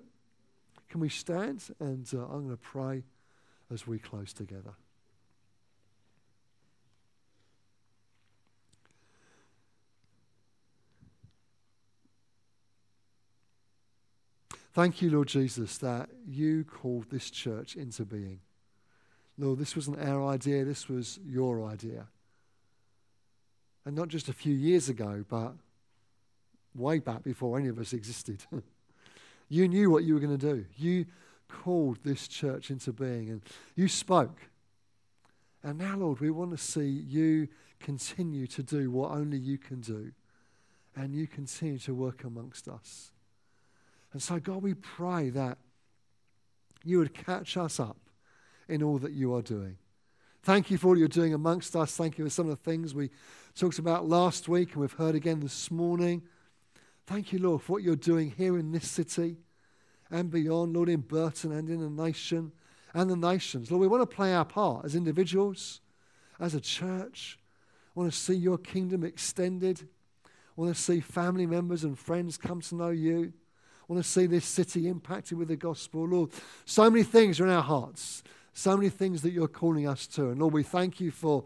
can 0.94 1.02
we 1.02 1.10
stand? 1.10 1.64
And 1.80 2.08
uh, 2.14 2.20
I'm 2.20 2.46
going 2.46 2.50
to 2.52 2.58
pray 2.58 3.04
as 3.74 3.88
we 3.88 3.98
close 3.98 4.32
together. 4.32 4.76
Thank 14.76 15.02
you, 15.02 15.10
Lord 15.10 15.30
Jesus, 15.30 15.80
that 15.80 16.10
you 16.28 16.64
called 16.64 17.10
this 17.10 17.32
church 17.32 17.76
into 17.76 18.06
being. 18.06 18.42
Lord, 19.40 19.58
this 19.58 19.76
wasn't 19.76 20.00
our 20.00 20.28
idea, 20.28 20.64
this 20.64 20.88
was 20.88 21.20
your 21.26 21.66
idea. 21.66 22.06
And 23.86 23.96
not 23.96 24.08
just 24.08 24.30
a 24.30 24.34
few 24.34 24.54
years 24.54 24.90
ago, 24.90 25.26
but 25.28 25.54
way 26.76 27.00
back 27.00 27.24
before 27.24 27.58
any 27.58 27.68
of 27.68 27.80
us 27.80 27.94
existed. 27.94 28.46
you 29.50 29.68
knew 29.68 29.90
what 29.90 30.04
you 30.04 30.14
were 30.14 30.20
going 30.20 30.38
to 30.38 30.54
do. 30.56 30.66
You 30.78 31.06
called 31.48 32.00
this 32.04 32.28
church 32.28 32.72
into 32.72 32.92
being 32.92 33.30
and 33.30 33.42
you 33.76 33.88
spoke. 33.88 34.38
And 35.64 35.78
now, 35.78 35.98
Lord, 35.98 36.20
we 36.20 36.32
want 36.32 36.52
to 36.52 36.58
see 36.58 36.88
you 36.88 37.48
continue 37.80 38.48
to 38.48 38.64
do 38.64 38.90
what 38.90 39.12
only 39.12 39.38
you 39.38 39.58
can 39.58 39.82
do. 39.82 40.12
And 40.96 41.16
you 41.16 41.28
continue 41.28 41.80
to 41.80 41.94
work 41.94 42.24
amongst 42.24 42.68
us. 42.68 43.12
And 44.12 44.22
so, 44.22 44.40
God, 44.40 44.62
we 44.62 44.76
pray 44.76 45.32
that 45.32 45.58
you 46.84 47.00
would 47.00 47.14
catch 47.14 47.58
us 47.58 47.80
up 47.80 47.98
in 48.68 48.84
all 48.84 49.00
that 49.00 49.12
you 49.12 49.34
are 49.34 49.42
doing. 49.42 49.78
Thank 50.44 50.70
you 50.70 50.78
for 50.78 50.90
all 50.90 50.98
you're 50.98 51.08
doing 51.08 51.34
amongst 51.34 51.76
us. 51.76 51.96
Thank 51.96 52.18
you 52.18 52.26
for 52.26 52.30
some 52.30 52.50
of 52.50 52.52
the 52.52 52.64
things 52.70 52.94
we 52.94 53.10
talked 53.56 53.78
about 53.78 54.10
last 54.10 54.50
week 54.50 54.72
and 54.72 54.82
we've 54.82 54.94
heard 54.94 55.14
again 55.14 55.40
this 55.40 55.70
morning. 55.70 56.24
Thank 57.06 57.32
you, 57.32 57.38
Lord, 57.38 57.62
for 57.62 57.74
what 57.74 57.84
you're 57.84 57.96
doing 57.96 58.34
here 58.36 58.58
in 58.58 58.72
this 58.72 58.90
city 58.90 59.38
and 60.10 60.32
beyond, 60.32 60.74
Lord, 60.74 60.90
in 60.90 61.02
Burton 61.02 61.52
and 61.52 61.70
in 61.70 61.80
the 61.80 62.04
nation 62.04 62.52
and 62.96 63.12
the 63.12 63.16
nations. 63.16 63.70
Lord, 63.70 63.82
we 63.82 63.88
want 63.88 64.02
to 64.10 64.16
play 64.16 64.34
our 64.34 64.44
part 64.44 64.86
as 64.86 64.96
individuals, 64.96 65.82
as 66.40 66.56
a 66.56 66.60
church. 66.60 67.38
I 67.96 68.00
want 68.00 68.12
to 68.12 68.18
see 68.18 68.34
your 68.34 68.58
kingdom 68.58 69.04
extended. 69.04 69.88
I 70.26 70.62
want 70.62 70.76
to 70.76 70.82
see 70.82 71.00
family 71.00 71.46
members 71.46 71.84
and 71.84 71.98
friends 71.98 72.38
come 72.38 72.60
to 72.62 72.76
know 72.76 72.90
you. 72.90 73.34
I 73.88 73.94
want 73.94 74.04
to 74.04 74.10
see 74.10 74.26
this 74.26 74.46
city 74.46 74.88
impacted 74.88 75.38
with 75.38 75.50
the 75.50 75.58
gospel. 75.58 76.08
Lord, 76.08 76.32
so 76.66 76.90
many 76.90 77.04
things 77.04 77.40
are 77.40 77.46
in 77.46 77.52
our 77.52 77.62
hearts, 77.62 78.24
so 78.54 78.76
many 78.76 78.90
things 78.90 79.22
that 79.22 79.32
you're 79.32 79.48
calling 79.48 79.88
us 79.88 80.08
to. 80.08 80.30
And 80.30 80.40
Lord, 80.40 80.54
we 80.56 80.64
thank 80.64 81.00
you 81.00 81.12
for 81.12 81.46